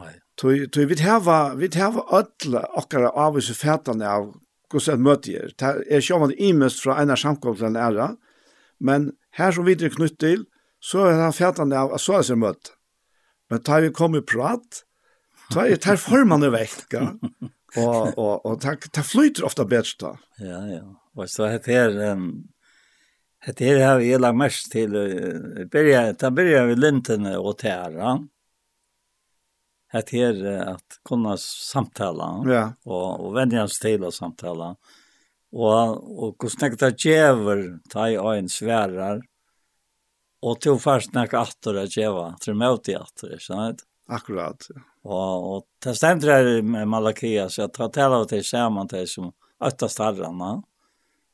[0.00, 0.12] Nei.
[0.40, 4.32] Tui, tui, vi hava, vi hava ödla okkara avvis og av
[4.72, 5.52] hvordan et møte er.
[5.54, 8.08] Det er ikke om det imest fra ena samkomst til en æra,
[8.80, 10.46] men her som vi er knytt til,
[10.82, 12.74] så er det fætane av så er det møte.
[13.50, 14.82] Men da vi kom i prat,
[15.54, 17.22] da er det formene vekk, og,
[17.78, 20.12] og, og, og det flyter ofte bedre da.
[20.42, 20.84] Ja, ja.
[21.14, 22.54] Og så het her, um,
[23.46, 24.90] Det här har vi lagt mest till.
[25.70, 28.28] Börja, ta börja vi lintene og tæra,
[29.92, 32.72] Det här att kunna samtala ja.
[32.84, 34.76] och, och vänja oss till att samtala.
[35.52, 39.22] Och, och hur snäckt att djäver ta i en svärar.
[40.40, 42.36] Och tog först snäckt att att djäva.
[42.40, 43.76] Till möte i att det, känner
[44.08, 44.66] Akkurat.
[45.02, 47.48] Och, och det stämmer det med Malakia.
[47.48, 50.50] Så jag tar tala av det samman till som ötta starrarna.
[50.50, 50.62] Mm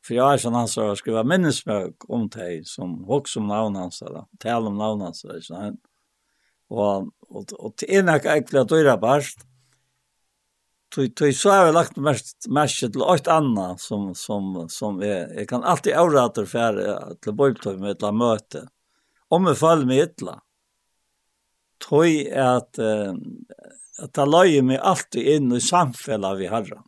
[0.07, 3.77] För jag är sån han sa, skulle vara minnesmög om dig som också om navn
[3.77, 4.25] hans där.
[4.39, 5.41] Tal om navn hans där.
[5.41, 5.77] Så han,
[6.69, 9.39] och, och, och till ena äckliga dyra barst.
[11.17, 15.49] Tui så har vi lagt mest mest till åt anna som som som är jag
[15.49, 18.69] kan alltid avrater för till bojtoj med ett möte.
[19.29, 20.43] Om vi fall med ettla.
[21.89, 22.79] Tui att
[24.03, 26.83] att ta mig alltid in i samfället vi harra.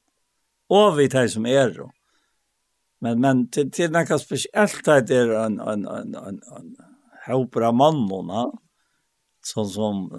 [0.68, 1.90] Och vi tar som är då.
[3.02, 6.76] Men men till till något speciellt det är en en en en en
[7.26, 8.52] hopra mannen
[9.40, 10.10] som som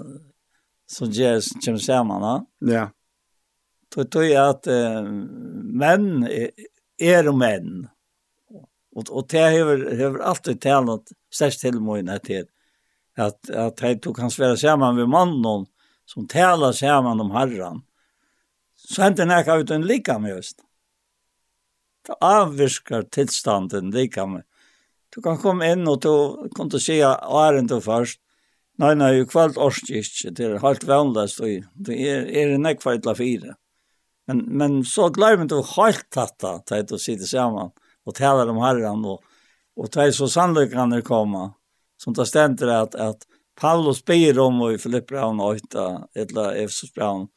[0.86, 2.46] som jazz som samman.
[2.60, 2.92] Ja.
[3.96, 5.04] Då tror jag att eh,
[5.82, 6.50] män är,
[6.98, 7.88] är män.
[8.96, 11.04] Och och det har har alltid talat
[11.34, 12.46] störst till mig till
[13.18, 15.66] att att han tog kan svära samman med mannen
[16.06, 17.82] som talar samman om Herren.
[18.76, 20.60] Så inte det när ut en lika med just.
[20.60, 20.73] Mm
[22.08, 24.44] det avvirker tilstanden lika med.
[25.16, 28.20] Du kan komma in och du kan du si æren du först.
[28.82, 32.66] Nei, nei, i kvalt orsk ikke, det er helt vanligst, og det er, er en
[32.66, 33.52] ekvar til fire.
[34.28, 39.06] Men, men så glemmer du helt dette, til du sitter sammen og taler om herren,
[39.06, 39.22] og,
[39.78, 41.54] og til så sannløkene kommer,
[42.02, 43.28] som det stender at, at
[43.60, 45.86] Paulus ber om i Filippraun 8,
[46.18, 47.28] eller Efesus braun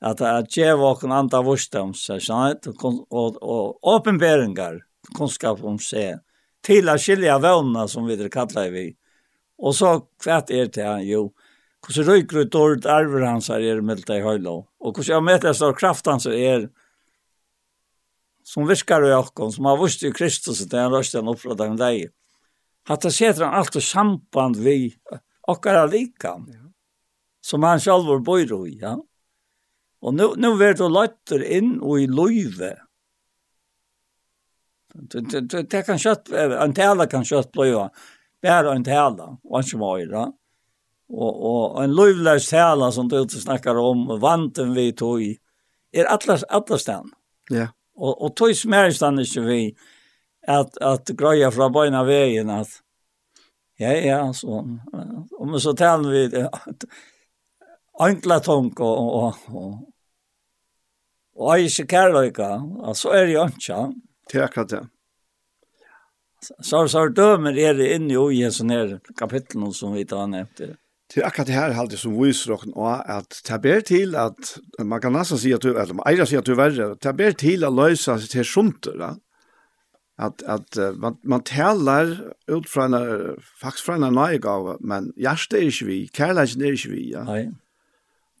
[0.00, 4.82] at at geva okkur anda vursdom, så sant, og og åpenberingar,
[5.16, 6.20] kunskap om seg,
[6.62, 8.90] til at skilja vevna som vi det kallar vi.
[9.58, 11.30] Og så kvært er det han, jo,
[11.86, 14.50] hvordan ryker ut dårlig arver hans er er meldt i høyla,
[14.80, 16.68] og hvordan jeg møter stor kraft hans er,
[18.44, 21.60] som viskar i okkur, som har vurst i Kristus, det er han røst han oppråd
[21.60, 22.12] av deg.
[22.86, 24.94] At det setter han alltid samband vi
[25.48, 26.36] okkar er lika,
[27.42, 28.96] som han sjálfur bor i, ja.
[30.04, 32.74] Og nu, nu vær du løytter inn og i løyve.
[34.96, 37.88] Det kan kjøtt, en tala kan kjøtt bløyva,
[38.44, 40.26] bare en tala, og ikke møyra.
[41.06, 45.34] Og, og en løyvlærs tala som du snakkar om, vanten vi tog, i,
[45.92, 47.12] er atlas, atlastan.
[47.52, 47.68] Ja.
[47.96, 49.60] Og, og tog smerstan ikke vi,
[50.46, 52.80] at, at grøya fra bøyna veien, at,
[53.80, 54.62] ja, ja, så,
[55.38, 56.42] om så taler vi,
[58.02, 59.70] enkla tonk og, og, og,
[61.36, 62.50] og eise kærløyka,
[62.96, 63.80] så er det jo ikke.
[64.30, 64.84] Det er akkurat det.
[66.46, 70.74] Så, så dømer er det inne i Jesu nere kapitlen som vi tar nevnt det.
[71.06, 72.86] Det er akkurat det her alltid som viser dere nå,
[73.16, 76.42] at det ber til at, man kan nesten si at du, eller man eier sier
[76.42, 79.12] at du er verre, det ber til å løse seg til skjunter, da.
[80.16, 82.14] At, at man, man taler
[82.48, 82.96] ut fra en,
[83.60, 87.24] faktisk fra en nøyegave, men hjertet er ikke vi, kærleiken er ikke vi, ja.
[87.28, 87.42] Nei.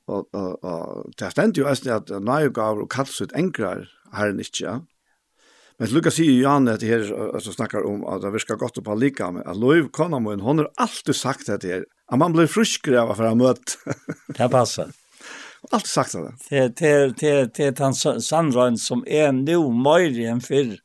[0.06, 4.80] Og, og, og det stendte jo eisen at nøyegaver og kattsutt enkrar herren ikke.
[5.76, 7.02] Men Lukas sier jo Jan at her
[7.42, 10.70] som snakkar om at det virker godt på lika med at Løyv Konamoen, hon har
[10.80, 13.76] alltid sagt dette her, at man blir fruskere av for å møte.
[14.38, 14.94] det passer.
[15.74, 16.32] Allt sagt det.
[16.48, 20.76] Det det det det han sandrøn som er nu mer enn for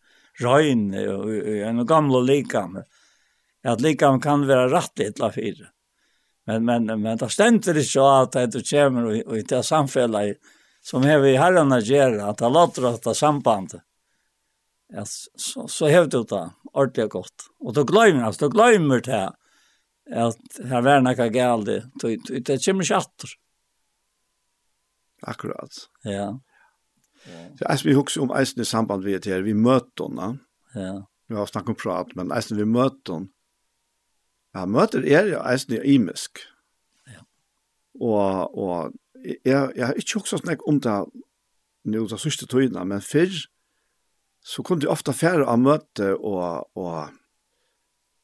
[0.42, 1.30] røyn og
[1.70, 2.80] en gamla likam.
[3.64, 5.70] At likam kan vara rätt ett la fyra.
[6.46, 10.38] Men, men, men det ständer inte så att det kommer i det samfället
[10.82, 13.82] som har vi herrarna gör att det låter att det sambandet.
[14.94, 15.04] Ja,
[15.36, 17.50] så, så har du det ordentligt gott.
[17.60, 19.34] Och då glömmer alltså, då glömmer det
[20.16, 21.90] att här var några gälde.
[22.02, 23.30] Det kommer inte attor.
[25.22, 25.70] Akkurat.
[26.04, 26.42] Ja.
[27.60, 30.10] Så alltså vi hooks om eisne samband vi det här, vi möter
[30.74, 31.08] Ja.
[31.28, 33.28] Vi har snackat om prat, men eisen vi möter
[34.56, 36.42] Ja, møter er jo eisen i imisk.
[37.08, 37.24] Ja.
[38.00, 38.92] Og, og
[39.24, 40.98] jeg, jeg har ikke også snakket om det
[41.92, 43.32] nå de siste tøyene, men før
[44.46, 47.10] så kunne jeg ofte fære av møte og, og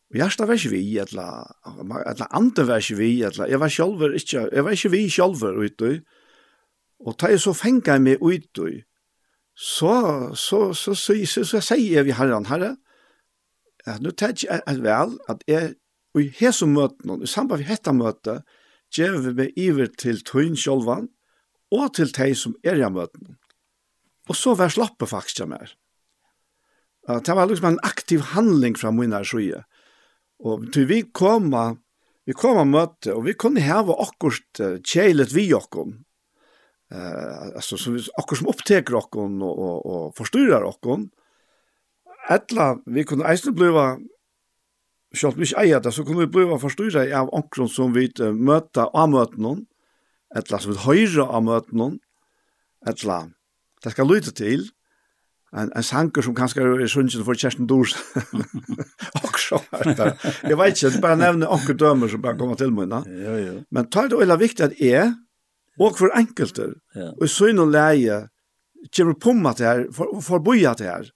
[0.08, 1.50] Og Hjärsta var ikke vi, eller,
[1.84, 5.44] eller andre var ikke vi, eller, jeg var selv ikke, jeg var ikke vi selv
[5.44, 6.02] ute,
[7.00, 8.84] og da jeg så fengt meg ute,
[9.56, 12.78] så, så, så, så, så, så, så sier vi herren, herre,
[13.86, 15.76] at nå tar jeg vel at jeg
[16.18, 18.34] Og i hese møtene, i samband med dette møte,
[18.98, 21.12] gjør vi meg iver til tøyen sjølvan,
[21.70, 23.36] og til de som er i møtene.
[24.26, 25.76] Og så vær slappe faktisk av mer.
[27.06, 29.62] Det var liksom en aktiv handling fra min her side.
[30.42, 31.54] Og til vi kom,
[32.26, 36.02] vi kom av møte, og vi kunne heve akkurat kjeilet vi akkurat.
[36.88, 41.06] Eh, altså, så vi, akkurat som oppteker akkurat og, og, og forstyrrer akkurat.
[42.34, 43.92] Etla, vi kunne eisne bliva
[45.20, 49.12] selv mykje eier det, så kunne vi bli forstyrret av omkron som vi møter av
[49.12, 49.66] møten noen,
[50.36, 52.00] eller som vi høyre av møten noen,
[52.88, 53.32] eller
[53.84, 54.68] det skal lytte til,
[55.56, 57.94] en, en sanger som kanskje er sunnsen for Kjersten Dors.
[59.24, 60.10] og så er det.
[60.44, 62.92] Jeg vet ikke, det er bare nevne anker dømer som bare kommer til meg.
[63.08, 63.54] Ja, ja.
[63.72, 65.14] Men tar det veldig viktig at jeg,
[65.80, 67.12] og for enkelte, ja.
[67.14, 68.26] og i sønn og leie,
[68.94, 71.12] kommer på meg til her, for, for boja til her.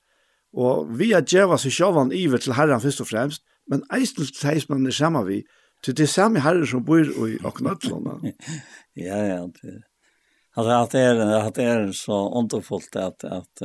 [0.52, 4.70] Og vi er djeva seg sjåvan iver til herren først og fremst, men eisne seis
[4.70, 5.44] man er samme vi,
[5.84, 8.20] til det samme herre som bor i Aknattlåna.
[8.96, 9.82] ja, ja, det
[10.54, 13.62] Alltså att det är att det är så underfullt att att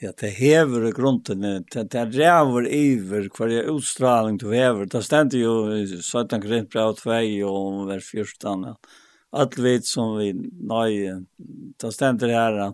[0.00, 4.86] ja det hever i grunden det det räver iver kvar utstrålning du hever.
[4.86, 6.40] det ständer ju i 17
[6.70, 8.74] bra åt väg och vers 14
[9.32, 11.24] allt vet som vi nej
[11.76, 12.72] det ständer här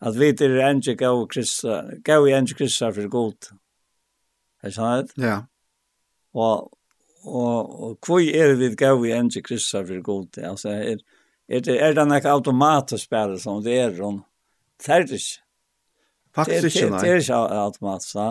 [0.00, 1.28] att vi det är en chick av
[2.04, 3.50] gå i en Kristus för gott
[4.68, 5.14] Ikke sant?
[5.20, 5.38] Ja.
[6.36, 6.68] Og,
[7.24, 10.38] og, og hvor er vi gav i en til Kristus for god?
[10.38, 11.00] Altså, er,
[11.48, 14.20] er, det, er det ikke automatisk bare som det er om
[14.82, 15.22] ferdig?
[16.36, 17.00] Faktisk det, ikke, nei.
[17.00, 18.28] Det er ikke automatisk, da.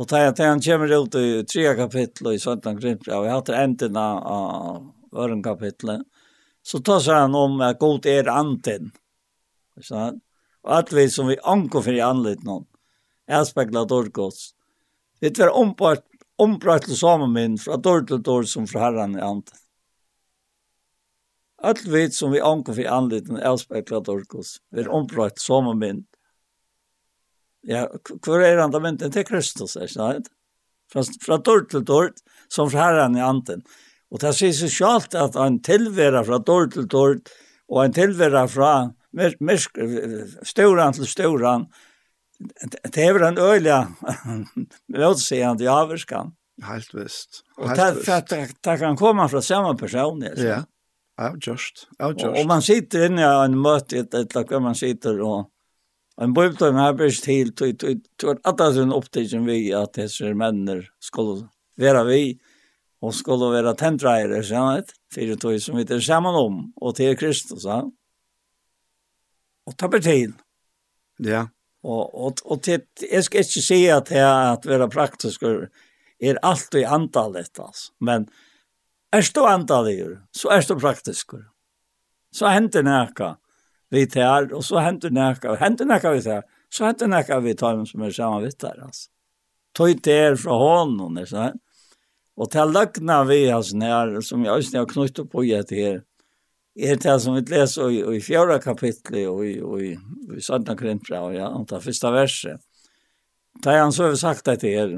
[0.00, 3.44] Og da jeg han kommer ut i tre kapittel i Søntan Krimpra, og jeg har
[3.44, 6.06] til enden av øren kapitlet,
[6.64, 8.88] så tar seg han om at god er anden.
[9.76, 10.22] Ikke sant?
[10.62, 12.64] Og at vi som vi anker for i anledning,
[13.28, 14.52] jeg spekler dårgods.
[15.22, 16.02] Det var ombart,
[16.42, 19.60] ombart til samme min, fra dår til dår som fra herren i anden.
[21.62, 26.00] Alt vet som vi anker for anliten avspekla dorkos, vi er ombrat samme min.
[27.62, 27.84] Ja,
[28.26, 30.32] hvor er andre mynden til Kristus, er ikke det?
[30.90, 32.10] Fra, fra dår til dår,
[32.50, 33.62] som fra herren i anden.
[34.10, 37.22] Og det sier seg selv at han tilværa fra dår til dår,
[37.70, 38.72] og han tilværa fra
[39.14, 39.62] mer, mer,
[40.42, 41.70] støren til støren,
[42.92, 43.92] det är en öliga
[44.98, 46.32] motsägande avskan.
[46.62, 47.44] Helt visst.
[47.56, 47.68] Och
[48.62, 50.24] det kan komma från samma person.
[50.36, 50.64] Ja,
[51.18, 51.88] avgjørst.
[52.00, 52.24] just.
[52.24, 55.50] Og man sitter inne i en møte, et eller annet man sitter og
[56.22, 58.00] en bøybtøy med arbeidst til, til
[58.44, 61.48] at alle en opptidsen vi at disse mennene skulle
[61.80, 62.22] være vi,
[63.02, 67.64] og skulle være tentreiere, sannhet, fire tøy som vi er sammen om, og til Kristus,
[67.64, 67.82] ja.
[69.66, 70.34] Og ta til.
[71.22, 71.46] Ja.
[71.82, 72.82] Og, og, og til,
[73.12, 75.42] jeg skal ikke si at det är att vara praktisk
[76.22, 77.92] er allt i antalet alltså.
[78.00, 78.28] Men
[79.12, 81.34] er du antallet, så er du praktisk.
[82.32, 83.36] Så händer näka
[83.90, 87.84] vi tar, og så händer näka händer näka vi tar, så händer näka vi tar
[87.84, 89.10] som er samma vitt där alltså.
[89.74, 91.54] Tog det fra hånden, honom så här.
[92.36, 96.02] Och till vi altså, när som jeg just när jag knutit på det här
[96.76, 99.92] er det som vi leser i, i fjorda kapitlet og i, og i,
[100.36, 102.62] i Sandna Krimpra og ja, anta første verset.
[103.62, 104.94] Da er han så har sagt det til er,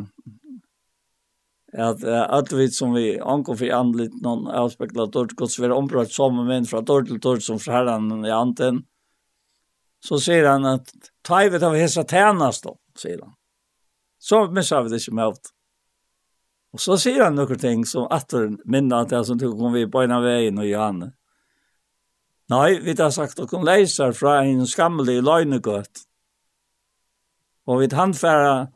[1.74, 6.14] at alt vi som vi angår for anlitt noen avspeklet dårlig gods, vi er ombrøtt
[6.14, 8.84] som menn fra dårlig til dårlig som fra herren i anten,
[10.04, 10.92] så sier han at
[11.26, 13.34] ta i vet av hessa tjenest då, sier han.
[14.20, 15.50] Så missar vi det ikke med alt.
[16.74, 19.74] Og så sier han noen ting som atter minner at det er som tog kom
[19.74, 21.12] vi på en av veien og Johanne.
[22.52, 26.02] Nei, vi har sagt at hun leiser fra en skammelig løgnegøtt.
[27.64, 28.66] Og vi handfæra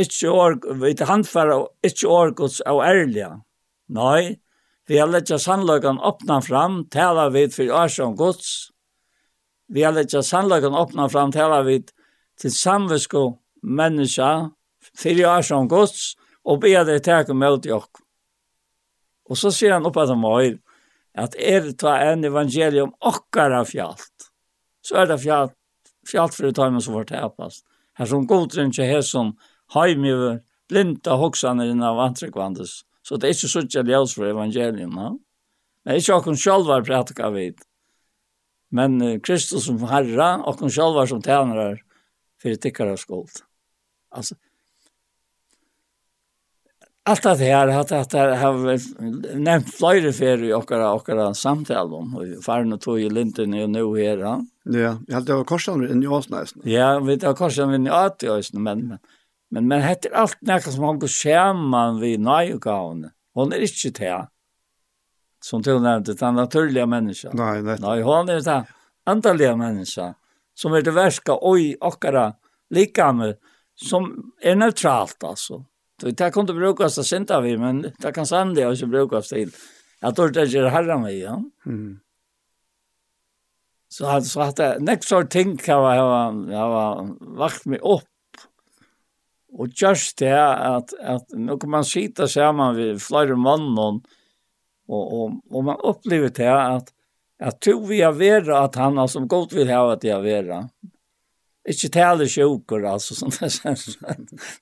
[0.00, 3.28] ikke org, vi handfæra ikke årgods av ærlige.
[3.92, 4.40] Nei,
[4.88, 8.70] vi har lett sannløkene åpna fram, tala vi for årsjøn gods.
[9.68, 11.82] Vi har lett sannløkene åpna fram, tala vi
[12.40, 13.26] til samvisko
[13.60, 14.50] menneska,
[14.96, 16.14] for årsjøn gods,
[16.44, 17.80] og be det teke med til
[19.24, 20.58] Og så sier han oppe til meg,
[21.14, 24.30] at er ta en evangelium okkara fjalt.
[24.84, 25.54] så er det fjalt,
[26.04, 27.64] fjalt for det som var tapast.
[27.96, 29.36] Her som godren ikke her som
[29.72, 32.82] haimiver, blinda hoksaner av antrekvandes.
[33.02, 35.18] Så det er ikke suttje ljøs for evangelium, no?
[35.84, 37.60] Men ikke okkon sjálvar prætika vid.
[38.72, 41.78] Men uh, Kristus som herra, okkon sjálvar som tænarar,
[42.42, 43.44] fyrir tikkara skuld.
[44.10, 44.36] Altså,
[47.06, 50.70] Allt det här har att det har nämnt flera för i och
[51.28, 54.18] och samtal om farn och tog i linten och nu här.
[54.18, 56.28] Ja, ja jag hade var korsan i Njås.
[56.62, 58.98] Ja, vi tar korsan i Atjås men men
[59.50, 63.10] men men heter allt näka som han går skärman vid Nygaon.
[63.34, 64.28] Hon är inte det.
[65.40, 67.30] Som till nämnde den naturliga människan.
[67.34, 67.76] Nej, nej.
[67.80, 68.64] Nej, hon är det
[69.04, 70.14] andliga människa
[70.54, 72.04] som är det värska oj och
[72.70, 73.36] lika med
[73.74, 75.64] som är neutralt alltså.
[76.00, 79.50] Det kan inte brukas att synda vi, men det kan sann det också brukas till.
[80.00, 81.42] Jag tror det är herra mig, ja.
[81.66, 81.98] Mm.
[83.88, 88.02] Så att så att next sort ting kan jag ha ha vakt mig upp.
[89.52, 94.02] Och just det att att nu kan man sitta samman vid flera mannen
[94.88, 96.88] och och och man upplever det att
[97.38, 100.68] att tror vi är vera att han har som gott vill ha att jag vera
[101.64, 103.98] ikke tale sjuker altså, som det känns.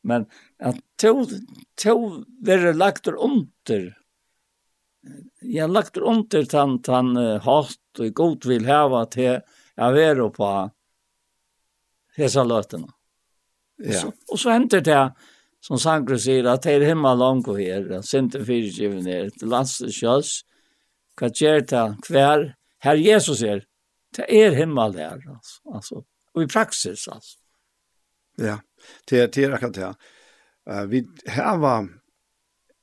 [0.03, 0.27] Men
[0.59, 1.27] at to
[1.83, 3.97] to være lagt under.
[5.41, 9.41] Jag lagt under tan, tan uh, hatt og god vil ha til
[9.77, 10.49] jeg være på
[12.17, 12.87] hese løtene.
[13.83, 13.99] Ja.
[13.99, 15.03] Så, og så henter det
[15.63, 18.03] som Sankre sier, at det är hemma långt och här.
[18.03, 19.49] Sinter fyrtjuven är till
[21.21, 23.67] hva gjør det hver, her Jesus er,
[24.17, 25.23] Det är hemma där.
[25.29, 25.73] altså.
[25.75, 26.05] alltså
[26.41, 27.39] i praksis altså.
[28.41, 28.61] Ja,
[29.11, 29.95] det det är akkurat det.
[30.71, 31.89] Eh vi här var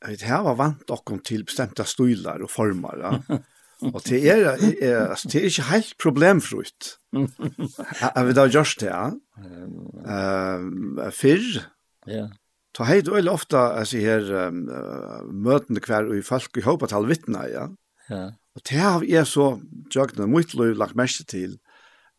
[0.07, 2.97] vi här var vant och till bestämda stilar och former.
[3.29, 3.37] Ja.
[3.81, 6.89] Og det er, er, altså, det er ikke helt problemfrutt.
[7.15, 9.05] Jeg vil da gjørst det, ja.
[10.03, 11.61] Uh, fyrr,
[12.09, 12.25] ja.
[12.75, 14.65] ta heit og veldig ofte, altså her, um,
[15.47, 17.69] møtene hver og folk i håpet all vittna, ja.
[18.11, 18.25] ja.
[18.59, 19.47] Og det har jeg så,
[19.95, 21.55] jøgne, mye lagt mest til,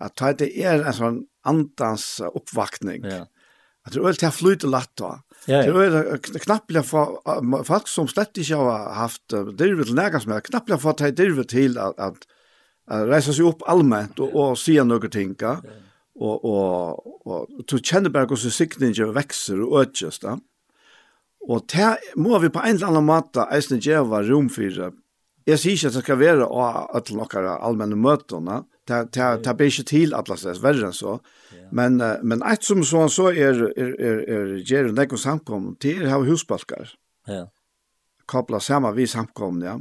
[0.01, 3.05] at ta det er en sånn andans oppvakning.
[3.09, 3.27] Ja.
[3.86, 5.12] At det er til å flyte latt da.
[5.48, 5.72] Ja, ja.
[5.72, 7.20] Det er knappelig for
[7.68, 11.52] folk som slett ikke har haft dirvet til nægans med, knappelig for å ta dirvet
[11.52, 12.27] til at, at,
[12.93, 15.32] at reise seg opp allment og, og si noen ting.
[15.40, 15.56] Ja.
[16.20, 20.36] Og, og, og du kjenner bare hvordan sikningen vekser og økes da.
[21.48, 24.90] Og det må vi på en eller annen måte eisne gjøre rom for.
[25.48, 28.60] Jeg sier ikke at det skal være å ha til noen allmenne møtene,
[28.91, 31.19] ta ta ta be ikke til at lasse verre så.
[31.71, 36.09] Men men ett som så så er er er er ger det kom samkom til
[36.09, 36.93] har husbalkar.
[37.29, 37.47] Ja.
[38.29, 39.79] Kapla samma vi samkom ja.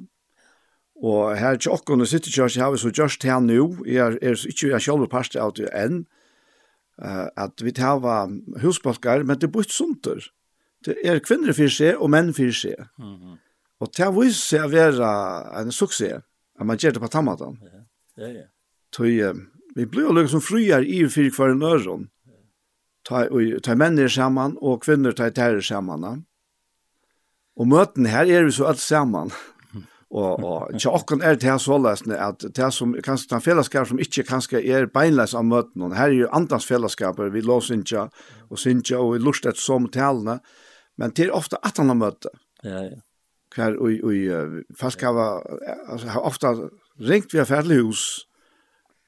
[1.00, 4.48] Og her er ikke okkur, sitter ikke har vi så just her nå, jeg er
[4.48, 6.04] ikke jeg selv parst av det enn,
[7.00, 8.04] at vi tar
[8.62, 10.28] husbalkar, men det er bort sunter.
[10.86, 12.76] Det er kvinner for seg og menn for seg.
[12.98, 13.38] Mm -hmm.
[13.80, 15.10] Og det viser seg å være
[15.62, 16.24] en suksess,
[16.60, 17.60] at man gjør det på tammatan.
[17.64, 17.80] Ja,
[18.18, 18.46] ja, ja.
[18.96, 19.22] Tøy,
[19.76, 22.10] vi blir jo liksom friar i fyrir kvar en øron.
[23.06, 26.26] ta menn er saman, og kvinner ta tær er saman.
[27.58, 29.32] Og møten her er vi så alt saman.
[30.10, 34.24] og og tjokken er det så løsne at det som kanskje ta fellesskap som ikke
[34.24, 38.10] kanskje er beinleis av møten, og her er jo andans fellesskaper, vi lås synja
[38.50, 40.40] og synja og vi lust et som talene,
[40.98, 42.30] men det er ofte at han har møte.
[42.64, 42.98] Ja, ja.
[43.56, 45.44] Hver, og, og, og folk har,
[45.90, 46.70] altså, har ofte
[47.02, 48.04] ringt via ferdelig hus,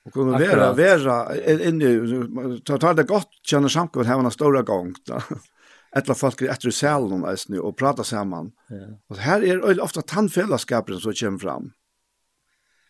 [0.05, 1.35] Och kunna vara vara
[1.67, 5.21] inne ta ta det gott känna samkväll ha en stora gång då.
[5.95, 8.51] Ettla folk efter i salen nu och prata samman.
[8.69, 8.75] Ja.
[9.07, 11.71] Och här är det ofta tandfällskapen som kommer fram.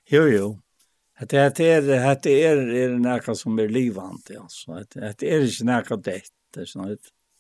[0.10, 0.60] Jo jo.
[1.20, 1.82] Det är det är
[2.22, 4.74] det är är det som är livant alltså.
[4.94, 6.08] Det det är inte något
[6.54, 6.98] det så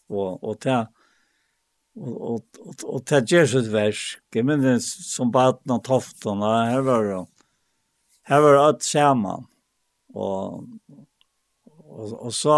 [0.10, 0.88] och och ta
[1.95, 4.18] och och och ta Jesus vers.
[4.34, 7.26] Men den som barnen toftarna här var det.
[8.23, 9.45] Här var att samman.
[10.13, 10.65] Og,
[11.88, 12.55] og, og så,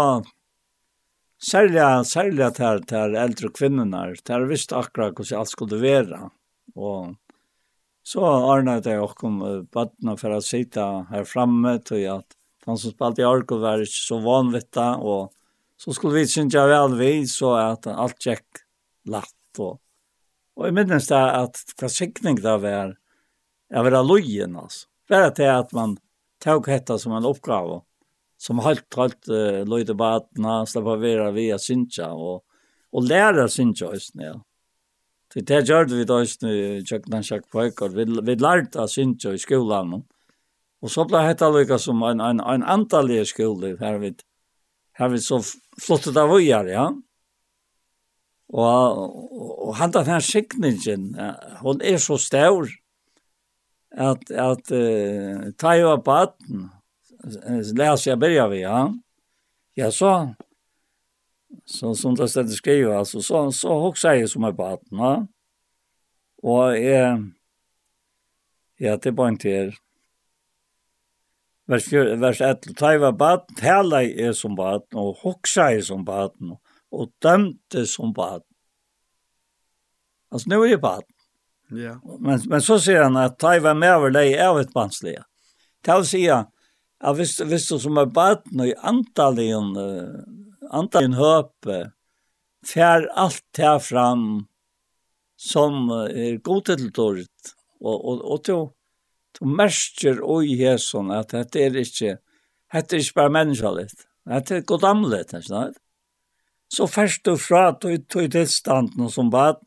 [1.38, 6.22] særlig, særlig til, til eldre kvinnerne, til visste akkurat hvordan alt skulle være.
[6.74, 7.14] Og
[8.04, 9.30] så ordnet jeg også
[9.72, 12.36] bøttene for å sitte her fremme, til at
[12.66, 15.32] han som spalte i Argo var ikke så vanvittig, og
[15.80, 18.64] så skulle vi synes jeg vel vi, så at alt gikk
[19.10, 19.60] latt.
[19.60, 19.78] Og,
[20.56, 22.94] og jeg minnes det at hva sikning det var,
[23.74, 24.88] jeg var lojen, altså.
[25.10, 25.98] Bare til at man
[26.44, 27.80] tog hetta som en oppgave
[28.38, 32.44] som halt halt uh, löjde batna släppa vara via synja och
[32.92, 34.40] och lära synja just nu.
[35.32, 39.32] Så det gjorde vi då just nu jag kan jag pojkar vi vi lärde syncha
[39.32, 40.02] i skolan.
[40.80, 44.20] Och så blev hetta lika som en en en antal i skolan här vid
[44.92, 45.42] här vid så
[45.80, 46.94] flott där var ja.
[48.54, 51.16] Og, og, og handa den her sikningen,
[51.60, 52.68] hon er så stor,
[53.96, 56.68] at, at uh, ta jo på atten,
[57.74, 58.94] läs jag börjar vi, ja.
[59.74, 60.34] Ja, så,
[61.64, 65.26] så som det stedet skriver, alltså, så, så hoxar jag som är på ja.
[66.42, 67.18] Och eh,
[68.76, 69.78] ja, det var inte er.
[71.66, 76.04] Vers, vers 1, ta jo på atten, tala er som på atten, och hoxar som
[76.04, 76.56] på atten,
[76.90, 78.56] och dömte som på atten.
[80.30, 81.00] Alltså, nu är jag på.
[81.72, 81.96] Ja.
[82.20, 85.24] Men, men så sier han at ta var med over deg av et banslige.
[85.84, 86.44] Ta og sier
[87.04, 89.74] at hvis, hvis du som er baden og i antallen,
[90.70, 91.80] antallen høpe,
[92.64, 94.46] fær alt her fram
[95.40, 97.28] som er god til dårlig.
[97.84, 98.64] Og, og, og til
[99.34, 102.18] du merker og i hesson at dette er ikke,
[102.72, 103.88] dette er ikke bare menneskelig.
[104.30, 105.80] Dette er godamlet, ikke sant?
[106.70, 109.60] Så først du fra tog tilstanden som bad,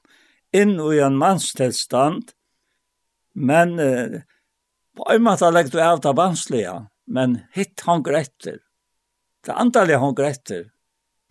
[0.56, 2.32] inn i en mannstilstand,
[3.34, 4.22] men eh,
[4.98, 8.60] på en måte legger du av det vanskelige, men hitt han gretter.
[9.45, 10.69] Det antallet han etter.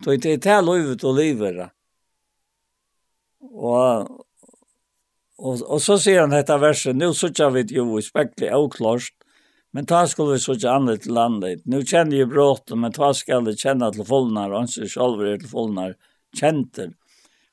[0.05, 1.59] Det er det livet og livet.
[3.41, 4.07] Og,
[5.37, 9.13] og, og så sier han dette verset, nå sitter vi jo i spekler og klart,
[9.75, 11.65] men ta skulle vi sitte andre til landet.
[11.69, 15.21] Nå kjenner jeg bråten, men ta skal jeg kjenne til fullnar, og han sier selv
[15.21, 15.97] er til fullnar,
[16.37, 16.93] kjenter.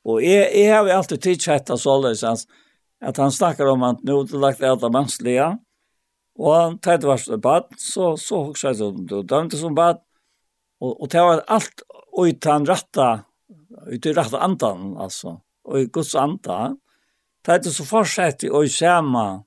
[0.05, 2.25] Og jeg, jeg har jo alltid tidskjett av således
[3.05, 5.49] at han snakker om at nå er lagt alt av mannslige,
[6.41, 10.01] og han tenkte det varst bad, så, så hokser jeg som du dømte som bad,
[10.83, 13.11] og, og det var alt ut han ratta,
[13.91, 16.79] ut i ratta andan, altså, og i Guds andan,
[17.45, 19.45] det så fortsett i å sjema,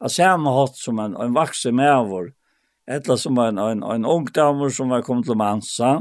[0.00, 2.30] av sjema hatt som en, en vakse med vår,
[2.96, 5.98] etla som en, en, en ungdommer som var kommet til mansa,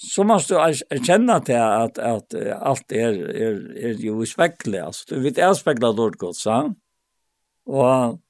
[0.00, 0.60] så måste du
[0.90, 5.54] erkänna till att att att allt är är är ju specklat alltså du vet är
[5.54, 6.74] specklat dåligt gott så
[7.66, 8.20] och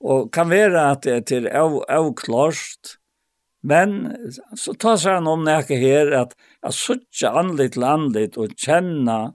[0.00, 1.48] och kan vara att det är till
[1.88, 2.54] avklart
[3.62, 4.16] men
[4.56, 9.34] så tar sig han om näka här att jag söka andligt landligt och känna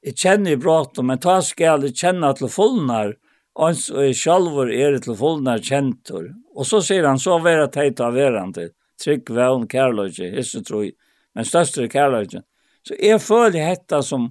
[0.00, 3.16] jag känner ju brått men ta ska jag känna till fullnar
[3.52, 3.76] och
[4.14, 6.34] själv är det till fullnar kentor.
[6.54, 8.62] och så säger han så vara tajt av varandra
[9.00, 10.90] trygg vevn kærløyge, hisse troi,
[11.34, 12.42] men største kærløyge.
[12.86, 14.30] Så jeg føler hetta som,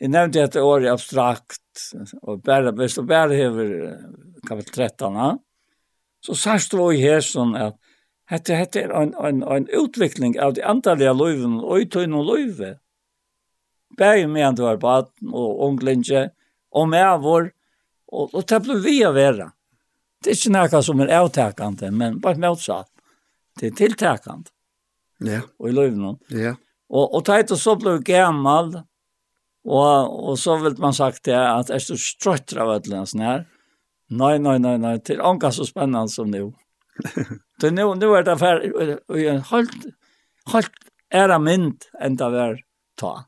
[0.00, 1.60] jeg nevnte dette året abstrakt,
[2.22, 3.74] og bare, hvis du bare hever
[4.46, 5.40] kapitel 13,
[6.24, 7.76] så sørst du i hissen at
[8.30, 12.76] hette, hette er en, en, en utvikling av de antallige løyvene, og i tøyne løyve.
[13.98, 16.28] Bæg med at du var baden og unglinje,
[16.74, 17.52] og med vår,
[18.10, 19.52] og, og det ble vi å være.
[20.24, 22.88] Det er ikke noe som er avtakende, men bare motsatt.
[23.60, 24.50] Det er tiltakant.
[25.18, 25.40] Ja.
[25.58, 26.18] Och i löven.
[26.28, 26.56] Ja.
[26.88, 28.82] Och och tajt och så blev gammal.
[29.64, 33.46] Och och så vil man sagt det att är så trött av ödlans när.
[34.10, 36.52] Nej nej nej nej till anka så spennende som nu.
[37.60, 38.60] det nu nå er det affär
[39.08, 39.86] och jeg halt
[40.52, 40.72] halt
[41.10, 42.60] är det enn ända var
[42.96, 43.24] ta.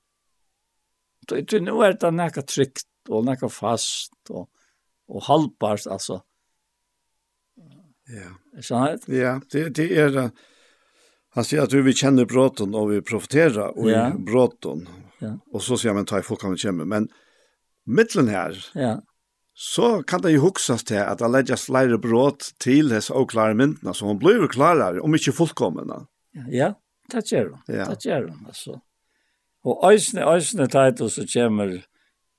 [1.29, 4.49] Det nu er det nekka tryckt och nekka fast och
[5.09, 6.23] och halvbart alltså
[8.13, 8.63] Ja.
[8.63, 9.09] Sant?
[9.09, 10.21] Ja, det, det er...
[11.37, 14.07] Han sier at vi kjenner bråten og vi profiterer og ja.
[14.17, 14.87] bråten.
[15.21, 15.35] Ja.
[15.53, 17.11] Og så sier man ta i folk kan komma Men
[17.85, 18.95] mittlen her, ja.
[19.53, 23.57] så kan det jo huksas til at det legges leire bråt til hess og klare
[23.57, 26.07] myndene, så hun blir jo klarere, om ikke fullkommende.
[26.53, 26.73] Ja,
[27.13, 27.61] det gjør hun.
[27.69, 27.91] Ja.
[27.93, 28.81] Det gjør hun, altså.
[29.67, 31.79] Og øysene, øysene teit og så kommer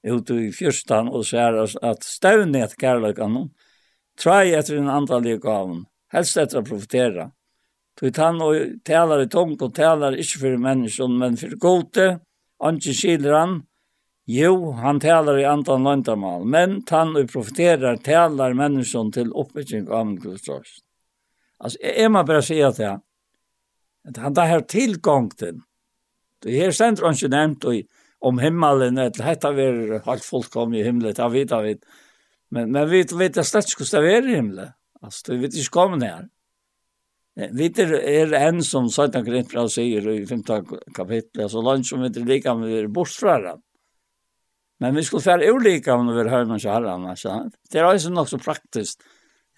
[0.07, 3.47] ut i fyrstan og sier at støvnet kærløkene,
[4.17, 7.29] Trai etter en andre gaven, helst etter å profitera.
[7.97, 12.07] Tog tann og talar i tung og talar ikkje for menneskjon, men for gode.
[12.61, 13.55] Anki skiler han.
[14.29, 20.01] Jo, han talar i andan landamal, men tann og profiterar talar menneskjon til oppbygging av
[20.03, 20.83] en gudstråst.
[21.63, 22.99] Altså, jeg må bare si at jeg,
[24.07, 25.61] at han tar her tilgang til.
[26.43, 27.65] Det her sender han ikke nevnt
[28.21, 31.79] om himmelen, at dette vil helt fullkomne i himmelen, det vet jeg.
[32.49, 34.71] Men, men vi vet att slett skulle det vara i himlen.
[35.01, 36.27] Alltså, vi vet inte kommer ner.
[37.35, 40.63] Vi vet er en som Satan Grintbrau säger i femta
[40.95, 43.57] kapitlet, alltså land som vi inte lika med vi är bortfrärda.
[44.79, 48.09] Men vi skulle färre ulike om vi är hörmans och herrarna, så det er også
[48.09, 49.01] nok så praktisk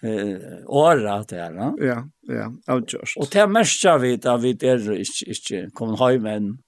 [0.02, 1.74] eh året det här, ja?
[1.78, 3.14] Ja, ja, avgjort.
[3.16, 6.58] Och det märker vi att vi der ikke, ikke kommer hem än.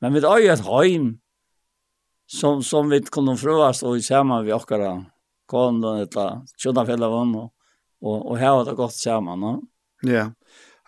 [0.00, 1.18] Men vi har jo et hem
[2.26, 4.00] som som vi kunne från oss och i
[4.44, 5.04] vi akkurat
[5.48, 7.52] konden eller vann og,
[8.02, 9.40] og, og her var det godt sammen.
[9.40, 9.52] No?
[10.06, 10.30] Ja,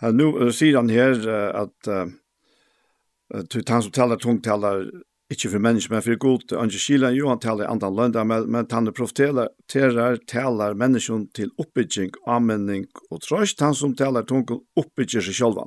[0.03, 2.11] uh, nu uh, sier han her uh, at uh,
[3.35, 4.87] uh, han som taler tungt taler
[5.31, 8.67] ikke for mennesker, men for god, Ange Kielen, jo han taler andre lønner, men, men
[8.67, 9.47] han profeterer,
[10.27, 15.63] taler mennesker til oppbygging, anmenning og trøst, han som taler tungt oppbygger seg selv.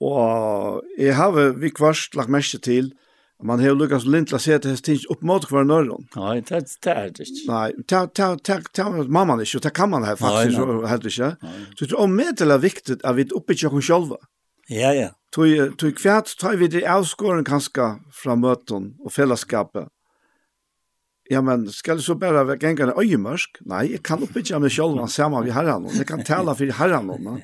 [0.00, 3.09] Og jeg har vi kvart lagt mest til, uh,
[3.42, 5.98] Man har Lukas Lindla sett det stinch upp mot kvar norr.
[6.16, 7.24] Nej, det det är det.
[7.46, 11.36] Nej, ta ta ta ta mamma det kan man här faktiskt så helt inte.
[11.78, 14.16] Så det är medel viktig viktigt att vi uppe i oss själva.
[14.68, 15.08] Ja, ja.
[15.34, 19.88] Tui tog kvärt tar vi det avskåren kanske från möten och fellesskapet.
[21.32, 23.58] Ja, men ska det så bare være gengene øyemørsk?
[23.60, 25.88] Nei, Nej, jag kan uppe i mig själv sammen vi herran.
[25.94, 27.10] Jeg kan tala för herran.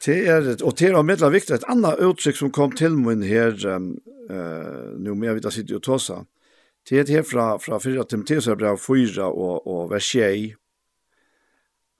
[0.00, 3.22] Det er et, og til og med viktig, et annet uttrykk som kom til min
[3.22, 3.92] her, um,
[4.30, 6.22] uh, nå må jeg vite sitte og tåse,
[6.88, 10.56] det er her fra, fra 4 Timotheus er brev 4 og, og vers 6.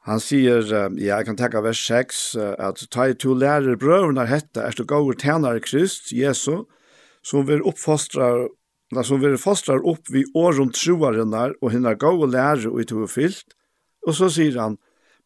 [0.08, 3.76] Han sier, uh, ja, jeg kan tenke vers 6, uh, at ta i to lærer
[3.76, 6.64] brøvene hette, er du gaver tjener Krist, Jesu,
[7.22, 8.48] som vil oppfostre,
[8.90, 13.04] Nei, som vil fostre opp vi åren troarenar og henne gå lærer og i tog
[13.06, 13.54] fylt.
[14.02, 14.80] Og så sier han,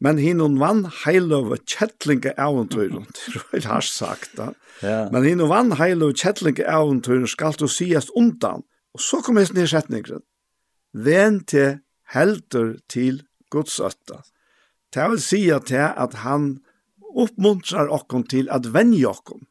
[0.05, 2.93] Men hin vann heilov Kjettlinge äventyr.
[3.53, 4.37] Det har hardt sagt.
[4.37, 4.53] Da.
[4.83, 5.09] Ja.
[5.13, 8.67] Men hin vann heilov Kjettlinge äventyr skal du sies undan.
[8.95, 10.21] Og så kom hesten i setningen.
[10.93, 11.81] Ven til
[12.13, 14.21] helter til Guds ötta.
[14.95, 16.61] Det vil si at, at han
[17.15, 19.43] oppmuntrar okkon til at venja okkon.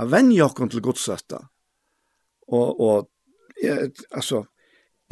[0.00, 1.08] At venja okkon til Guds.
[1.08, 3.10] Og, og
[4.10, 4.44] altså,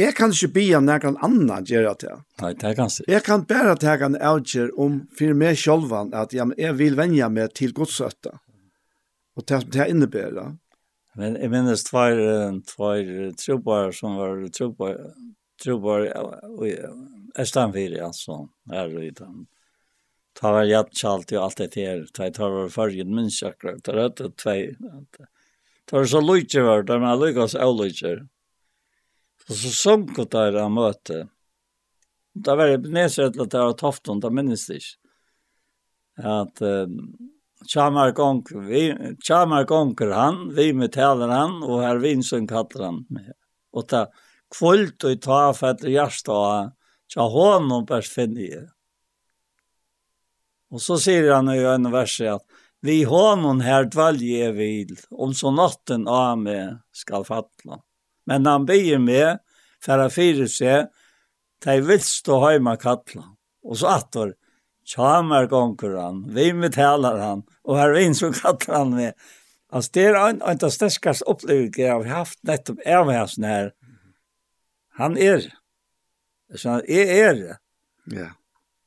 [0.01, 2.23] Jeg kan ikke be om noen annen gjør det til.
[2.40, 3.05] Nei, det kan ikke.
[3.12, 7.28] Jeg kan bare ta en avgjør om for meg selv at ja, jeg vil vende
[7.28, 8.39] meg til godsøtta.
[9.36, 10.32] Og det, det innebærer.
[10.32, 10.48] det.
[11.20, 12.19] Men jeg minnes tvær,
[12.69, 14.97] tvær trobar som var trobar,
[15.60, 16.06] trobar
[16.64, 16.73] i
[17.39, 19.47] Østanfyr, altså, her i den.
[20.36, 22.05] Ta var jattskjalt og alt det her.
[22.16, 23.82] Ta var fargen minst akkurat.
[23.85, 24.73] Ta var det tvei.
[25.85, 28.14] Ta var så lykje var, ta var lykkes og lykje.
[29.48, 31.24] Og så sunk og der av møte.
[32.32, 34.98] Da var det nedsett at det var tofton, da minnes det ikke.
[36.23, 36.60] At
[37.69, 38.82] Tjamar Gonker, vi,
[39.23, 43.32] Kjamar Gonker han, vi med taler han, og her Vinsson kallar han med.
[43.73, 44.06] Og ta
[44.52, 46.73] kvöld og ta fett og hjärsta og
[47.12, 48.66] tja honom bærs finne
[50.73, 52.44] Og så sier han i en vers at
[52.82, 57.78] vi honom her dvalje vil, om så natten av meg skal fattla
[58.27, 59.43] men han beir med
[59.82, 60.90] for å fyre seg
[61.62, 63.24] til vilst og heima kattla.
[63.62, 64.35] Og så attor,
[64.89, 69.31] tjamer gonger han, vi betalar han, og her vinn så kattlar han med.
[69.73, 73.49] Altså det er en, en av de sterkeste opplevelsene jeg har haft nettopp av hessen
[73.49, 73.73] her.
[75.01, 75.47] Han er.
[76.53, 77.43] Så han er er.
[78.12, 78.32] Ja.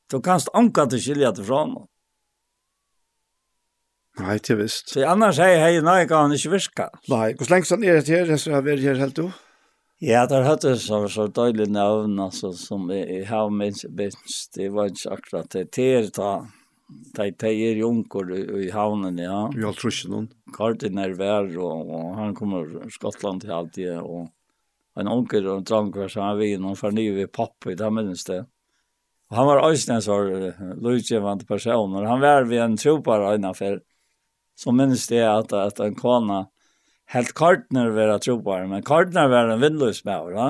[0.06, 1.88] Du kanst anka til skilja til framåt.
[4.16, 4.92] Nei, det er visst.
[4.94, 6.88] Så annars sier hei, nei, kan han ikke virka.
[7.12, 9.26] Nei, hvor lenge sånn er det her, så har vi her helt du?
[10.00, 14.50] Ja, det har hatt det som så døylig navn, altså, som jeg har minst, minst,
[14.56, 15.66] det var ikke akkurat det.
[15.72, 16.32] Det er da,
[17.16, 19.46] det de er junker i havnen, ja.
[19.54, 20.28] Vi har trus ikke noen.
[20.56, 25.62] Kartin er vær, og, og han kommer fra Skottland til alltid, og en onker og
[25.62, 28.42] en drangkvær, så han vin, og for nye vi papp i det minst det.
[29.30, 33.56] Og han var også en sånn, lydgjevende person, og Han var ved en tropar øyne
[33.56, 33.80] for,
[34.56, 36.46] så minns det at, at en kona
[37.12, 40.48] helt kartner vera trobar, men kartner vera en vindløs med, ja?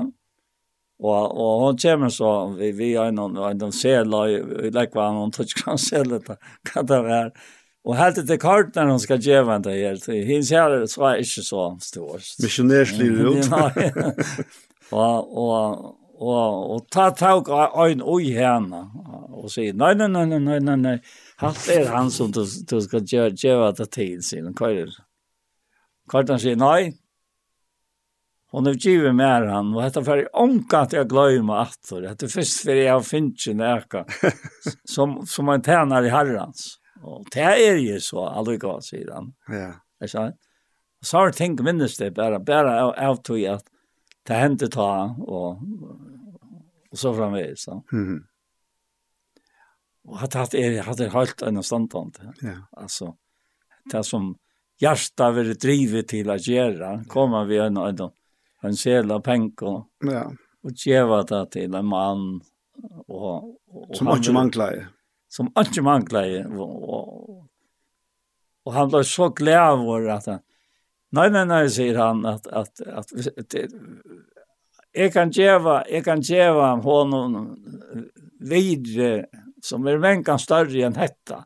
[0.96, 5.10] Og, og hon kommer så, vi, vi har noen, og de ser, vi legger hva
[5.12, 6.30] noen tøtskran ser litt,
[6.70, 7.28] hva det er.
[7.86, 11.44] Og helt til kartner hon skal gjøre det her, så hins det, så er ikke
[11.44, 12.24] så stor.
[12.42, 13.52] Misjonærslivet ut.
[14.94, 15.78] Og, og,
[16.22, 18.84] og, og ta tag av en oi henne,
[19.47, 20.94] og sier, nei, nei, nei, nei, nei, nei, nei,
[21.40, 24.52] hatt er han som du, du ska göra göra det?
[24.59, 25.02] Hva er det
[26.10, 26.93] Kvartan sier, nei,
[28.55, 32.23] Hon er givet mer han og dette er onka at jeg glömma att för det
[32.23, 34.05] är först för jag finns ju närka
[34.85, 39.32] som som en tjänar i herrens, og det er jo så aldri gå, sier han,
[39.48, 39.73] Ja.
[40.01, 40.31] jeg sa
[41.02, 43.66] så har jeg tenkt minnes det bare, bare av av tog at
[44.27, 45.60] det hendte ta og,
[46.90, 47.82] og så framvis så.
[47.93, 48.23] Mhm.
[50.06, 52.16] Och hade haft är hade helt en standard.
[52.40, 52.50] Ja.
[52.72, 53.16] Alltså
[53.92, 54.38] det som
[54.78, 58.10] hjärta vill drivet till att göra kommer vi en en
[58.62, 59.84] en av penko.
[60.00, 60.32] Ja.
[60.62, 62.40] Och geva det till en man
[63.06, 64.88] och, och som inte manglar.
[65.28, 67.46] Som inte manglar och, och,
[68.62, 70.38] och han blev så glad över att han,
[71.10, 73.68] nej nej nej säger han att att att, att det,
[74.92, 77.56] Jag kan geva, jag kan geva honom
[78.40, 79.26] vidare
[79.62, 81.44] som är vänkan större än hetta.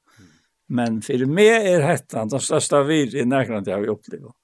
[0.66, 4.34] Men för mig är hetta den största vir i närkant jag har upplevt.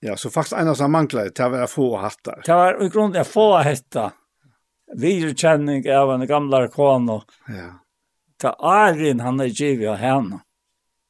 [0.00, 2.42] Ja, så faktisk en av som manglade til å være få hattar.
[2.44, 4.12] Det var i grunden att få hetta.
[4.96, 7.70] Virkänning av en gamla kon och ja.
[8.40, 10.40] til Arin han er givet av henne.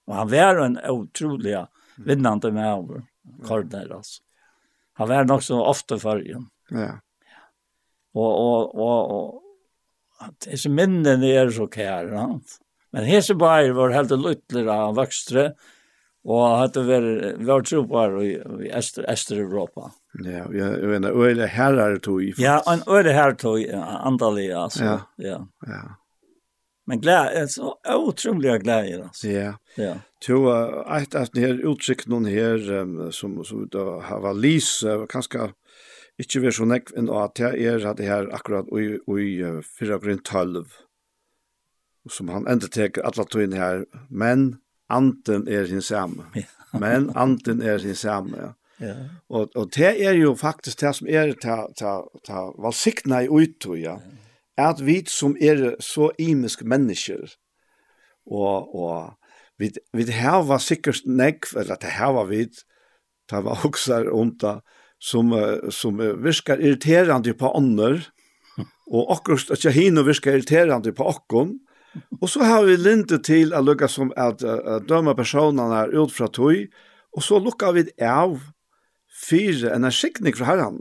[0.07, 1.67] Och han var en utrolig
[1.97, 3.03] vinnande med over
[3.47, 4.23] kordner, altså.
[4.93, 6.47] Han var nok så ofta förrän.
[6.71, 7.01] Ja.
[8.13, 9.44] Och och och
[10.23, 12.13] at disse minnene er så kære.
[12.15, 12.29] Ja.
[12.95, 15.49] Men hese bare var helt luttler av vokstre,
[16.25, 19.91] og hadde vært, vært tropar i, i Ester, Ester Europa.
[20.25, 22.23] Ja, jeg mener, øyne herrer tog.
[22.41, 24.85] Ja, en det her tog, antallig, altså.
[24.85, 25.43] Ja, ja.
[25.69, 25.83] ja.
[26.87, 29.29] Men glädje, är så otroliga glädjer altså.
[29.29, 29.55] Ja.
[29.77, 29.95] Ja.
[30.29, 30.49] Jo,
[30.87, 35.39] att av ni har utsikt någon här som så då har var Lise kanske
[36.21, 39.63] ikke vi så nekk enn at jeg er at det her akkurat i, i uh,
[39.81, 40.67] 4 grunn 12,
[42.11, 44.53] som han enda teker alle togene her, men
[44.93, 46.29] anten er sin samme.
[46.83, 48.53] men anten er sin samme, ja.
[48.83, 48.95] Ja.
[49.31, 53.79] Og, og det er jo faktisk det som er ta, ta, ta valsikna i uttog,
[53.79, 53.99] ja.
[54.59, 57.27] At vi som er så imisk mennesker,
[58.27, 59.15] og, og
[59.59, 62.47] vi, vi har sikkert nekv, eller det har vi,
[63.31, 64.45] ta var også rundt
[65.05, 65.35] som,
[65.75, 68.01] som virkar irriterande på ånder,
[68.89, 71.59] og akkurat at jeg hinner virkar irriterande på åkken,
[72.21, 76.31] og så har vi lintet til å lukka som at, at døme personene ut fra
[76.33, 76.65] tog,
[77.15, 78.41] og så lukker vi av
[79.15, 80.81] fire en skikning fra herren,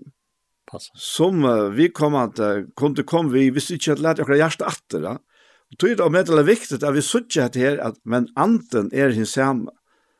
[0.97, 1.43] som
[1.75, 2.39] vi kom at,
[2.79, 5.17] kunne komme vi, hvis vi ikke hadde lært akkurat hjertet atter, da,
[5.73, 8.91] Og tog det om det er viktig at vi sutja at her, at, men anten
[8.93, 9.73] er hins samme.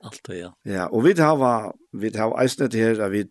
[0.04, 0.50] Alt det, ja.
[0.66, 3.22] Ja, og vi har, vi har eisnet her, at vi,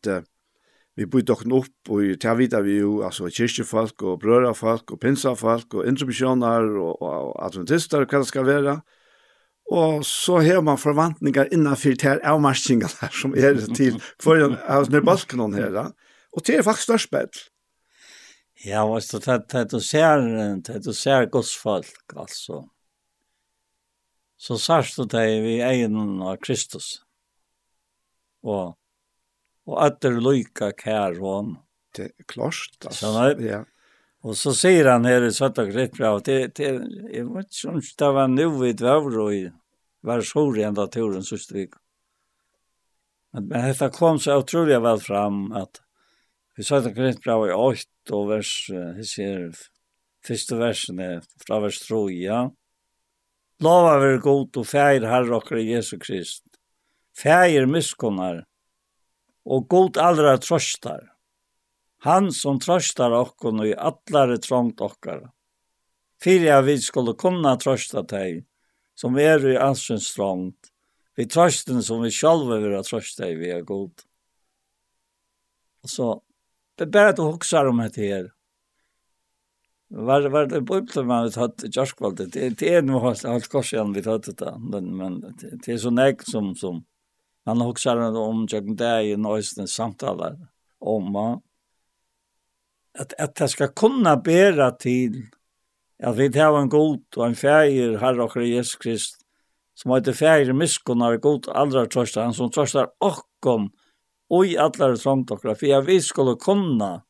[0.96, 5.78] vi bygde dokken opp, og til vita vi jo, altså kyrkjefolk, og brørafolk, og pinsafolk,
[5.78, 8.74] og intermisjoner, og, og, adventister, og hva det skal være.
[9.72, 15.80] Og så har man forvantningar innanfyr til avmarskingarna som er til foran av snøbalken her.
[16.32, 17.48] Og det er faktisk størst bedre.
[18.62, 20.20] Ja, altså, det er du ser,
[20.62, 22.62] det du ser godsfolk, altså.
[24.38, 27.00] Så sørst du deg vi egen av Kristus.
[28.42, 28.76] Og
[29.68, 31.56] og atter lykka kær hon.
[31.94, 33.12] Det er klart, altså.
[33.42, 33.62] Ja.
[34.22, 36.68] Og så sier han her i Svart og Gritt bra, det, det,
[37.10, 39.42] jeg vet ikke om det var nu i dvavr og i
[40.06, 41.74] var sår i enda turen sørste vik.
[43.34, 45.82] Men, men dette kom så utrolig vel fram at
[46.56, 49.44] vi Svart og Gritt bra i 8 og vers, jeg sier,
[50.26, 52.42] første versen er fra vers 3, ja.
[53.62, 56.44] Lava ver god og feir herre okker Jesu Krist.
[57.18, 58.42] Feir miskunnar,
[59.44, 61.08] og god allra trøstar.
[62.06, 65.28] Han som trøstar okkon i allare trångt okkar.
[66.22, 68.44] Fyrir jeg vi skulle kunna trøsta teg,
[68.98, 70.72] som er i ansens trångt,
[71.18, 74.04] vi trøsten som vi sjálve vil ha trøsta i vi er god.
[75.82, 76.06] Og så,
[76.78, 78.30] det er bare at du hoksa om dette her.
[79.92, 82.32] Var, var det på man har tatt i kjørskvalget?
[82.32, 86.24] Det er noe alt, alt igjen vi tatt det, men, men det er så nek
[86.24, 86.80] som, som,
[87.44, 90.36] Han huxar om jag där i nästan samtalar
[90.78, 91.40] om ma.
[92.98, 95.30] At, at det skal kunna bära til
[95.98, 99.22] at vi tar en god og en feir Herre og Jesus Krist
[99.74, 103.70] som har feir färger miskunnar god allra trøsta han som tröstar okkom
[104.30, 107.02] og i allra trångt och for jeg vi skulle kunna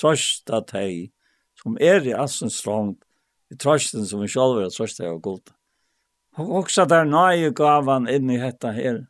[0.00, 1.12] trøsta teg
[1.60, 3.04] som er i assens trångt
[3.50, 5.50] i trøsten som vi själva trøsta av god.
[6.38, 9.06] og også der nöje gavan inn i detta her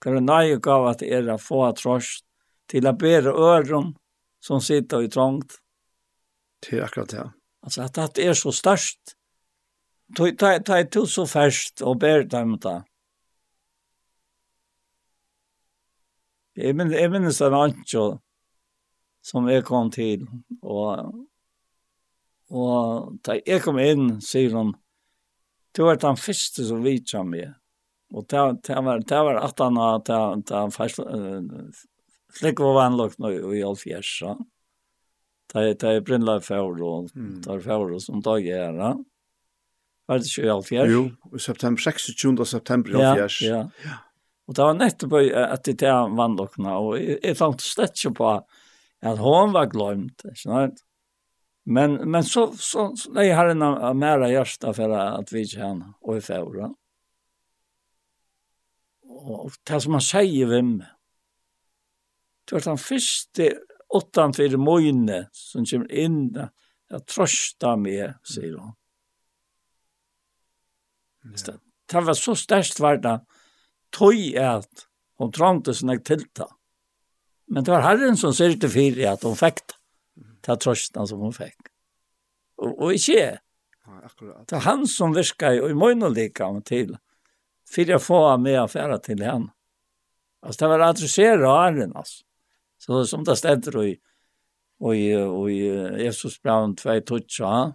[0.00, 2.24] Karanai gav att era få trost
[2.66, 3.94] till å bære öron
[4.40, 5.58] som sitter i trångt.
[6.60, 7.32] Det är akkurat det.
[7.62, 9.00] Alltså att, det är så störst.
[10.16, 12.84] Ta, ta, ta till så färskt och bär dem ta.
[16.52, 18.18] Jag minns, jag minns en ancho
[19.20, 20.26] som jag kom till.
[20.62, 21.14] Och,
[22.48, 24.76] och ta, jag kom in, säger hon,
[25.72, 27.54] du är den första som vet som jag.
[28.10, 31.00] Och ta ta var ta var att han att ta ta fast
[32.32, 34.38] släck var han lukt nu i all fjärs så.
[35.52, 37.10] Ta är brindla för och
[37.44, 39.04] tar för och som dag är va.
[40.06, 40.64] Var det ju all?
[40.70, 43.42] Jo, i september 26 september i fjärs.
[43.42, 43.70] Ja.
[43.84, 43.90] Ja.
[44.46, 46.98] Och det var nettopp att det där vandlokna och
[47.36, 48.46] fant slett ikke på
[49.02, 50.82] att hon var glemt, ikke sant?
[51.64, 56.16] Men men så så, så nej har en mera hjärta for att vi kan og
[56.16, 56.74] i förra
[59.16, 60.92] og det som han sier ved meg.
[62.46, 63.48] Det var den første
[63.96, 68.74] åttan fyrir møyne som kommer inn og trøsta meg, sier hun.
[71.26, 71.56] Ja.
[71.90, 73.16] Det var så størst var det
[73.94, 74.86] tøy at
[75.18, 76.46] hun trangte sånne tilta.
[77.50, 79.78] Men det var herren som sier til fyrir at hun fikk det.
[80.42, 81.72] Det var trøsta som hun fikk.
[82.62, 83.38] Og, og ikke jeg.
[83.86, 84.46] Ja, akkurat.
[84.48, 86.94] Det er han som virker i møyne lika om til
[87.70, 89.48] för jag får med affärer till henne.
[90.42, 92.24] Alltså det var adressera haren alltså.
[92.78, 93.98] Så som det ständer och i
[94.78, 95.58] och i och i
[96.02, 97.72] Jesus Brown 2 toucha.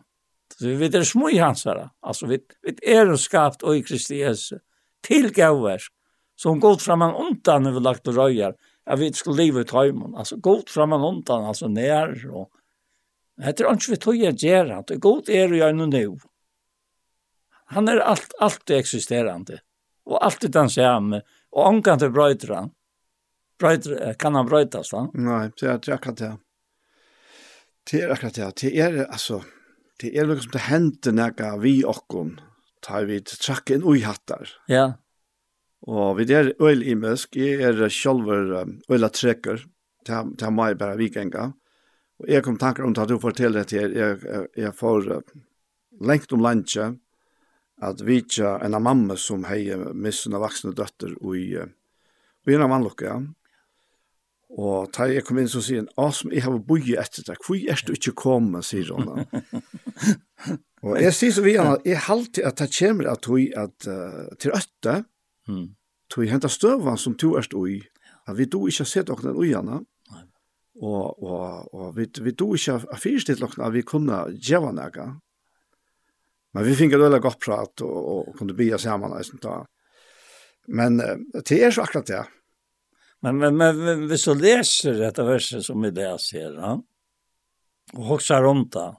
[0.60, 1.90] Så vi vet det smoj hansar.
[2.00, 4.60] Alltså vi vi är er skapt och i Kristi Jesus
[5.02, 5.80] till gåvor
[6.36, 8.56] som gått framan ontan vi lagt och röjar.
[8.86, 10.16] Jag vet skulle leva ut hemmen.
[10.16, 12.52] Alltså gått framan undan alltså när och
[13.42, 16.18] heter ikke vi tog jeg gjør, Det gått är jag nu nå.
[17.66, 19.60] Han är allt allt existerande
[20.10, 21.22] og alt er den samme,
[21.52, 22.72] og omgang til brøyder han.
[23.62, 25.06] Brøyter, kan han brøytas da?
[25.14, 26.32] Nei, det er akkurat det.
[27.90, 28.48] Det er akkurat det.
[28.62, 29.42] Det er, altså,
[30.02, 32.40] det er noe som det hender når vi åkken
[32.82, 34.50] tar vi til trakk inn ui hattar.
[34.72, 34.88] Ja.
[35.90, 39.64] Og vi er øyl i møsk, jeg er sjølver øyla trekker,
[40.06, 41.52] det er meg bare vikenga.
[42.22, 45.10] Og jeg kom tanker om at du forteller det til, jeg, jeg, jeg får
[46.02, 47.00] lengt om landet,
[47.82, 49.64] at vi ikke en av mamma som hei
[49.98, 53.14] missuna vaksne døtter i, i en av vannlokka.
[53.14, 53.22] Ja.
[54.52, 57.56] Og da jeg kom inn så sier han, «Asm, jeg har boi etter deg, hvor
[57.56, 59.24] er du ikke kommet?» sier hun.
[60.84, 64.52] og jeg sier så videre, jeg halte at det kommer at du at, uh, til
[64.58, 64.98] øtte,
[65.48, 65.66] mm.
[66.12, 67.80] du henter støvann som du er i,
[68.28, 69.82] at vi du ikke har sett dere i henne,
[70.82, 75.08] og, og, og vi, vi du ikke har fyrstilt dere at vi kunne gjøre noe.
[76.54, 79.66] Men vi fikk et veldig godt prat och, och kunde bia samman nästan da.
[80.68, 80.98] Men
[81.48, 82.26] det är så akkurat det.
[83.22, 86.84] Men men men men hvis du leser detta versen som vi det ser, ja.
[87.94, 88.96] Och hoxar runt det.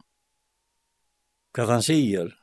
[1.56, 2.34] Vad han säger.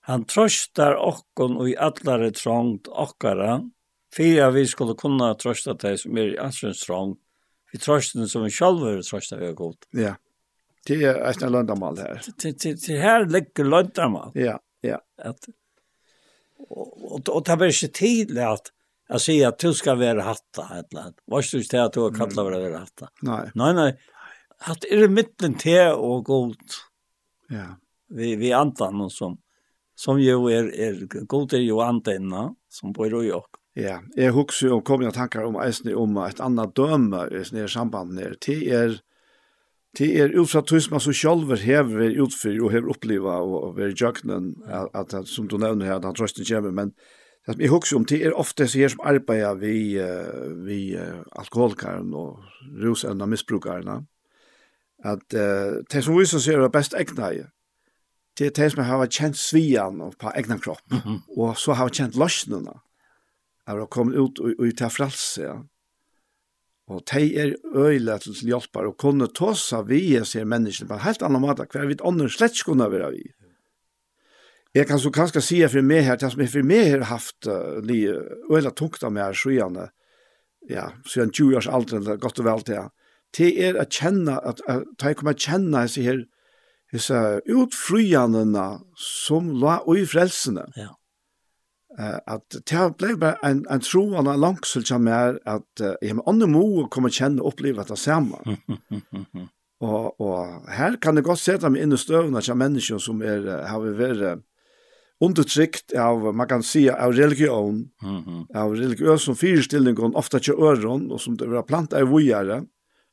[0.00, 3.70] Han tröstar okkon och i allare trångt okkara.
[4.16, 7.18] Fyra vi skulle kunna trösta dig som er i allsens trångt.
[7.72, 9.88] Vi tröstar som vi själva tröstar vi gott.
[9.90, 10.00] Ja.
[10.00, 10.16] Yeah.
[10.88, 12.24] Det er et løndamal her.
[12.40, 14.34] Det her ligger løndamal.
[14.38, 14.56] Ja,
[14.86, 14.98] ja.
[15.18, 15.48] At,
[16.68, 18.72] og, og, og det var ikke tidlig at
[19.08, 21.20] jeg sier at du skal være hatta eller annet.
[21.28, 23.10] Var ikke du til at du har kallet for å være hatta?
[23.24, 23.42] Nei.
[23.56, 23.90] Nei, nei.
[24.68, 26.80] At er det midtelen til og god.
[27.52, 27.70] Ja.
[28.12, 29.38] Vi, vi antar noe som,
[29.96, 33.60] som jo er, er god er jo antenna som bor i Jokk.
[33.78, 37.68] Ja, jeg husker jo kommer jeg tankar om eisne om et annet døme i sånne
[37.70, 38.34] samband her.
[38.42, 38.96] Det er
[39.98, 44.00] det er ut fra tusen man så selv hever utfyr og hever oppleva og vært
[44.00, 46.92] jøknen, at, at, som du nevner her, at han trøsten kommer, men
[47.46, 50.80] det som jeg husker om, det er ofte så her som arbeider vi, uh, vi
[50.98, 52.42] uh, alkoholikaren og
[52.82, 54.02] rusende misbrukarna,
[55.04, 57.46] at uh, det som viser seg er best egna i,
[58.38, 61.18] det er det som har kjent svian på egna kropp, mm -hmm.
[61.38, 62.72] og så har kjent løsnena,
[63.66, 65.56] har kommet ut og, og, og til frelse, ja.
[66.88, 71.04] Og de er øyla til hjelpar og kunne tåsa vi jeg ser menneskene på en
[71.04, 73.26] helt annen måte, hver vi ånden slett skulle være vi.
[74.76, 77.48] Jeg kan så kanskje si for meg her, det som jeg for meg har haft
[77.48, 78.06] uh, li,
[78.52, 79.88] øyla tungt av meg sjøene,
[80.68, 82.90] ja, siden 20 års alder, eller godt og vel til,
[83.36, 86.22] det er å kjenne, at, at at jeg kommer å kjenne disse her,
[86.92, 87.18] disse
[87.52, 90.64] utfryene som la og i frelsene.
[90.76, 90.94] Ja
[91.98, 95.94] uh, at det ble bare en, en tro og en langsel som er at uh,
[96.02, 98.40] jeg med andre må komme kjenne og oppleve det samme.
[99.86, 103.46] og, og her kan jeg godt sette meg inn i støvene av mennesker som er,
[103.68, 104.44] har vært
[105.20, 111.10] undertrykt av, man kan si, av religion, mm av religiøs som fyrstillingon, ofte ikke øren,
[111.12, 112.62] og som det var plant i vujere,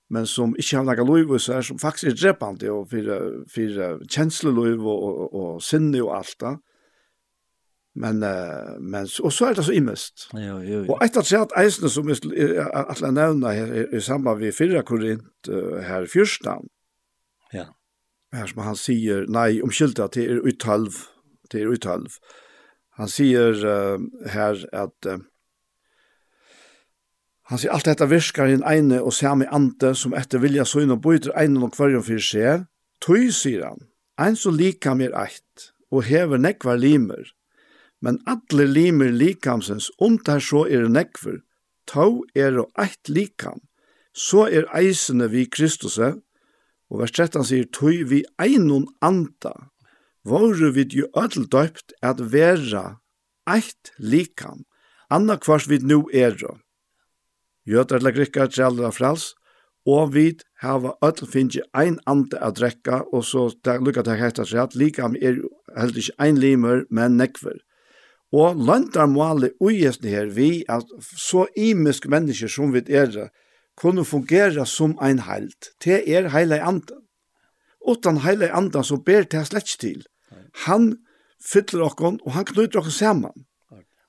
[0.10, 3.10] men som ikke har noen i seg, som faktisk er drepende og for,
[3.52, 6.54] for kjensleløyv og, og, og sinne og alt det.
[7.96, 10.28] Men, uh, men, og så er det så immest.
[10.34, 10.94] Jo, jo, jo.
[10.94, 15.48] Og etter at jeg eisene som at jeg nevner her, i samband med fyrre korint
[15.48, 16.68] uh, her fyrstan,
[17.56, 17.70] ja.
[18.36, 21.06] her som han sier, nei, omkyldte at det er uttalv,
[21.54, 22.20] det er uttalv.
[23.00, 25.24] Han sier uh, her at uh,
[27.46, 30.96] Han sier alt dette virkar i en ene og samme ante som etter vilja søgn
[30.96, 32.64] og bøyder ene og kvarjon for seg.
[33.06, 33.84] Tøy, sier han,
[34.18, 37.35] en så lika mer eit, og hever nekvar limer,
[38.06, 41.40] men alle limer likamsens, om der så er nekver,
[41.90, 43.64] tau er og eit likam,
[44.14, 46.12] så er eisene vi Kristuse,
[46.94, 49.56] og vers 13 sier, tøy vi einon anda,
[50.22, 53.00] våre vi jo ødel døypt at vera
[53.50, 54.68] eit likam,
[55.10, 56.38] anna kvars vi nu er.
[57.66, 59.34] Gjøter eller grikkar trellera frals,
[59.86, 60.28] og vi
[60.62, 65.18] hava ødel finnje ein anda at drekka, og så lukka det hekta seg at likam
[65.18, 65.42] er
[65.78, 67.65] heldig ikke ein limer, men nekver.
[68.36, 73.30] Og landar målet ugjestene her vi at så imisk mennesker som vi er,
[73.80, 75.72] kunne fungere som ein heilt.
[75.84, 77.04] Det er heile anden.
[77.88, 80.04] Utan heile anden så ber det slett til.
[80.66, 80.96] Han
[81.44, 83.46] fyller okkon, og han knyter okkon saman.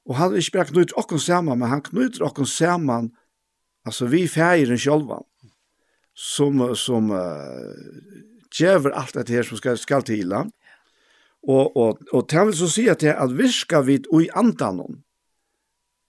[0.06, 3.10] Og han ikke bare knyter okkon saman, men han knyter okkon saman,
[3.86, 5.26] altså vi feiren sjolvan,
[6.14, 7.74] som, som uh,
[8.54, 10.50] djever alt det her som skal, skal til han.
[10.50, 10.65] Ja
[11.46, 14.80] Og, og, og det vil så si at det er at virka vid ui andan
[14.82, 14.98] hon.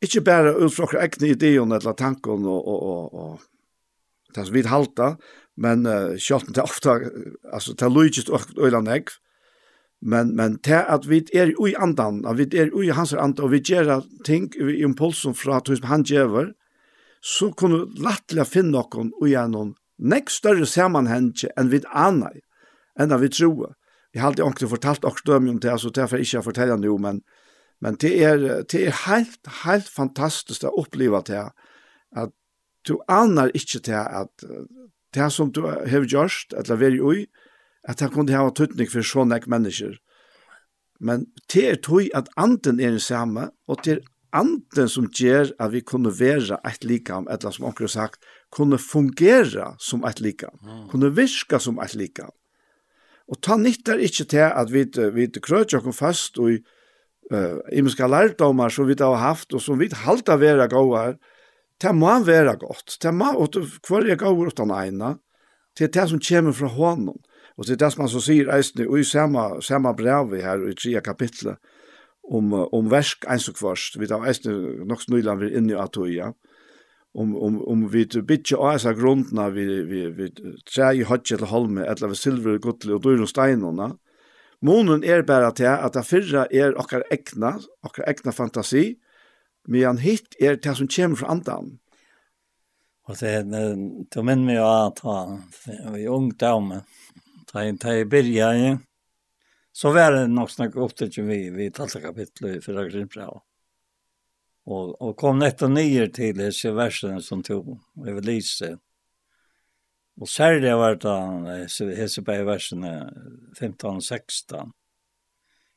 [0.01, 5.13] Ikke bare utfra egne ideon eller tanken og, og, og, og det er vid halta,
[5.57, 6.97] men uh, kjøtten det er ofta,
[7.53, 9.15] altså det er lujtjist og øyland ekv,
[10.01, 13.47] men, men det er at vi er ui andan, at vi er ui hans andan,
[13.47, 16.53] og vi gjør ting i impulsen fra hos han gjøver,
[17.21, 22.29] så kunne lattelig finne noen ui annan, nek større samanhenge enn vi anna,
[22.99, 23.73] enn vi troer.
[24.17, 26.97] Jeg har alltid ordentlig fortalt og døm om det, så derfor ikke jeg forteller noe,
[26.97, 27.19] men,
[27.85, 31.43] men det er, det er helt, helt fantastisk å oppleve det,
[32.17, 32.33] at
[32.89, 34.47] du aner ikke det at
[35.13, 37.27] det som du har gjort, eller vært i,
[37.85, 39.99] at det kunne ha tøtning for sånne mennesker.
[40.97, 45.53] Men det er tog at anden er det samme, og det er anden som gjør
[45.61, 50.57] at vi kunne være et likam, eller som omkring sagt, kunne fungere som et likam,
[50.89, 52.33] kunne virke som et likam.
[53.27, 56.53] Og ta nyttar ikkje til at vi, vi krøtjer oss fast og
[57.33, 61.17] uh, imenska lærdomar som vi har haft og som vi halda vera gåar,
[61.81, 62.97] det må vera godt.
[63.03, 65.17] Det må, og hver er gåar utan eina,
[65.77, 67.19] det er det som kommer fra hånden.
[67.57, 70.61] Og det er det som han så sier eisne, og i samme, samme brevi her,
[70.69, 71.57] i tria kapitlet,
[72.27, 74.53] om, om versk eins og kvarst, vi tar eisne
[74.87, 76.46] nok snøyland vi inni atoia, ja
[77.17, 80.29] om om om vi bitje asa grundna vi vi vi
[80.69, 83.95] træi hatje til halme eller silver gutle og dyr og steinarna.
[84.61, 88.97] Månen er bara til at det fyrra er okkar ekna okkar ekna fantasi,
[89.67, 91.77] men hitt er det som kommer fra andan.
[93.07, 93.75] Og det er,
[94.11, 94.99] du minner meg at
[95.93, 96.83] vi i ungdommen,
[97.53, 98.77] da jeg, da jeg byrja,
[99.71, 103.29] så var det nok snakk opp til vi, vi talte kapitlet i fyrra grimpra
[104.67, 108.77] og, og kom netto ner til disse versene som tog over överlise.
[110.19, 113.13] Och särskilt var det Heseberg versene
[113.59, 114.73] 15 og 16.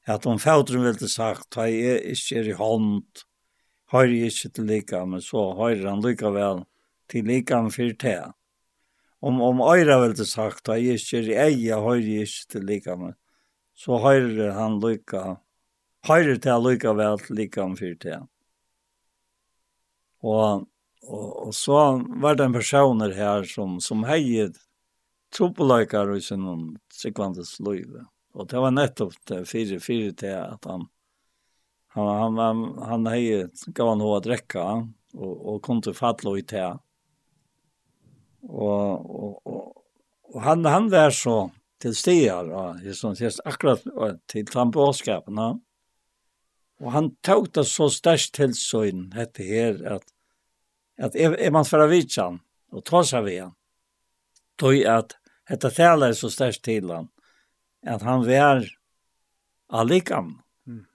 [0.07, 3.07] at om färdren ville sagt, ha jag inte er i hånd,
[3.87, 6.65] har jag inte till lika, men så har han lika väl
[7.07, 8.33] till lika fyrt det.
[9.21, 12.67] Om, om øyre ville sagt, ha jag inte er i eie, har jag inte till
[12.67, 13.15] lika, men
[13.75, 15.37] så har han lika,
[16.07, 18.27] har jag till lika vel til lika med för det.
[20.21, 20.67] Og,
[21.07, 21.79] og, og så
[22.23, 24.53] var det en personer her som, som heier
[25.35, 26.47] tropeløyker i sin
[26.93, 28.05] sikvandes løyve.
[28.35, 30.87] Og det var nettopp det fire, fire til at han,
[31.95, 34.67] han, han, han, han heier, gav han hva drekka,
[35.19, 36.79] og, og kom til fatle i til.
[38.47, 39.65] Og, og, og,
[40.31, 43.83] og han, han var så til stier, og jeg synes akkurat
[44.31, 45.61] til tannbåskapen, og
[46.81, 50.07] Og han tok det så størst til søgn, hette her, at,
[50.97, 52.41] at er, er man fra vidtjan,
[52.73, 53.57] og ta seg ved han,
[54.61, 55.17] tog at
[55.51, 57.11] dette tale er så størst til han,
[57.85, 58.65] at han var
[59.77, 60.39] allikam.
[60.65, 60.87] Mm.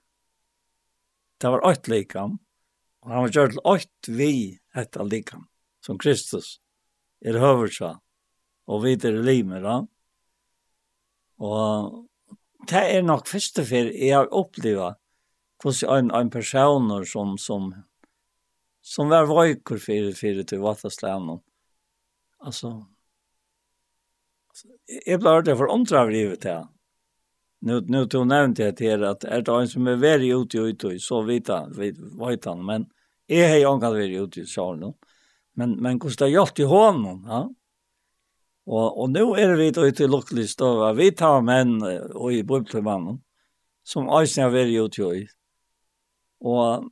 [1.38, 2.38] Det var åtte likam,
[3.04, 4.32] og han var gjort til åkt vi
[4.74, 5.46] etter allikam,
[5.84, 6.56] som Kristus
[7.22, 7.94] er høversa,
[8.66, 9.90] og videre limer han.
[11.38, 12.06] Og
[12.66, 14.98] det er nok første for jeg har opplevd
[15.66, 17.74] hos en, en person som, som,
[18.82, 21.40] som var vajkur för, för till vattenslänen.
[22.38, 22.86] Alltså,
[25.06, 26.66] jeg ble hört det for omtra av livet til
[27.66, 30.68] Nu, Nå tog nevnt jeg til at er det en som er veldig ute og
[30.70, 32.84] ute så vet han, vet han, men
[33.26, 34.92] jeg har jo ikke vært ute i salen.
[35.56, 37.48] Men, men hvordan kostar jag till hånden, ja.
[38.66, 40.92] Og, og nå er vi ute i lukkelig støve.
[40.98, 43.22] Vi tar menn og i bøyblemannen
[43.86, 45.26] som også har vært ute i.
[46.44, 46.86] Og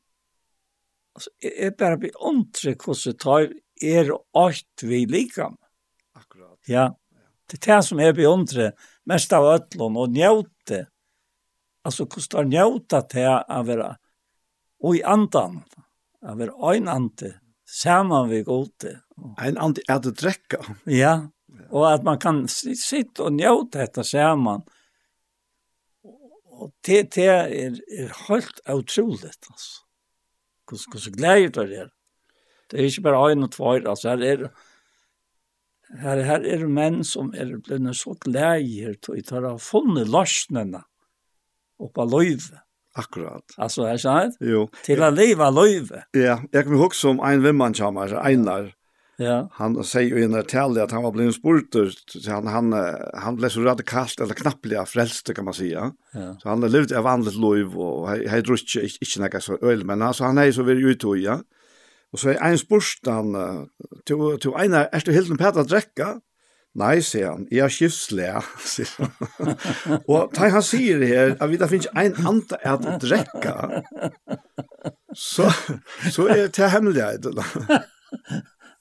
[1.16, 3.48] altså, jeg bare blir ondre hvordan tar
[3.82, 5.54] er alt vi liker.
[6.14, 6.58] Akkurat.
[6.70, 6.90] Ja,
[7.50, 8.72] det er det som er blir ondre,
[9.10, 10.86] mest av øtlån og njøte.
[11.84, 13.92] Altså hvordan tar njøte til å være
[14.84, 15.62] og i andan,
[16.24, 17.30] å være en ante,
[17.64, 18.98] sammen vi gode.
[19.40, 20.60] En ante er det drekka.
[20.90, 21.14] Ja,
[21.70, 24.64] og at man kan sitte og njøte etter sammen,
[26.54, 29.80] og det, det er, er helt utrolig, altså.
[30.68, 31.90] Hvordan, hvordan gleder det er.
[32.70, 34.46] Det er ikke bare en og tvær, altså her er
[36.00, 40.82] her, her er menn som er blevet så gleder til å ta funnet løsnene
[41.82, 42.62] oppe av løyve.
[42.94, 43.56] Akkurat.
[43.58, 44.36] Altså, er det sant?
[44.38, 44.68] Jo.
[44.86, 46.04] Til å leve løyve.
[46.14, 48.68] Ja, jeg kan huske om en vimmann kommer, Einar,
[49.16, 49.48] Ja.
[49.52, 52.72] Han säger ju när tal att han var blivit spurter så han han
[53.14, 55.92] han blev så radikalt eller knappliga frälst kan man säga.
[56.12, 56.36] Ja.
[56.42, 60.02] Så han har levt av andligt liv och han druck inte några så öl men
[60.02, 61.40] alltså han är så vill ut och ja.
[62.12, 63.36] Och så är en spurstan
[64.04, 66.20] till till ena är det helt en pärta dräcka.
[66.74, 68.88] Nej säger han, Jag er och sier
[70.48, 70.62] han.
[70.62, 73.82] säger det här att vi där finns en andre att drekka,
[75.14, 75.50] så,
[76.12, 77.26] så är det hemligt.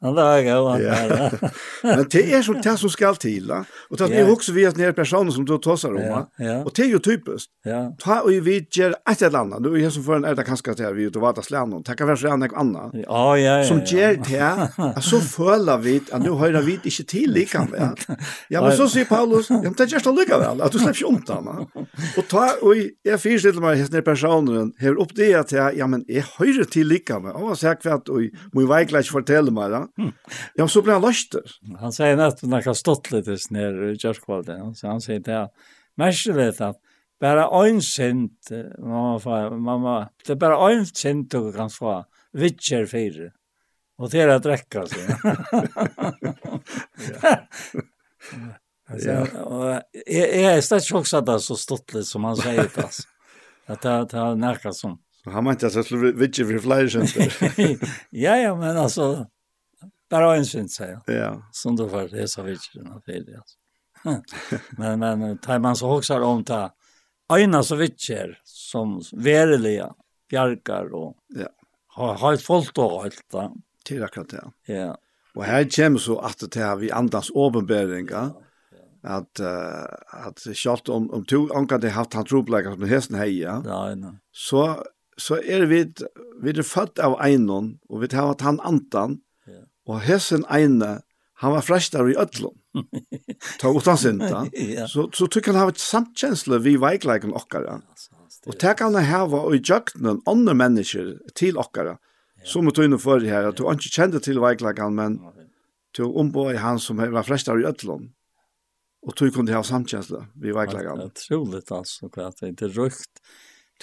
[0.00, 1.52] Han där går han där.
[1.96, 3.50] Men det är så det som ska till.
[3.90, 6.08] Och det är också vi att ner personer som då tossar om.
[6.08, 6.28] va.
[6.64, 7.50] Och det är ju typiskt.
[7.98, 9.62] Ta och vi ger ett eller annat.
[9.62, 12.16] Du är som för en ärda kanske till vi ute och vata slän och tacka
[12.16, 12.90] för en annan.
[13.06, 17.68] Ja, ja, Som ger det så följer vi att nu hör vi inte till lika
[17.72, 17.88] väl.
[18.48, 21.66] Ja, men så säger Paulus, jag tar just lika väl att du släpps va.
[22.16, 26.04] Och ta och jag finns till mig ner personen har upp det att ja men
[26.08, 27.32] är hör till lika väl.
[27.32, 28.20] Och så här kvart och
[28.52, 29.86] min väglas fortäller mig.
[30.54, 31.42] Ja, så blir han löster.
[31.80, 34.74] Han sier nettopp når han har stått lite ner i kyrkvalden.
[34.74, 35.48] Så han sier det här.
[35.96, 36.78] Märkligt at
[37.20, 43.32] bare en sint, mamma, mamma, det er bare en sint du kan få vitcher fire.
[44.00, 44.96] Og det är att räcka, så.
[48.88, 52.76] Alltså, och jag är stött chockad att så stått lite som han säger det.
[52.82, 53.02] Alltså.
[53.66, 54.98] Att det det har närkat som.
[55.24, 57.78] Han mente att jag skulle vitcher för flygelsen.
[58.10, 59.26] Ja, ja, men alltså,
[60.10, 61.00] Bara en synd säger.
[61.06, 61.42] Ja.
[61.52, 63.56] Som då var det så vitt du fel alltså.
[64.78, 66.70] men men tar man så också om ta
[67.28, 69.94] Aina så vitcher som verliga
[70.30, 71.48] bjarkar och ja.
[71.86, 74.74] har har folk då allt då Till akkurat det.
[74.74, 74.98] Ja.
[75.34, 78.32] Och här kommer så att det här vi andas åbenbäringar.
[78.34, 78.42] Ja
[79.02, 83.60] at uh, at sjalt om om to anker det haft han tropleikar som hesten heia.
[83.64, 84.16] Ja, nei.
[84.32, 84.84] Så
[85.16, 85.84] så er vi
[86.42, 89.20] vi er født av einon og vi tar at han antan
[89.88, 91.00] Og hessen eine,
[91.40, 92.56] han var frestar i ødlom.
[93.60, 94.44] Ta utan sinta.
[94.76, 94.86] ja.
[94.88, 97.80] Så, så tycker han ha ett samtkänsla vi väglägen okkara.
[98.46, 101.96] Og tek han hava og i jøgnen andre mennesker til okkara.
[102.44, 105.18] Som vi tøyne for her, at du ikke kjente til veiklegan, men
[105.96, 108.08] du ombå i han som var frestar i ødlom.
[109.00, 111.00] Og tog kunne ha samtjensle vi veiklegan.
[111.00, 113.20] Det er utroligt altså, at det inte rukt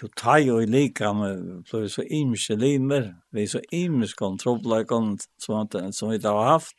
[0.01, 5.15] du tar jo i lika med blir så imse limer, vi er så imiske kontrollleikon
[5.41, 6.75] som, som vi ikke har haft.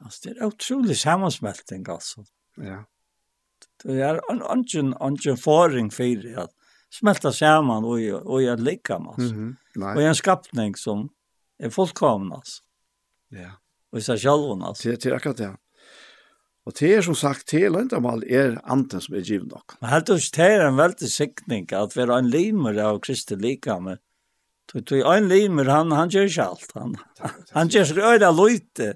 [0.00, 2.24] Alltså det är otroligt sammansmältning alltså.
[2.56, 2.84] Ja.
[3.82, 6.50] Det er en annen foring for at
[6.90, 9.34] smelta saman og, og jeg lika med, altså.
[9.34, 9.96] Mm -hmm.
[9.96, 11.10] Og en skapning som
[11.58, 12.62] er fullkomna, altså.
[13.32, 13.50] Ja.
[13.92, 14.90] Og i seg sjálfun, altså.
[14.90, 15.56] Det er akkurat det.
[16.68, 19.78] Og det er som sagt, det er løndamal er anten som er givet nok.
[19.80, 23.38] Men helt og det er en veldig sikning at vi er en limer av Kristi
[23.40, 23.96] likame.
[24.72, 26.72] du, en limer, han, han gjør ikke alt.
[26.76, 26.96] Han,
[27.56, 28.92] han gjør ikke øyla løyte,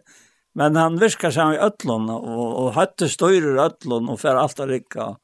[0.54, 4.70] men han virker seg i øtlån, og, og høtte styrer øtlån, og fer alt av
[4.70, 5.14] rikka.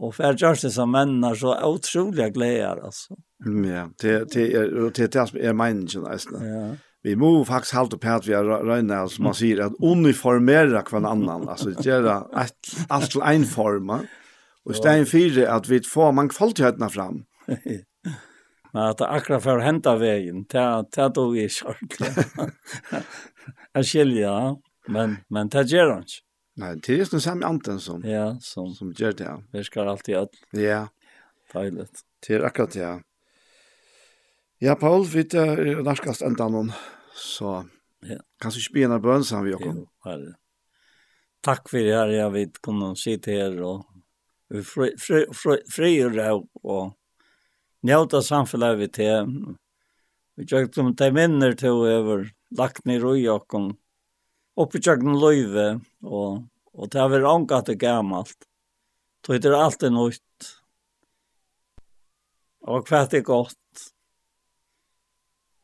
[0.00, 3.16] Og fer gjørs det som mennene, så utrolig gleder, altså.
[3.44, 6.44] Ja, det, det er det, er det som er meningen, nesten.
[6.44, 6.66] Ja
[7.04, 11.04] vi må faktisk halte på at vi har røyne, som man sier at uniformera hver
[11.04, 13.90] annan, altså gjøre alt til en form,
[14.64, 17.24] og i stedet fire at vi får mangfoldighetene fram.
[18.74, 21.94] Men at det akkurat for å hente veien, det er da vi kjørt.
[23.74, 24.54] Jeg skiljer, ja.
[24.90, 26.24] Men, men det gjør han ikke.
[26.60, 29.30] Nei, det er den samme anten som, ja, som, som gjør det.
[29.54, 30.36] Vi skal alltid alt.
[30.58, 30.84] Ja.
[31.54, 31.86] Deilig.
[32.22, 32.92] Det er akkurat det, ja.
[34.62, 36.70] Ja, Paul, vi er norskast enda noen.
[37.14, 37.64] Så
[38.04, 38.18] ja.
[38.42, 39.86] kanskje ikke begynne bøn sammen vi også.
[40.06, 40.34] herre.
[41.44, 43.84] Takk for det her, jeg vet kunne sitte her og
[44.64, 45.24] fri
[45.72, 46.94] frigjør deg og
[47.84, 49.30] njøte samfunnet vi til.
[50.34, 52.26] Vi tjøkte som de minner til over
[52.58, 53.72] lagt ned i jokken,
[54.56, 55.68] oppi tjøkte om løyve,
[56.02, 58.48] og, og det har vært omgatt og gammelt.
[59.24, 60.50] Det er alltid nøyt.
[62.64, 63.90] Og hva er godt.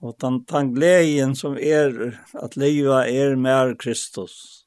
[0.00, 4.64] Og den, den gleden som er at livet er mer Kristus.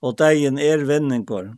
[0.00, 1.54] Og degen er vinninger.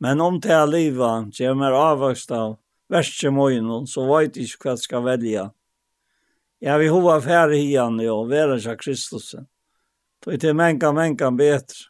[0.00, 2.56] Men om det er livet, kommer avvokst av
[2.92, 5.44] verste møgnen, så vet jeg ikke hva jeg skal velge.
[6.64, 9.34] Jeg vil hova færre igjen og være seg Kristus.
[9.36, 11.86] Så det er menka, menka bedre.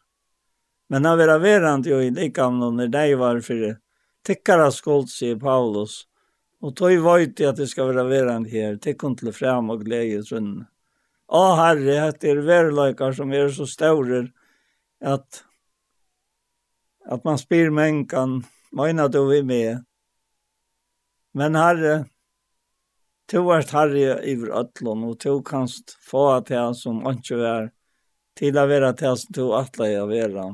[0.91, 3.77] Men han er verant jo i likamnen når de var for
[4.27, 6.05] tikkara skuld, sier Paulus,
[6.67, 10.65] Og tog veit at det skal være verand her, til til frem og glede sønnen.
[11.27, 14.25] Å herre, at det er verleikar som er så store
[14.99, 15.43] at,
[17.07, 18.41] at man spyr menkan,
[18.75, 19.85] møyna du vi med.
[21.31, 21.95] Men herre,
[23.31, 27.71] to er herre i ötlån, og to kanst få at jeg som ikke er,
[28.35, 30.49] til å være til som to atle å være.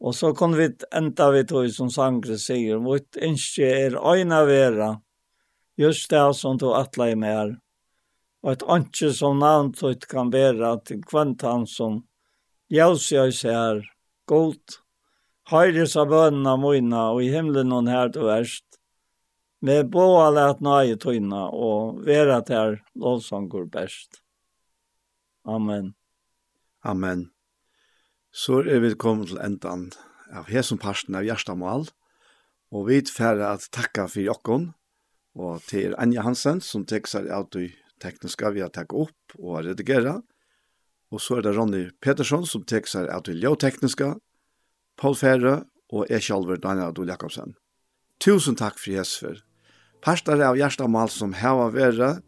[0.00, 4.94] Og så kunne vi enda vi tog som sangre sier, mot ønske er øyne være,
[5.80, 7.56] just det som du atla i mer.
[8.44, 12.02] Og et anke som navntøyt kan være til kvant han som
[12.72, 13.84] jævs jeg ser
[14.28, 14.80] godt.
[15.50, 18.64] Høyres av bønene mine og i himmelen hon her du verst,
[19.60, 24.22] Med båa lät nøye tøyna og vera ter lovsangur best.
[25.44, 25.92] Amen.
[26.80, 27.26] Amen.
[28.32, 29.90] Så er vi kommet til endan
[30.32, 31.90] av hesen parsten av Gjerstamal,
[32.72, 34.70] og vi færre at takka for jokken,
[35.38, 37.68] Og til Anja Hansen, som teksar av de
[38.02, 40.20] tekniska vi har tagit upp og redigera.
[41.10, 44.14] Og så er det Ronny Petersson, som teksar av de ljøtekniske,
[45.00, 47.54] Paul Fære og jeg selv, Daniel Adol Jakobsen.
[48.20, 49.40] Tusen takk for Jesper.
[50.04, 52.18] Parstare av Gjerstamal som heva vera,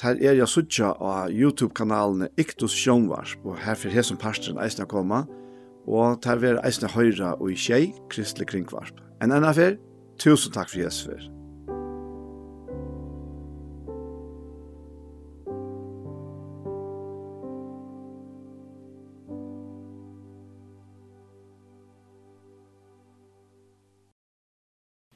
[0.00, 5.26] Her er jeg suttja av YouTube-kanalene Iktus Sjønvarsp, og her for hesen pastoren eisne koma,
[5.84, 9.02] og her vil eisne høyra og i tjei, Kristelig Kringvarsp.
[9.20, 9.76] En enn affer,
[10.16, 11.28] tusen takk for Jesus.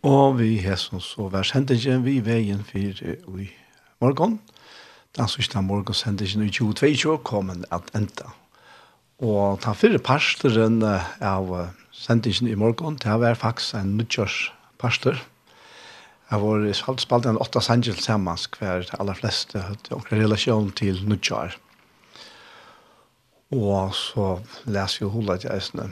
[0.05, 2.77] Og vi Jesus og vær sendingen vi veien for
[3.41, 3.47] i
[4.05, 4.35] morgen.
[5.17, 8.35] Den siste morgen sendingen i 2022 kommer at enda.
[9.25, 11.55] Og ta fyrre pastoren av
[11.89, 15.17] sendingen i morgen, det var faktisk en nødgjørs pastor.
[16.29, 20.69] Jeg var i spalt en åtta sanger sammen hver de aller fleste hadde en relasjon
[20.77, 21.57] til nødgjør.
[23.57, 24.29] Og så
[24.69, 25.89] leser jo hodet jeg i snø.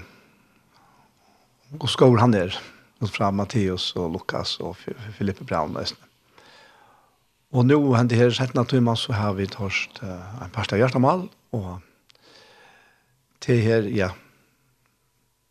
[1.80, 2.52] Hvor skår han er?
[2.52, 4.76] Ja nått fram Matteus och Lukas och
[5.18, 6.08] Filippe Brown nästan.
[7.50, 10.02] Och nu har det här sett naturligtvis så har vi torst
[10.42, 11.80] en parsta hjärtamal och
[13.46, 14.10] det här, ja,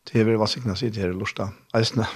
[0.03, 1.49] det här vill vara signat i det lusta.
[1.73, 2.07] Eisne,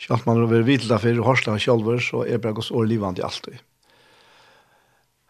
[0.00, 3.22] Kjalt man över vidla for horsla og kjolver så er bara gos år livet i
[3.22, 3.48] alt.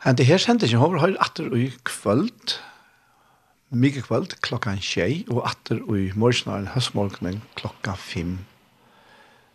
[0.05, 2.55] Men det här sent inte har varit åter i kvöld,
[3.69, 8.39] mye kvöld, klokka en tjei, og atter i morgonen, høstmorgenen, klokka fem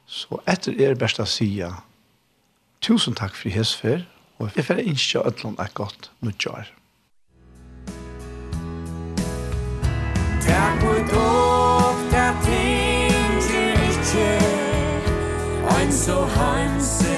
[0.06, 1.49] Så etter er best å si
[2.86, 4.06] tusen takk for hesfer,
[4.38, 6.69] og jeg får ikke at ødlån er godt nødgjør.
[10.45, 14.30] Takk for dog, takk ting til ikke,
[15.73, 17.15] og så hanse